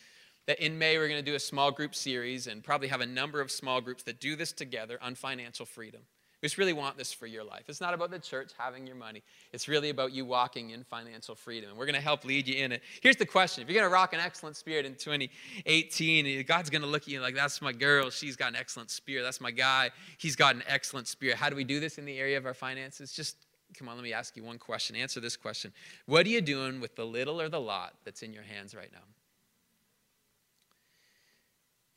That 0.46 0.64
in 0.66 0.80
May 0.80 0.98
we're 0.98 1.10
going 1.10 1.24
to 1.24 1.30
do 1.30 1.36
a 1.36 1.40
small 1.40 1.72
group 1.72 1.94
series 1.94 2.48
and 2.48 2.64
probably 2.64 2.88
have 2.88 3.02
a 3.02 3.06
number 3.06 3.42
of 3.42 3.52
small 3.52 3.82
groups 3.82 4.04
that 4.04 4.22
do 4.22 4.38
this 4.38 4.54
together 4.54 4.98
on 5.02 5.14
financial 5.14 5.66
freedom. 5.66 6.04
We 6.42 6.46
just 6.46 6.60
really 6.60 6.74
want 6.74 6.98
this 6.98 7.12
for 7.12 7.26
your 7.26 7.44
life. 7.44 7.64
It's 7.68 7.82
not 7.82 7.96
about 7.96 8.12
the 8.12 8.20
church 8.20 8.52
having 8.58 8.86
your 8.86 8.96
money. 8.96 9.24
It's 9.54 9.68
really 9.68 9.90
about 9.90 10.12
you 10.12 10.24
walking 10.24 10.70
in 10.70 10.84
financial 10.84 11.34
freedom. 11.34 11.72
And 11.72 11.80
we're 11.80 11.88
going 11.88 11.96
to 11.96 12.02
help 12.02 12.26
lead 12.26 12.48
you 12.48 12.64
in 12.64 12.72
it. 12.72 12.84
Here's 13.02 13.16
the 13.16 13.26
question 13.26 13.64
if 13.64 13.70
you're 13.70 13.80
going 13.80 13.90
to 13.90 13.94
rock 13.94 14.14
an 14.14 14.20
excellent 14.20 14.56
spirit 14.56 14.86
in 14.86 14.94
2018, 14.94 16.46
God's 16.46 16.70
going 16.70 16.84
to 16.84 16.88
look 16.88 17.04
at 17.04 17.08
you 17.08 17.22
like, 17.22 17.34
that's 17.34 17.60
my 17.60 17.72
girl. 17.72 18.12
She's 18.12 18.36
got 18.36 18.50
an 18.50 18.56
excellent 18.56 18.92
spirit. 18.92 19.24
That's 19.24 19.42
my 19.42 19.50
guy. 19.50 19.90
He's 20.20 20.36
got 20.36 20.56
an 20.56 20.64
excellent 20.68 21.08
spirit. 21.08 21.38
How 21.38 21.50
do 21.50 21.56
we 21.56 21.64
do 21.64 21.80
this 21.80 21.98
in 21.98 22.06
the 22.06 22.20
area 22.20 22.38
of 22.38 22.46
our 22.46 22.54
finances? 22.54 23.12
Just 23.12 23.38
come 23.76 23.90
on, 23.90 23.96
let 23.96 24.04
me 24.04 24.14
ask 24.14 24.38
you 24.38 24.44
one 24.44 24.60
question. 24.60 24.96
Answer 24.96 25.20
this 25.20 25.36
question 25.36 25.74
What 26.06 26.26
are 26.28 26.30
you 26.30 26.42
doing 26.42 26.80
with 26.80 26.96
the 26.96 27.06
little 27.06 27.42
or 27.42 27.50
the 27.50 27.60
lot 27.60 27.96
that's 28.06 28.22
in 28.22 28.32
your 28.32 28.44
hands 28.44 28.76
right 28.76 28.92
now? 28.94 29.00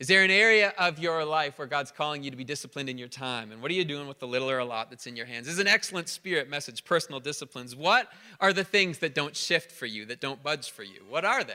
Is 0.01 0.09
there 0.09 0.25
an 0.25 0.31
area 0.31 0.73
of 0.79 0.99
your 0.99 1.27
life 1.27 1.59
where 1.59 1.69
God's 1.69 1.91
calling 1.91 2.23
you 2.23 2.31
to 2.31 2.37
be 2.37 2.43
disciplined 2.43 2.89
in 2.89 2.97
your 2.97 3.07
time? 3.07 3.53
And 3.53 3.61
what 3.61 3.71
are 3.71 3.75
you 3.75 3.85
doing 3.85 4.09
with 4.09 4.19
the 4.19 4.27
little 4.27 4.51
or 4.51 4.59
a 4.59 4.65
lot 4.65 4.89
that's 4.89 5.07
in 5.07 5.15
your 5.15 5.27
hands? 5.27 5.45
This 5.45 5.53
is 5.53 5.61
an 5.61 5.69
excellent 5.69 6.09
spirit 6.09 6.49
message, 6.49 6.87
personal 6.87 7.21
disciplines. 7.21 7.77
What 7.77 8.09
are 8.41 8.55
the 8.55 8.65
things 8.65 8.99
that 9.01 9.15
don't 9.15 9.37
shift 9.37 9.71
for 9.71 9.85
you, 9.85 10.07
that 10.07 10.23
don't 10.23 10.43
budge 10.43 10.71
for 10.71 10.83
you? 10.83 11.05
What 11.07 11.27
are 11.27 11.45
they? 11.45 11.53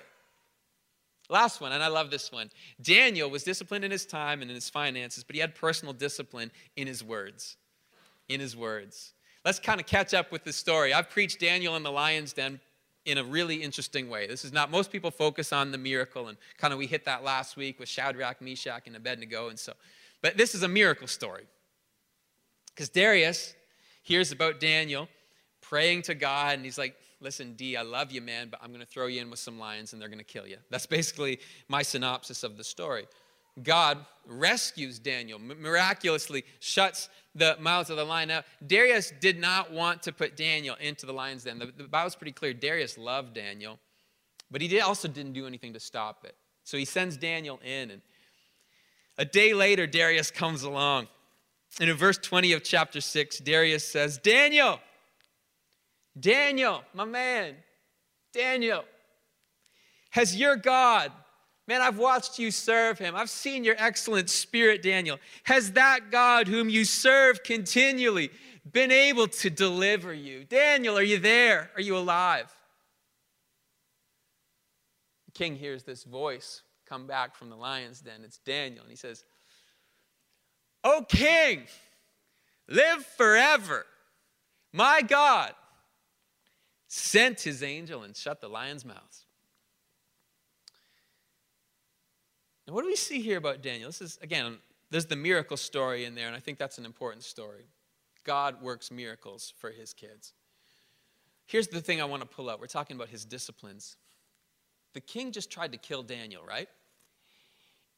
Last 1.28 1.60
one, 1.60 1.72
and 1.72 1.82
I 1.82 1.88
love 1.88 2.12
this 2.12 2.32
one. 2.32 2.52
Daniel 2.80 3.32
was 3.32 3.44
disciplined 3.44 3.84
in 3.84 3.90
his 3.90 4.06
time 4.06 4.44
and 4.44 4.52
in 4.52 4.56
his 4.56 4.70
finances, 4.70 5.24
but 5.24 5.34
he 5.34 5.42
had 5.42 5.56
personal 5.56 5.92
discipline 5.96 6.52
in 6.76 6.86
his 6.86 7.04
words. 7.04 7.58
In 8.30 8.40
his 8.40 8.56
words. 8.56 9.14
Let's 9.44 9.58
kind 9.58 9.80
of 9.80 9.88
catch 9.88 10.14
up 10.14 10.32
with 10.32 10.44
the 10.44 10.54
story. 10.54 10.94
I've 10.94 11.10
preached 11.10 11.40
Daniel 11.40 11.76
in 11.78 11.82
the 11.82 11.92
lion's 11.92 12.32
den 12.34 12.60
in 13.06 13.18
a 13.18 13.24
really 13.24 13.56
interesting 13.56 14.10
way. 14.10 14.28
This 14.28 14.44
is 14.44 14.52
not, 14.52 14.72
most 14.72 14.92
people 14.92 15.12
focus 15.12 15.54
on 15.54 15.72
the 15.72 15.78
miracle, 15.78 16.28
and 16.28 16.38
kind 16.58 16.74
of 16.74 16.80
we 16.80 16.88
hit 16.88 17.06
that 17.06 17.24
last 17.24 17.56
week 17.56 17.80
with 17.80 17.88
Shadrach, 17.88 18.42
Meshach, 18.42 18.88
and 18.88 18.96
Abednego, 18.96 19.50
and 19.50 19.60
so. 19.60 19.74
But 20.22 20.38
this 20.38 20.56
is 20.56 20.64
a 20.64 20.68
miracle 20.68 21.08
story. 21.08 21.46
Because 22.74 22.90
Darius 22.90 23.56
hears 24.04 24.32
about 24.32 24.60
Daniel 24.60 25.08
praying 25.62 26.04
to 26.04 26.16
God, 26.16 26.56
and 26.56 26.66
he's 26.66 26.78
like, 26.78 26.96
Listen, 27.22 27.54
D, 27.54 27.78
I 27.78 27.82
love 27.82 28.12
you, 28.12 28.22
man, 28.22 28.50
but 28.50 28.60
I'm 28.62 28.70
going 28.70 28.82
to 28.82 28.86
throw 28.86 29.08
you 29.08 29.22
in 29.22 29.30
with 29.30 29.40
some 29.40 29.58
lions 29.58 29.94
and 29.94 30.02
they're 30.02 30.10
going 30.10 30.20
to 30.20 30.24
kill 30.24 30.46
you. 30.46 30.58
That's 30.70 30.86
basically 30.86 31.40
my 31.68 31.82
synopsis 31.82 32.44
of 32.44 32.58
the 32.58 32.64
story. 32.64 33.08
God 33.62 34.06
rescues 34.28 35.00
Daniel, 35.00 35.40
miraculously 35.40 36.44
shuts 36.60 37.10
the 37.36 37.58
mouths 37.60 37.90
of 37.90 37.98
the 37.98 38.04
lion 38.04 38.32
out. 38.32 38.46
Darius 38.66 39.14
did 39.20 39.40
not 39.40 39.72
want 39.72 40.04
to 40.04 40.12
put 40.12 40.36
Daniel 40.36 40.76
into 40.80 41.06
the 41.06 41.14
lion's 41.14 41.44
den. 41.44 41.60
The, 41.60 41.72
the 41.78 41.84
Bible's 41.84 42.16
pretty 42.16 42.32
clear. 42.32 42.54
Darius 42.54 42.98
loved 42.98 43.34
Daniel, 43.34 43.80
but 44.50 44.62
he 44.62 44.68
did, 44.68 44.82
also 44.82 45.08
didn't 45.08 45.34
do 45.34 45.48
anything 45.48 45.74
to 45.74 45.80
stop 45.80 46.26
it. 46.26 46.36
So 46.64 46.78
he 46.78 46.86
sends 46.86 47.18
Daniel 47.18 47.60
in, 47.64 47.92
and 47.92 48.02
a 49.18 49.26
day 49.26 49.54
later, 49.54 49.88
Darius 49.88 50.32
comes 50.32 50.64
along. 50.64 51.08
And 51.80 51.90
in 51.90 51.96
verse 51.96 52.18
20 52.18 52.54
of 52.54 52.64
chapter 52.64 53.02
6, 53.02 53.40
Darius 53.40 53.84
says, 53.84 54.18
Daniel, 54.18 54.80
Daniel, 56.18 56.84
my 56.94 57.06
man, 57.06 57.56
Daniel, 58.34 58.86
has 60.12 60.36
your 60.36 60.56
God, 60.56 61.12
man, 61.68 61.82
I've 61.82 61.98
watched 61.98 62.40
you 62.40 62.52
serve 62.52 63.00
him. 63.00 63.16
I've 63.16 63.30
seen 63.30 63.64
your 63.64 63.76
excellent 63.78 64.30
spirit, 64.30 64.82
Daniel. 64.82 65.20
Has 65.44 65.74
that 65.74 66.12
God 66.12 66.48
whom 66.48 66.70
you 66.70 66.86
serve 66.86 67.44
continually 67.44 68.32
been 68.72 68.92
able 68.92 69.28
to 69.28 69.50
deliver 69.50 70.14
you? 70.14 70.44
Daniel, 70.44 70.98
are 70.98 71.04
you 71.04 71.20
there? 71.20 71.72
Are 71.76 71.82
you 71.82 71.98
alive? 71.98 72.52
The 75.26 75.32
king 75.32 75.56
hears 75.56 75.84
this 75.84 76.04
voice 76.04 76.62
come 76.88 77.08
back 77.08 77.36
from 77.36 77.50
the 77.50 77.56
lion's 77.56 78.02
den. 78.02 78.22
It's 78.24 78.38
Daniel, 78.38 78.84
and 78.84 78.90
he 78.90 78.96
says, 78.96 79.24
O 80.84 81.04
king, 81.08 81.64
live 82.70 83.06
forever. 83.18 83.86
My 84.72 85.02
God 85.02 85.54
sent 86.88 87.42
his 87.42 87.64
angel 87.64 88.04
and 88.04 88.16
shut 88.16 88.40
the 88.40 88.48
lions' 88.48 88.86
mouths. 88.86 89.25
Now, 92.68 92.74
what 92.74 92.82
do 92.82 92.88
we 92.88 92.96
see 92.96 93.22
here 93.22 93.38
about 93.38 93.62
Daniel? 93.62 93.90
This 93.90 94.02
is, 94.02 94.20
again, 94.22 94.58
there's 94.90 95.06
the 95.06 95.16
miracle 95.16 95.58
story 95.58 96.06
in 96.06 96.16
there, 96.16 96.28
and 96.28 96.36
I 96.36 96.40
think 96.40 96.58
that's 96.58 96.78
an 96.78 96.86
important 96.86 97.24
story. 97.24 97.66
God 98.24 98.62
works 98.62 98.92
miracles 98.92 99.54
for 99.58 99.70
his 99.70 99.94
kids. 99.94 100.34
Here's 101.46 101.68
the 101.68 101.82
thing 101.82 102.02
I 102.02 102.06
want 102.06 102.22
to 102.22 102.28
pull 102.28 102.50
out. 102.50 102.60
We're 102.60 102.68
talking 102.68 102.96
about 102.96 103.10
his 103.10 103.24
disciplines. 103.24 103.98
The 104.94 105.02
king 105.02 105.32
just 105.32 105.52
tried 105.52 105.72
to 105.74 105.78
kill 105.78 106.02
Daniel, 106.02 106.42
right? 106.48 106.68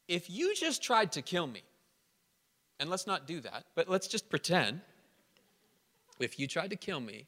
If 0.06 0.28
you 0.28 0.54
just 0.54 0.82
tried 0.82 1.12
to 1.12 1.22
kill 1.22 1.46
me, 1.46 1.62
and 2.80 2.90
let's 2.90 3.06
not 3.06 3.26
do 3.26 3.40
that, 3.40 3.64
but 3.74 3.88
let's 3.88 4.06
just 4.06 4.28
pretend 4.28 4.80
if 6.18 6.38
you 6.38 6.46
tried 6.46 6.70
to 6.70 6.76
kill 6.76 7.00
me, 7.00 7.26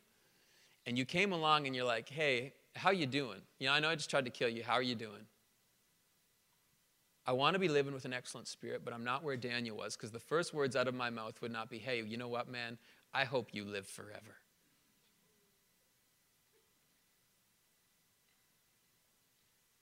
and 0.87 0.99
you 0.99 1.05
came 1.05 1.33
along 1.33 1.67
and 1.67 1.77
you're 1.77 1.85
like, 1.85 2.09
hey, 2.09 2.53
how 2.75 2.91
you 2.91 3.07
doing? 3.07 3.41
You 3.59 3.69
know, 3.69 3.73
I 3.73 3.81
know 3.81 3.89
I 3.89 3.95
just 3.95 4.11
tried 4.11 4.25
to 4.25 4.31
kill 4.31 4.49
you. 4.49 4.63
How 4.63 4.75
are 4.75 4.83
you 4.83 4.95
doing? 4.95 5.27
I 7.31 7.33
want 7.33 7.55
to 7.55 7.61
be 7.61 7.69
living 7.69 7.95
with 7.95 8.05
an 8.07 8.13
excellent 8.13 8.49
spirit, 8.49 8.85
but 8.85 8.93
I'm 8.93 9.05
not 9.05 9.23
where 9.23 9.37
Daniel 9.37 9.77
was 9.77 9.95
because 9.95 10.11
the 10.11 10.19
first 10.19 10.53
words 10.53 10.75
out 10.75 10.89
of 10.89 10.97
my 10.97 11.11
mouth 11.11 11.41
would 11.41 11.53
not 11.53 11.71
be, 11.71 11.79
hey, 11.79 12.03
you 12.03 12.17
know 12.17 12.27
what, 12.27 12.51
man? 12.51 12.77
I 13.15 13.23
hope 13.23 13.51
you 13.53 13.65
live 13.65 13.87
forever. 13.87 14.35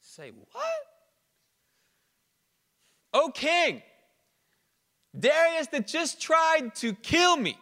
Say, 0.02 0.30
what? 0.52 0.62
Oh, 3.14 3.30
king, 3.34 3.82
Darius 5.18 5.68
that 5.68 5.87
just 5.87 6.20
tried 6.20 6.74
to 6.74 6.92
kill 6.92 7.38
me 7.38 7.56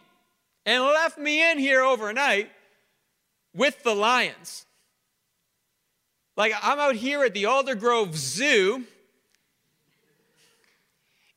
and 0.65 0.83
left 0.83 1.17
me 1.17 1.49
in 1.49 1.59
here 1.59 1.81
overnight 1.81 2.49
with 3.55 3.83
the 3.83 3.95
lions. 3.95 4.65
Like 6.35 6.51
I'm 6.61 6.77
out 6.77 6.97
here 6.97 7.23
at 7.23 7.33
the 7.33 7.43
Aldergrove 7.43 8.17
Zoo 8.17 8.83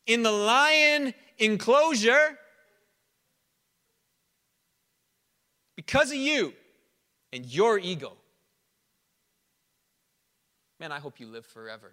in 0.07 0.23
the 0.23 0.33
lion 0.33 1.15
enclosure 1.39 2.39
because 5.77 6.11
of 6.11 6.17
you 6.17 6.53
and 7.33 7.47
your 7.47 7.79
ego. 7.79 8.17
Man, 10.79 10.93
I 10.93 10.99
hope 10.99 11.21
you 11.21 11.27
live 11.27 11.47
forever. 11.47 11.93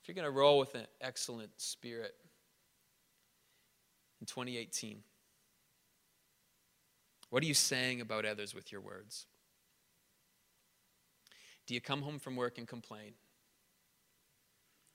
If 0.00 0.08
you're 0.08 0.14
going 0.14 0.24
to 0.24 0.30
roll 0.30 0.58
with 0.58 0.74
an 0.74 0.86
excellent 1.00 1.50
spirit, 1.58 2.14
in 4.20 4.26
2018? 4.26 5.02
What 7.30 7.42
are 7.42 7.46
you 7.46 7.54
saying 7.54 8.00
about 8.00 8.24
others 8.24 8.54
with 8.54 8.72
your 8.72 8.80
words? 8.80 9.26
Do 11.68 11.74
you 11.74 11.82
come 11.82 12.00
home 12.00 12.18
from 12.18 12.34
work 12.34 12.56
and 12.56 12.66
complain? 12.66 13.12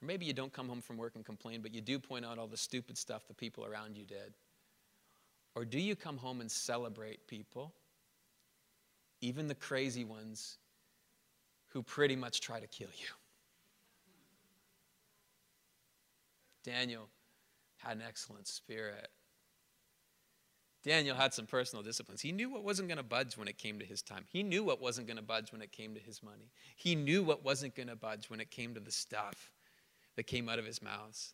Or 0.01 0.07
maybe 0.07 0.25
you 0.25 0.33
don't 0.33 0.51
come 0.51 0.67
home 0.67 0.81
from 0.81 0.97
work 0.97 1.13
and 1.15 1.23
complain, 1.23 1.62
but 1.62 1.71
you 1.73 1.81
do 1.81 1.99
point 1.99 2.25
out 2.25 2.39
all 2.39 2.47
the 2.47 2.57
stupid 2.57 2.97
stuff 2.97 3.27
the 3.27 3.33
people 3.36 3.63
around 3.63 3.95
you 3.95 4.05
did. 4.05 4.33
Or 5.55 5.65
do 5.65 5.79
you 5.79 5.95
come 5.95 6.17
home 6.17 6.41
and 6.41 6.51
celebrate 6.51 7.27
people, 7.27 7.75
even 9.21 9.47
the 9.47 9.53
crazy 9.53 10.03
ones 10.03 10.57
who 11.67 11.83
pretty 11.83 12.15
much 12.15 12.41
try 12.41 12.59
to 12.59 12.65
kill 12.65 12.89
you? 12.97 13.05
Daniel 16.63 17.07
had 17.77 17.97
an 17.97 18.03
excellent 18.07 18.47
spirit. 18.47 19.09
Daniel 20.84 21.15
had 21.15 21.34
some 21.34 21.46
personal 21.46 21.82
disciplines. 21.82 22.22
He 22.22 22.34
knew 22.34 22.50
what 22.50 22.63
wasn't 22.63 22.89
going 22.89 22.98
to 22.98 23.04
budge 23.04 23.38
when 23.38 23.48
it 23.48 23.58
came 23.58 23.80
to 23.80 23.86
his 23.86 24.02
time. 24.02 24.26
He 24.28 24.43
knew 24.43 24.63
what 24.63 24.82
wasn't 24.82 25.08
going 25.08 25.17
to 25.17 25.24
budge 25.24 25.52
when 25.52 25.62
it 25.62 25.72
came 25.72 25.93
to 25.93 26.00
his 26.00 26.22
money. 26.22 26.52
He 26.76 26.93
knew 26.93 27.24
what 27.24 27.43
wasn't 27.43 27.76
going 27.76 27.88
to 27.88 27.96
budge 27.96 28.30
when 28.30 28.41
it 28.41 28.52
came 28.52 28.74
to 28.74 28.82
the 28.82 28.91
stuff 28.91 29.52
that 30.17 30.24
came 30.24 30.50
out 30.50 30.60
of 30.60 30.65
his 30.65 30.82
mouth. 30.82 31.34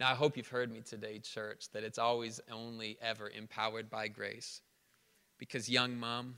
Now, 0.00 0.10
I 0.10 0.14
hope 0.14 0.36
you've 0.36 0.48
heard 0.48 0.70
me 0.70 0.80
today, 0.80 1.20
church, 1.20 1.70
that 1.72 1.84
it's 1.84 1.98
always 1.98 2.40
only 2.52 2.98
ever 3.00 3.30
empowered 3.30 3.88
by 3.88 4.08
grace. 4.08 4.60
Because, 5.38 5.68
young 5.68 5.96
mom, 5.96 6.36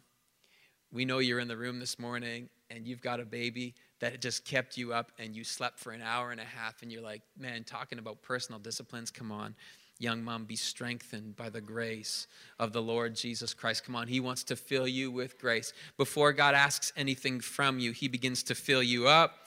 we 0.93 1.05
know 1.05 1.19
you're 1.19 1.41
in 1.41 1.49
the 1.49 1.57
room 1.57 1.81
this 1.81 1.99
morning 1.99 2.49
and 2.71 2.87
you've 2.87 3.01
got 3.01 3.21
a 3.21 3.25
baby 3.25 3.75
that 4.01 4.21
just 4.21 4.45
kept 4.45 4.77
you 4.77 4.93
up 4.93 5.13
and 5.19 5.35
you 5.35 5.45
slept 5.45 5.79
for 5.79 5.93
an 5.93 6.03
hour 6.03 6.31
and 6.31 6.41
a 6.41 6.45
half 6.45 6.83
and 6.83 6.93
you're 6.93 7.03
like, 7.03 7.23
man, 7.39 7.65
talking 7.65 7.99
about 7.99 8.23
personal 8.23 8.59
disciplines, 8.59 9.11
come 9.11 9.33
on. 9.33 9.55
Young 9.99 10.23
mom, 10.23 10.45
be 10.45 10.57
strengthened 10.57 11.35
by 11.35 11.51
the 11.51 11.61
grace 11.61 12.29
of 12.59 12.73
the 12.73 12.83
Lord 12.83 13.17
Jesus 13.17 13.53
Christ. 13.53 13.85
Come 13.85 13.97
on, 13.97 14.07
He 14.07 14.21
wants 14.21 14.45
to 14.45 14.57
fill 14.57 14.87
you 14.87 15.11
with 15.11 15.41
grace. 15.41 15.73
Before 15.97 16.33
God 16.33 16.55
asks 16.55 16.93
anything 16.97 17.41
from 17.41 17.79
you, 17.79 17.93
He 17.93 18.07
begins 18.07 18.43
to 18.45 18.55
fill 18.55 18.83
you 18.83 19.09
up 19.09 19.47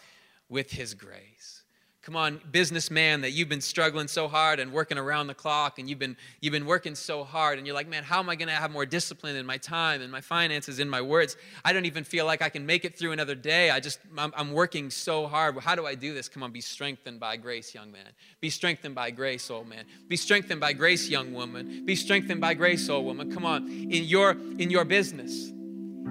with 0.49 0.71
His 0.71 0.93
grace. 0.93 1.60
Come 2.03 2.15
on, 2.15 2.41
businessman, 2.51 3.21
that 3.21 3.29
you've 3.29 3.47
been 3.47 3.61
struggling 3.61 4.07
so 4.07 4.27
hard 4.27 4.59
and 4.59 4.73
working 4.73 4.97
around 4.97 5.27
the 5.27 5.35
clock 5.35 5.77
and 5.77 5.87
you've 5.87 5.99
been, 5.99 6.17
you've 6.39 6.51
been 6.51 6.65
working 6.65 6.95
so 6.95 7.23
hard 7.23 7.59
and 7.59 7.67
you're 7.67 7.75
like, 7.75 7.87
man, 7.87 8.03
how 8.03 8.17
am 8.17 8.27
I 8.27 8.35
going 8.35 8.47
to 8.47 8.55
have 8.55 8.71
more 8.71 8.87
discipline 8.87 9.35
in 9.35 9.45
my 9.45 9.57
time 9.57 10.01
and 10.01 10.11
my 10.11 10.19
finances, 10.19 10.79
in 10.79 10.89
my 10.89 10.99
words? 10.99 11.37
I 11.63 11.73
don't 11.73 11.85
even 11.85 12.03
feel 12.03 12.25
like 12.25 12.41
I 12.41 12.49
can 12.49 12.65
make 12.65 12.85
it 12.85 12.97
through 12.97 13.11
another 13.11 13.35
day. 13.35 13.69
I 13.69 13.79
just, 13.79 13.99
I'm, 14.17 14.33
I'm 14.35 14.51
working 14.51 14.89
so 14.89 15.27
hard. 15.27 15.55
How 15.59 15.75
do 15.75 15.85
I 15.85 15.93
do 15.93 16.15
this? 16.15 16.27
Come 16.27 16.41
on, 16.41 16.51
be 16.51 16.61
strengthened 16.61 17.19
by 17.19 17.37
grace, 17.37 17.75
young 17.75 17.91
man. 17.91 18.09
Be 18.39 18.49
strengthened 18.49 18.95
by 18.95 19.11
grace, 19.11 19.51
old 19.51 19.67
man. 19.67 19.85
Be 20.07 20.17
strengthened 20.17 20.59
by 20.59 20.73
grace, 20.73 21.07
young 21.07 21.33
woman. 21.33 21.85
Be 21.85 21.95
strengthened 21.95 22.41
by 22.41 22.55
grace, 22.55 22.89
old 22.89 23.05
woman. 23.05 23.31
Come 23.31 23.45
on, 23.45 23.69
in 23.69 24.05
your, 24.05 24.31
in 24.57 24.71
your 24.71 24.85
business, 24.85 25.49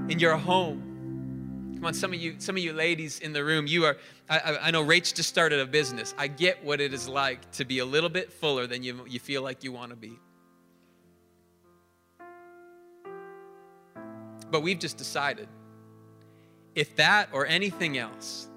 in 0.09 0.20
your 0.20 0.36
home 0.36 0.89
Come 1.81 1.87
on, 1.87 1.95
some 1.95 2.12
of 2.12 2.20
you, 2.20 2.35
some 2.37 2.59
of 2.59 2.62
you 2.62 2.74
ladies 2.74 3.20
in 3.20 3.33
the 3.33 3.43
room, 3.43 3.66
you 3.66 3.87
are, 3.87 3.97
I, 4.28 4.59
I 4.64 4.70
know 4.70 4.85
Rach 4.85 5.14
just 5.14 5.31
started 5.31 5.61
a 5.61 5.64
business. 5.64 6.14
I 6.18 6.26
get 6.26 6.62
what 6.62 6.78
it 6.78 6.93
is 6.93 7.09
like 7.09 7.51
to 7.53 7.64
be 7.64 7.78
a 7.78 7.87
little 7.87 8.11
bit 8.11 8.31
fuller 8.31 8.66
than 8.66 8.83
you, 8.83 9.03
you 9.09 9.18
feel 9.18 9.41
like 9.41 9.64
you 9.64 9.72
want 9.72 9.89
to 9.89 9.97
be. 9.97 10.18
But 14.51 14.61
we've 14.61 14.78
just 14.78 14.99
decided 14.99 15.49
if 16.74 16.95
that 16.97 17.31
or 17.33 17.47
anything 17.47 17.97
else 17.97 18.51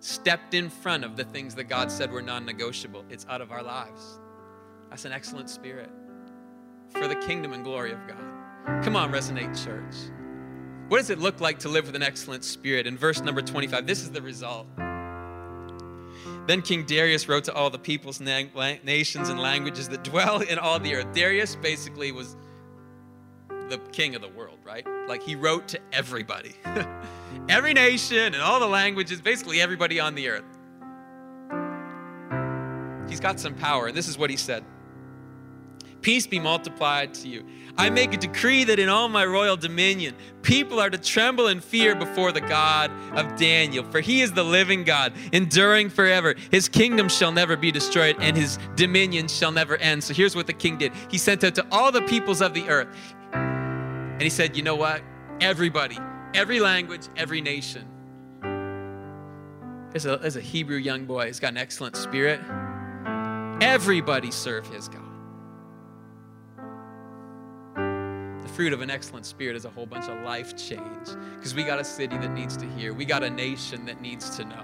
stepped 0.00 0.52
in 0.52 0.68
front 0.68 1.02
of 1.02 1.16
the 1.16 1.24
things 1.24 1.54
that 1.54 1.64
God 1.64 1.90
said 1.90 2.12
were 2.12 2.20
non 2.20 2.44
negotiable, 2.44 3.06
it's 3.08 3.24
out 3.30 3.40
of 3.40 3.52
our 3.52 3.62
lives. 3.62 4.20
That's 4.90 5.06
an 5.06 5.12
excellent 5.12 5.48
spirit 5.48 5.88
for 6.90 7.08
the 7.08 7.16
kingdom 7.16 7.54
and 7.54 7.64
glory 7.64 7.92
of 7.92 8.06
God. 8.06 8.84
Come 8.84 8.96
on, 8.96 9.10
Resonate 9.10 9.64
Church. 9.64 9.94
What 10.90 10.96
does 10.96 11.10
it 11.10 11.20
look 11.20 11.40
like 11.40 11.60
to 11.60 11.68
live 11.68 11.86
with 11.86 11.94
an 11.94 12.02
excellent 12.02 12.42
spirit? 12.42 12.84
In 12.84 12.98
verse 12.98 13.20
number 13.20 13.40
25, 13.40 13.86
this 13.86 14.02
is 14.02 14.10
the 14.10 14.20
result. 14.20 14.66
Then 16.48 16.62
King 16.62 16.84
Darius 16.84 17.28
wrote 17.28 17.44
to 17.44 17.54
all 17.54 17.70
the 17.70 17.78
peoples, 17.78 18.20
na- 18.20 18.42
nations, 18.82 19.28
and 19.28 19.38
languages 19.38 19.88
that 19.90 20.02
dwell 20.02 20.40
in 20.40 20.58
all 20.58 20.80
the 20.80 20.96
earth. 20.96 21.14
Darius 21.14 21.54
basically 21.54 22.10
was 22.10 22.34
the 23.68 23.78
king 23.92 24.16
of 24.16 24.20
the 24.20 24.30
world, 24.30 24.58
right? 24.64 24.84
Like 25.06 25.22
he 25.22 25.36
wrote 25.36 25.68
to 25.68 25.80
everybody, 25.92 26.56
every 27.48 27.72
nation 27.72 28.34
and 28.34 28.42
all 28.42 28.58
the 28.58 28.66
languages, 28.66 29.20
basically 29.20 29.60
everybody 29.60 30.00
on 30.00 30.16
the 30.16 30.28
earth. 30.28 30.42
He's 33.08 33.20
got 33.20 33.38
some 33.38 33.54
power, 33.54 33.86
and 33.86 33.96
this 33.96 34.08
is 34.08 34.18
what 34.18 34.28
he 34.28 34.36
said 34.36 34.64
Peace 36.02 36.26
be 36.26 36.38
multiplied 36.38 37.14
to 37.14 37.28
you. 37.28 37.44
I 37.76 37.90
make 37.90 38.12
a 38.14 38.16
decree 38.16 38.64
that 38.64 38.78
in 38.78 38.88
all 38.88 39.08
my 39.08 39.24
royal 39.24 39.56
dominion, 39.56 40.14
people 40.42 40.80
are 40.80 40.90
to 40.90 40.98
tremble 40.98 41.46
and 41.46 41.62
fear 41.62 41.94
before 41.94 42.32
the 42.32 42.40
God 42.40 42.90
of 43.16 43.36
Daniel. 43.36 43.84
For 43.84 44.00
he 44.00 44.22
is 44.22 44.32
the 44.32 44.42
living 44.42 44.84
God, 44.84 45.12
enduring 45.32 45.90
forever. 45.90 46.34
His 46.50 46.68
kingdom 46.68 47.08
shall 47.08 47.32
never 47.32 47.56
be 47.56 47.70
destroyed, 47.70 48.16
and 48.18 48.36
his 48.36 48.58
dominion 48.76 49.28
shall 49.28 49.52
never 49.52 49.76
end. 49.76 50.02
So 50.04 50.14
here's 50.14 50.34
what 50.34 50.46
the 50.46 50.52
king 50.52 50.78
did 50.78 50.92
he 51.08 51.18
sent 51.18 51.44
out 51.44 51.54
to 51.56 51.66
all 51.70 51.92
the 51.92 52.02
peoples 52.02 52.40
of 52.42 52.54
the 52.54 52.68
earth. 52.68 52.88
And 53.32 54.22
he 54.22 54.30
said, 54.30 54.56
You 54.56 54.62
know 54.62 54.76
what? 54.76 55.02
Everybody, 55.40 55.98
every 56.34 56.60
language, 56.60 57.08
every 57.16 57.40
nation. 57.40 57.86
There's 59.90 60.06
a, 60.06 60.18
there's 60.18 60.36
a 60.36 60.40
Hebrew 60.40 60.76
young 60.76 61.04
boy, 61.04 61.26
he's 61.26 61.40
got 61.40 61.52
an 61.52 61.58
excellent 61.58 61.96
spirit. 61.96 62.40
Everybody 63.62 64.30
serve 64.30 64.66
his 64.66 64.88
God. 64.88 65.09
Fruit 68.60 68.74
of 68.74 68.82
an 68.82 68.90
excellent 68.90 69.24
spirit 69.24 69.56
is 69.56 69.64
a 69.64 69.70
whole 69.70 69.86
bunch 69.86 70.06
of 70.06 70.22
life 70.22 70.54
change 70.54 71.08
because 71.34 71.54
we 71.54 71.64
got 71.64 71.80
a 71.80 71.84
city 71.84 72.18
that 72.18 72.30
needs 72.32 72.58
to 72.58 72.66
hear, 72.72 72.92
we 72.92 73.06
got 73.06 73.22
a 73.22 73.30
nation 73.30 73.86
that 73.86 74.02
needs 74.02 74.36
to 74.36 74.44
know. 74.44 74.62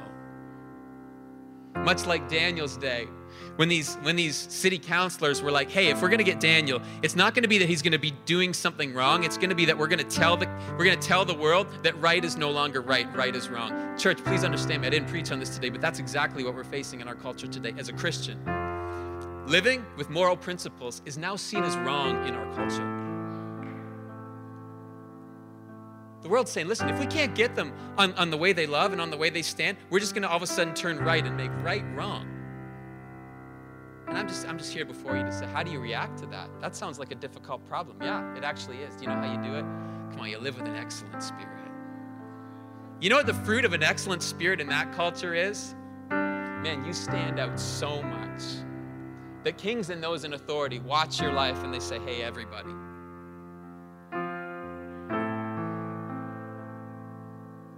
Much 1.77 2.05
like 2.05 2.29
Daniel's 2.29 2.77
day, 2.77 3.07
when 3.57 3.71
these 3.71 3.95
when 4.03 4.15
these 4.15 4.37
city 4.37 4.79
councilors 4.79 5.41
were 5.41 5.51
like, 5.51 5.71
"Hey, 5.71 5.89
if 5.89 6.03
we're 6.03 6.11
going 6.11 6.19
to 6.19 6.25
get 6.25 6.41
Daniel, 6.41 6.83
it's 7.03 7.17
not 7.17 7.33
going 7.33 7.45
to 7.45 7.49
be 7.49 7.57
that 7.57 7.71
he's 7.71 7.81
going 7.81 7.93
to 7.93 7.99
be 7.99 8.11
doing 8.27 8.53
something 8.53 8.93
wrong. 8.93 9.25
It's 9.25 9.39
going 9.39 9.49
to 9.49 9.57
be 9.57 9.65
that 9.65 9.79
we're 9.79 9.87
going 9.87 10.07
to 10.07 10.17
tell 10.17 10.37
the 10.37 10.47
we're 10.73 10.85
going 10.85 11.01
to 11.01 11.09
tell 11.09 11.25
the 11.25 11.33
world 11.33 11.67
that 11.83 11.99
right 11.99 12.23
is 12.23 12.37
no 12.37 12.51
longer 12.51 12.83
right, 12.83 13.11
right 13.17 13.35
is 13.35 13.49
wrong." 13.49 13.97
Church, 13.97 14.23
please 14.23 14.45
understand 14.45 14.83
me. 14.83 14.89
I 14.89 14.91
didn't 14.91 15.09
preach 15.09 15.33
on 15.33 15.41
this 15.41 15.55
today, 15.55 15.71
but 15.71 15.81
that's 15.81 16.01
exactly 16.01 16.45
what 16.45 16.55
we're 16.55 16.65
facing 16.65 17.01
in 17.01 17.09
our 17.09 17.15
culture 17.15 17.47
today 17.47 17.73
as 17.79 17.89
a 17.89 17.95
Christian. 17.95 18.39
Living 19.47 19.87
with 19.97 20.11
moral 20.11 20.37
principles 20.37 21.01
is 21.07 21.17
now 21.17 21.35
seen 21.35 21.65
as 21.65 21.75
wrong 21.79 22.29
in 22.29 22.35
our 22.35 22.55
culture. 22.55 23.06
The 26.27 26.33
world's 26.33 26.51
saying, 26.51 26.67
listen, 26.67 26.89
if 26.89 26.99
we 26.99 27.07
can't 27.07 27.37
get 27.37 27.55
them 27.55 27.73
on, 27.97 28.13
on 28.15 28.31
the 28.31 28.37
way 28.37 28.53
they 28.53 28.67
love 28.67 28.91
and 28.91 29.01
on 29.01 29.11
the 29.11 29.17
way 29.17 29.31
they 29.31 29.43
stand, 29.43 29.77
we're 29.91 30.01
just 30.01 30.13
going 30.13 30.25
to 30.25 30.29
all 30.29 30.39
of 30.39 30.43
a 30.43 30.47
sudden 30.49 30.75
turn 30.75 30.99
right 30.99 31.25
and 31.25 31.37
make 31.37 31.53
right 31.63 31.85
wrong. 31.95 32.27
And 34.09 34.19
I'm 34.19 34.27
just, 34.27 34.45
I'm 34.49 34.59
just 34.59 34.73
here 34.73 34.85
before 34.85 35.17
you 35.17 35.23
to 35.23 35.31
say, 35.31 35.47
how 35.47 35.63
do 35.63 35.71
you 35.71 35.79
react 35.79 36.19
to 36.19 36.27
that? 36.27 36.51
That 36.61 36.75
sounds 36.75 36.99
like 36.99 37.13
a 37.13 37.15
difficult 37.15 37.65
problem. 37.69 37.99
Yeah, 38.03 38.37
it 38.37 38.43
actually 38.43 38.79
is. 38.79 38.97
Do 38.97 39.03
you 39.03 39.09
know 39.11 39.15
how 39.15 39.33
you 39.33 39.41
do 39.41 39.55
it? 39.55 39.63
Come 40.11 40.17
on, 40.19 40.29
you 40.29 40.39
live 40.41 40.57
with 40.57 40.67
an 40.67 40.75
excellent 40.75 41.23
spirit. 41.23 41.71
You 43.01 43.09
know 43.09 43.19
what 43.19 43.27
the 43.27 43.35
fruit 43.35 43.65
of 43.65 43.73
an 43.73 43.85
excellent 43.85 44.25
spirit 44.25 44.61
in 44.61 44.67
that 44.67 44.93
culture 44.95 45.33
is? 45.33 45.77
Man, 46.11 46.85
you 46.85 46.93
stand 46.93 47.39
out 47.39 47.61
so 47.61 48.03
much. 48.03 48.43
The 49.45 49.53
kings 49.53 49.91
and 49.91 50.03
those 50.03 50.25
in 50.25 50.33
authority 50.33 50.81
watch 50.81 51.21
your 51.21 51.31
life 51.31 51.63
and 51.63 51.73
they 51.73 51.79
say, 51.79 52.01
hey, 52.01 52.23
everybody, 52.23 52.73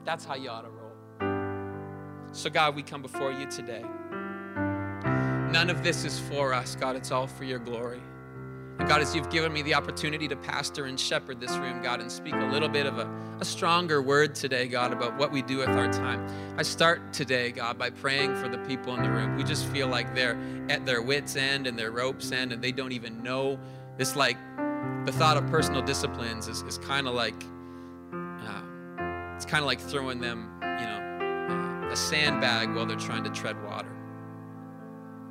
That's 0.09 0.25
how 0.25 0.37
you 0.37 0.49
ought 0.49 0.63
to 0.63 0.71
roll. 0.71 2.33
So, 2.33 2.49
God, 2.49 2.75
we 2.75 2.83
come 2.83 3.03
before 3.03 3.31
you 3.31 3.45
today. 3.45 3.85
None 5.53 5.69
of 5.69 5.85
this 5.85 6.07
is 6.07 6.19
for 6.19 6.55
us, 6.55 6.75
God. 6.77 6.97
It's 6.97 7.11
all 7.11 7.27
for 7.27 7.45
your 7.45 7.59
glory. 7.59 8.01
And 8.79 8.89
God, 8.89 9.03
as 9.03 9.15
you've 9.15 9.29
given 9.29 9.53
me 9.53 9.61
the 9.61 9.75
opportunity 9.75 10.27
to 10.27 10.35
pastor 10.35 10.87
and 10.87 10.99
shepherd 10.99 11.41
this 11.41 11.55
room, 11.59 11.83
God, 11.83 12.01
and 12.01 12.11
speak 12.11 12.33
a 12.33 12.47
little 12.47 12.71
bit 12.71 12.87
of 12.87 12.97
a, 12.97 13.07
a 13.39 13.45
stronger 13.45 14.01
word 14.01 14.35
today, 14.35 14.67
God, 14.67 14.95
about 14.95 15.19
what 15.19 15.31
we 15.31 15.43
do 15.43 15.59
with 15.59 15.69
our 15.69 15.93
time, 15.93 16.27
I 16.57 16.63
start 16.63 17.13
today, 17.13 17.53
God, 17.53 17.77
by 17.77 17.91
praying 17.91 18.35
for 18.37 18.49
the 18.49 18.57
people 18.67 18.95
in 18.95 19.03
the 19.03 19.11
room 19.11 19.37
who 19.37 19.45
just 19.45 19.67
feel 19.67 19.89
like 19.89 20.15
they're 20.15 20.39
at 20.71 20.87
their 20.87 21.03
wits' 21.03 21.37
end 21.37 21.67
and 21.67 21.79
their 21.79 21.91
rope's 21.91 22.33
end 22.33 22.51
and 22.55 22.65
they 22.65 22.73
don't 22.73 22.93
even 22.93 23.23
know. 23.23 23.59
It's 23.99 24.17
like 24.17 24.39
the 25.05 25.13
thought 25.13 25.37
of 25.37 25.47
personal 25.49 25.83
disciplines 25.83 26.49
is, 26.49 26.63
is 26.63 26.79
kind 26.79 27.07
of 27.07 27.13
like 27.13 27.35
kind 29.49 29.63
of 29.63 29.67
like 29.67 29.81
throwing 29.81 30.21
them, 30.21 30.51
you 30.63 30.87
know, 30.87 31.89
a 31.91 31.97
sandbag 31.97 32.75
while 32.75 32.87
they're 32.87 32.97
trying 32.97 33.25
to 33.25 33.31
tread 33.31 33.63
water. 33.65 33.91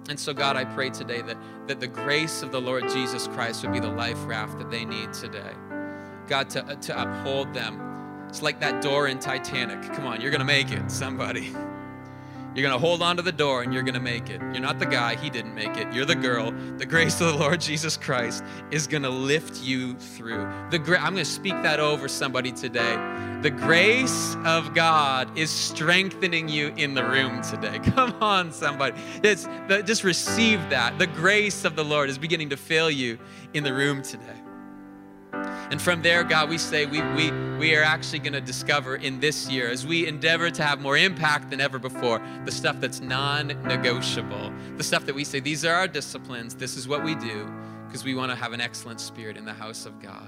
And 0.10 0.20
so, 0.20 0.34
God, 0.34 0.56
I 0.56 0.66
pray 0.66 0.90
today 0.90 1.22
that, 1.22 1.38
that 1.68 1.80
the 1.80 1.88
grace 1.88 2.42
of 2.42 2.52
the 2.52 2.60
Lord 2.60 2.90
Jesus 2.90 3.28
Christ 3.28 3.64
would 3.64 3.74
be 3.74 3.80
the 3.80 3.92
life 3.92 4.18
raft 4.26 4.58
that 4.58 4.72
they 4.72 4.86
need 4.86 5.14
today. 5.14 5.52
God, 6.28 6.50
to, 6.52 6.66
uh, 6.66 6.76
to 6.76 7.02
uphold 7.02 7.54
them. 7.54 8.26
It's 8.28 8.42
like 8.42 8.60
that 8.62 8.82
door 8.82 9.08
in 9.08 9.20
Titanic. 9.20 9.82
Come 9.94 10.08
on, 10.08 10.20
you're 10.20 10.32
going 10.32 10.40
to 10.40 10.46
make 10.46 10.72
it, 10.72 10.90
somebody. 10.90 11.54
You're 12.58 12.68
going 12.68 12.82
to 12.82 12.84
hold 12.84 13.04
on 13.04 13.16
to 13.18 13.22
the 13.22 13.32
door 13.32 13.62
and 13.62 13.72
you're 13.72 13.84
going 13.84 13.94
to 13.94 14.00
make 14.00 14.32
it. 14.32 14.42
You're 14.42 14.62
not 14.62 14.80
the 14.80 14.88
guy, 14.88 15.16
he 15.16 15.30
didn't 15.30 15.54
make 15.54 15.78
it. 15.78 15.94
You're 15.94 16.06
the 16.06 16.16
girl. 16.16 16.52
The 16.78 16.88
grace 16.88 17.22
of 17.22 17.28
the 17.28 17.38
Lord 17.38 17.62
Jesus 17.70 17.96
Christ 17.96 18.44
is 18.72 18.88
going 18.88 19.04
to 19.04 19.12
lift 19.12 19.62
you 19.62 19.94
through. 19.94 20.52
The 20.72 20.80
gra- 20.80 20.98
I'm 20.98 21.14
going 21.14 21.24
to 21.24 21.32
speak 21.32 21.54
that 21.62 21.80
over 21.80 22.08
somebody 22.08 22.52
today. 22.52 22.96
The 23.44 23.52
grace 23.52 24.36
of 24.44 24.74
God 24.74 25.38
is 25.38 25.52
strengthening 25.52 26.50
you 26.50 26.74
in 26.78 26.96
the 26.96 27.06
room 27.06 27.44
today. 27.44 27.78
Come 27.94 28.16
on, 28.24 28.52
somebody. 28.52 29.00
It's 29.22 29.44
the, 29.68 29.84
just 29.86 30.04
receive 30.04 30.60
that. 30.72 30.98
The 30.98 31.06
grace 31.06 31.64
of 31.64 31.76
the 31.76 31.86
Lord 31.86 32.10
is 32.10 32.18
beginning 32.18 32.50
to 32.50 32.58
fill 32.58 32.90
you 32.90 33.20
in 33.54 33.64
the 33.64 33.74
room 33.76 34.02
today. 34.02 34.34
And 35.70 35.82
from 35.82 36.02
there, 36.02 36.24
God, 36.24 36.50
we 36.50 36.58
say 36.58 36.86
we, 36.86 37.02
we, 37.14 37.32
we 37.58 37.76
are 37.76 37.84
actually 37.84 38.20
going 38.20 38.34
to 38.34 38.42
discover 38.42 38.96
in 38.96 39.20
this 39.20 39.50
year, 39.50 39.70
as 39.70 39.86
we 39.86 40.08
endeavor 40.08 40.50
to 40.50 40.64
have 40.64 40.80
more 40.80 40.98
impact 40.98 41.50
than 41.50 41.60
ever 41.60 41.78
before, 41.78 42.22
the 42.46 42.52
stuff 42.52 42.80
that's 42.80 43.02
non 43.02 43.48
negotiable, 43.64 44.54
the 44.78 44.84
stuff 44.84 45.06
that 45.06 45.16
we 45.16 45.24
say, 45.24 45.40
these 45.40 45.66
are 45.66 45.74
our 45.74 45.88
disciplines, 45.88 46.56
this 46.56 46.78
is 46.78 46.88
what 46.88 47.04
we 47.04 47.16
do, 47.16 47.52
because 47.86 48.04
we 48.04 48.16
want 48.16 48.32
to 48.32 48.36
have 48.36 48.54
an 48.54 48.62
excellent 48.62 49.02
spirit 49.02 49.36
in 49.36 49.46
the 49.46 49.54
house 49.54 49.86
of 49.86 50.02
God. 50.02 50.28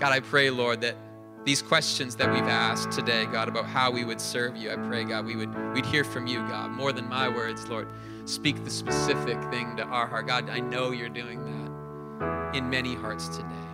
God, 0.00 0.12
I 0.12 0.20
pray, 0.20 0.50
Lord, 0.50 0.80
that 0.80 0.96
these 1.44 1.60
questions 1.60 2.16
that 2.16 2.32
we've 2.32 2.48
asked 2.48 2.90
today, 2.92 3.26
God, 3.26 3.48
about 3.48 3.66
how 3.66 3.90
we 3.90 4.04
would 4.04 4.20
serve 4.20 4.56
you, 4.56 4.70
I 4.70 4.76
pray, 4.76 5.04
God, 5.04 5.26
we 5.26 5.36
would 5.36 5.74
we'd 5.74 5.86
hear 5.86 6.04
from 6.04 6.26
you, 6.26 6.38
God, 6.48 6.70
more 6.70 6.92
than 6.92 7.08
my 7.08 7.28
words, 7.28 7.68
Lord. 7.68 7.88
Speak 8.24 8.64
the 8.64 8.70
specific 8.70 9.38
thing 9.50 9.76
to 9.76 9.82
our 9.84 10.06
heart. 10.06 10.26
God, 10.26 10.48
I 10.48 10.60
know 10.60 10.92
you're 10.92 11.10
doing 11.10 11.44
that 11.44 12.56
in 12.56 12.70
many 12.70 12.94
hearts 12.94 13.28
today. 13.28 13.73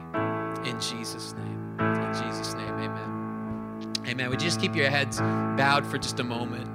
In 0.70 0.80
Jesus' 0.80 1.34
name. 1.34 1.76
In 1.80 2.12
Jesus' 2.14 2.54
name, 2.54 2.68
amen. 2.68 3.92
Amen. 4.06 4.30
Would 4.30 4.40
you 4.40 4.46
just 4.46 4.60
keep 4.60 4.76
your 4.76 4.88
heads 4.88 5.18
bowed 5.18 5.84
for 5.84 5.98
just 5.98 6.20
a 6.20 6.24
moment? 6.24 6.70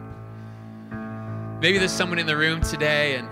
Maybe 1.61 1.77
there's 1.77 1.93
someone 1.93 2.19
in 2.19 2.27
the 2.27 2.35
room 2.35 2.61
today, 2.61 3.15
and 3.15 3.25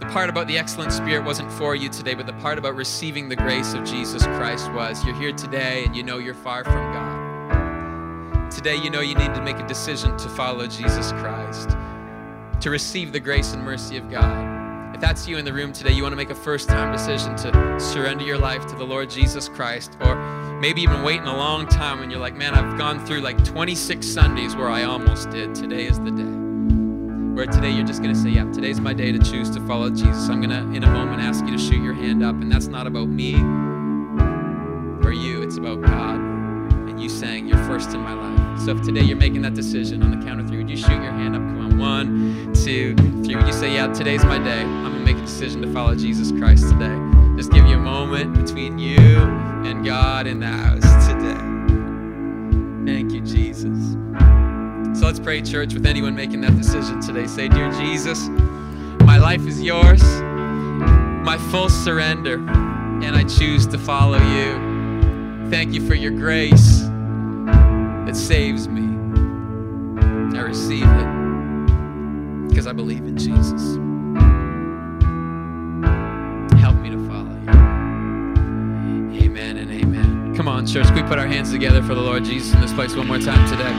the 0.00 0.06
part 0.06 0.30
about 0.30 0.46
the 0.46 0.56
excellent 0.56 0.92
spirit 0.92 1.24
wasn't 1.24 1.50
for 1.50 1.74
you 1.74 1.88
today, 1.88 2.14
but 2.14 2.26
the 2.26 2.34
part 2.34 2.56
about 2.56 2.76
receiving 2.76 3.28
the 3.28 3.34
grace 3.34 3.74
of 3.74 3.82
Jesus 3.84 4.22
Christ 4.22 4.72
was. 4.72 5.04
You're 5.04 5.16
here 5.16 5.32
today, 5.32 5.84
and 5.84 5.96
you 5.96 6.04
know 6.04 6.18
you're 6.18 6.34
far 6.34 6.62
from 6.62 6.92
God. 6.92 8.50
Today, 8.52 8.76
you 8.76 8.90
know 8.90 9.00
you 9.00 9.16
need 9.16 9.34
to 9.34 9.42
make 9.42 9.58
a 9.58 9.66
decision 9.66 10.16
to 10.18 10.28
follow 10.28 10.68
Jesus 10.68 11.10
Christ, 11.14 11.70
to 12.60 12.70
receive 12.70 13.10
the 13.10 13.18
grace 13.18 13.54
and 13.54 13.64
mercy 13.64 13.96
of 13.96 14.08
God. 14.08 14.53
If 14.94 15.00
that's 15.00 15.26
you 15.26 15.38
in 15.38 15.44
the 15.44 15.52
room 15.52 15.72
today, 15.72 15.90
you 15.90 16.04
want 16.04 16.12
to 16.12 16.16
make 16.16 16.30
a 16.30 16.36
first 16.36 16.68
time 16.68 16.92
decision 16.92 17.34
to 17.38 17.80
surrender 17.80 18.24
your 18.24 18.38
life 18.38 18.64
to 18.68 18.76
the 18.76 18.84
Lord 18.84 19.10
Jesus 19.10 19.48
Christ, 19.48 19.96
or 20.00 20.14
maybe 20.60 20.82
you've 20.82 20.92
been 20.92 21.02
waiting 21.02 21.26
a 21.26 21.36
long 21.36 21.66
time 21.66 22.00
and 22.00 22.12
you're 22.12 22.20
like, 22.20 22.36
man, 22.36 22.54
I've 22.54 22.78
gone 22.78 23.04
through 23.04 23.20
like 23.20 23.44
26 23.44 24.06
Sundays 24.06 24.54
where 24.54 24.70
I 24.70 24.84
almost 24.84 25.30
did. 25.30 25.52
Today 25.52 25.86
is 25.86 25.98
the 25.98 26.12
day. 26.12 26.22
Where 27.34 27.46
today 27.46 27.72
you're 27.72 27.84
just 27.84 28.02
going 28.02 28.14
to 28.14 28.20
say, 28.20 28.30
yeah, 28.30 28.44
today's 28.52 28.78
my 28.78 28.92
day 28.92 29.10
to 29.10 29.18
choose 29.18 29.50
to 29.50 29.66
follow 29.66 29.90
Jesus. 29.90 30.28
I'm 30.28 30.40
going 30.40 30.50
to, 30.50 30.76
in 30.76 30.84
a 30.84 30.90
moment, 30.90 31.20
ask 31.20 31.44
you 31.44 31.50
to 31.50 31.58
shoot 31.58 31.82
your 31.82 31.94
hand 31.94 32.22
up. 32.22 32.36
And 32.36 32.52
that's 32.52 32.68
not 32.68 32.86
about 32.86 33.08
me 33.08 33.34
or 35.04 35.12
you, 35.12 35.42
it's 35.42 35.56
about 35.56 35.80
God 35.80 36.13
you 37.04 37.10
saying, 37.10 37.46
you're 37.46 37.62
first 37.64 37.90
in 37.90 38.00
my 38.00 38.14
life. 38.14 38.60
So 38.60 38.70
if 38.70 38.80
today 38.82 39.02
you're 39.02 39.18
making 39.18 39.42
that 39.42 39.52
decision 39.52 40.02
on 40.02 40.18
the 40.18 40.24
count 40.24 40.40
of 40.40 40.48
three, 40.48 40.56
would 40.56 40.70
you 40.70 40.76
shoot 40.76 41.02
your 41.02 41.12
hand 41.12 41.36
up? 41.36 41.42
Come 41.42 41.60
on, 41.60 41.78
one, 41.78 42.54
two, 42.54 42.96
three. 43.22 43.36
Would 43.36 43.46
you 43.46 43.52
say, 43.52 43.74
yeah, 43.74 43.92
today's 43.92 44.24
my 44.24 44.38
day? 44.38 44.62
I'm 44.62 44.84
going 44.84 45.04
to 45.04 45.12
make 45.12 45.18
a 45.18 45.26
decision 45.26 45.60
to 45.60 45.70
follow 45.70 45.94
Jesus 45.94 46.32
Christ 46.32 46.70
today. 46.70 46.98
Just 47.36 47.52
give 47.52 47.66
you 47.66 47.76
a 47.76 47.78
moment 47.78 48.34
between 48.34 48.78
you 48.78 48.96
and 48.96 49.84
God 49.84 50.26
in 50.26 50.40
the 50.40 50.46
house 50.46 51.06
today. 51.06 51.34
Thank 52.90 53.12
you, 53.12 53.20
Jesus. 53.20 53.92
So 54.98 55.04
let's 55.04 55.20
pray, 55.20 55.42
church, 55.42 55.74
with 55.74 55.84
anyone 55.84 56.14
making 56.14 56.40
that 56.40 56.56
decision 56.56 57.02
today. 57.02 57.26
Say, 57.26 57.48
Dear 57.48 57.70
Jesus, 57.72 58.28
my 59.00 59.18
life 59.18 59.46
is 59.46 59.60
yours, 59.60 60.02
my 60.02 61.36
full 61.50 61.68
surrender, 61.68 62.36
and 62.36 63.14
I 63.14 63.24
choose 63.24 63.66
to 63.66 63.78
follow 63.78 64.16
you. 64.16 65.50
Thank 65.50 65.74
you 65.74 65.86
for 65.86 65.94
your 65.94 66.12
grace 66.12 66.88
that 68.06 68.16
saves 68.16 68.68
me. 68.68 68.82
I 70.36 70.42
receive 70.42 70.84
it 70.84 72.48
because 72.48 72.66
I 72.66 72.72
believe 72.72 73.04
in 73.04 73.16
Jesus. 73.16 73.76
Help 76.60 76.76
me 76.76 76.90
to 76.90 76.98
follow 77.08 77.34
you. 77.44 77.50
Amen 79.24 79.56
and 79.56 79.70
amen. 79.70 80.34
Come 80.36 80.48
on, 80.48 80.66
church. 80.66 80.90
We 80.90 81.02
put 81.02 81.18
our 81.18 81.26
hands 81.26 81.50
together 81.50 81.82
for 81.82 81.94
the 81.94 82.02
Lord 82.02 82.24
Jesus 82.24 82.52
in 82.54 82.60
this 82.60 82.72
place 82.72 82.94
one 82.94 83.06
more 83.06 83.18
time 83.18 83.48
today? 83.48 83.72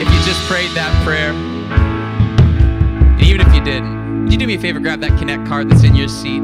If 0.00 0.08
you 0.08 0.20
just 0.24 0.42
prayed 0.46 0.70
that 0.76 1.04
prayer, 1.04 1.32
and 1.32 3.22
even 3.22 3.40
if 3.40 3.54
you 3.54 3.62
didn't, 3.62 3.99
would 4.22 4.32
you 4.32 4.38
do 4.38 4.46
me 4.46 4.54
a 4.54 4.60
favor? 4.60 4.80
Grab 4.80 5.00
that 5.00 5.18
Connect 5.18 5.46
card 5.46 5.68
that's 5.68 5.84
in 5.84 5.94
your 5.94 6.08
seat. 6.08 6.42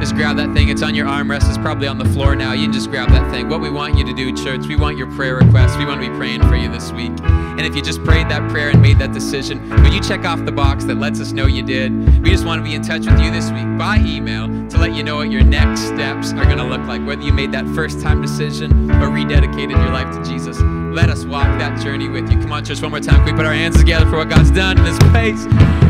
Just 0.00 0.14
grab 0.16 0.36
that 0.36 0.52
thing. 0.52 0.68
It's 0.68 0.82
on 0.82 0.94
your 0.94 1.06
armrest. 1.06 1.48
It's 1.48 1.58
probably 1.58 1.86
on 1.86 1.96
the 1.96 2.04
floor 2.06 2.34
now. 2.34 2.52
You 2.52 2.64
can 2.64 2.72
just 2.72 2.90
grab 2.90 3.08
that 3.10 3.30
thing. 3.30 3.48
What 3.48 3.60
we 3.60 3.70
want 3.70 3.96
you 3.96 4.04
to 4.04 4.12
do, 4.12 4.34
church, 4.36 4.66
we 4.66 4.76
want 4.76 4.98
your 4.98 5.10
prayer 5.12 5.36
requests. 5.36 5.76
We 5.76 5.84
want 5.84 6.02
to 6.02 6.10
be 6.10 6.16
praying 6.16 6.42
for 6.42 6.56
you 6.56 6.70
this 6.70 6.92
week. 6.92 7.12
And 7.22 7.60
if 7.60 7.76
you 7.76 7.82
just 7.82 8.02
prayed 8.04 8.28
that 8.28 8.50
prayer 8.50 8.70
and 8.70 8.82
made 8.82 8.98
that 8.98 9.12
decision, 9.12 9.68
will 9.70 9.92
you 9.92 10.00
check 10.00 10.24
off 10.24 10.44
the 10.44 10.52
box 10.52 10.84
that 10.84 10.96
lets 10.96 11.20
us 11.20 11.32
know 11.32 11.46
you 11.46 11.62
did? 11.62 11.92
We 12.22 12.30
just 12.30 12.44
want 12.44 12.58
to 12.58 12.64
be 12.64 12.74
in 12.74 12.82
touch 12.82 13.06
with 13.06 13.20
you 13.20 13.30
this 13.30 13.50
week 13.50 13.78
by 13.78 13.98
email 13.98 14.48
to 14.68 14.78
let 14.78 14.94
you 14.94 15.02
know 15.02 15.16
what 15.16 15.30
your 15.30 15.44
next 15.44 15.82
steps 15.82 16.32
are 16.32 16.44
going 16.44 16.58
to 16.58 16.64
look 16.64 16.82
like. 16.86 17.06
Whether 17.06 17.22
you 17.22 17.32
made 17.32 17.52
that 17.52 17.66
first 17.68 18.00
time 18.00 18.20
decision 18.20 18.90
or 18.90 19.08
rededicated 19.08 19.70
your 19.70 19.92
life 19.92 20.14
to 20.16 20.30
Jesus, 20.30 20.60
let 20.60 21.08
us 21.08 21.24
walk 21.24 21.46
that 21.60 21.80
journey 21.80 22.08
with 22.08 22.30
you. 22.30 22.40
Come 22.40 22.52
on, 22.52 22.64
church, 22.64 22.82
one 22.82 22.90
more 22.90 23.00
time. 23.00 23.24
Can 23.24 23.26
we 23.26 23.32
put 23.32 23.46
our 23.46 23.54
hands 23.54 23.78
together 23.78 24.04
for 24.06 24.16
what 24.16 24.28
God's 24.28 24.50
done 24.50 24.78
in 24.78 24.84
this 24.84 24.98
place? 25.10 25.81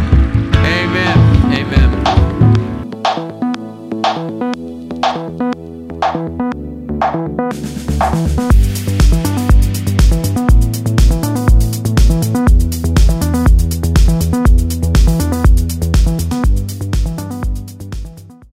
Amen. 0.73 1.53
Amen. 1.53 2.22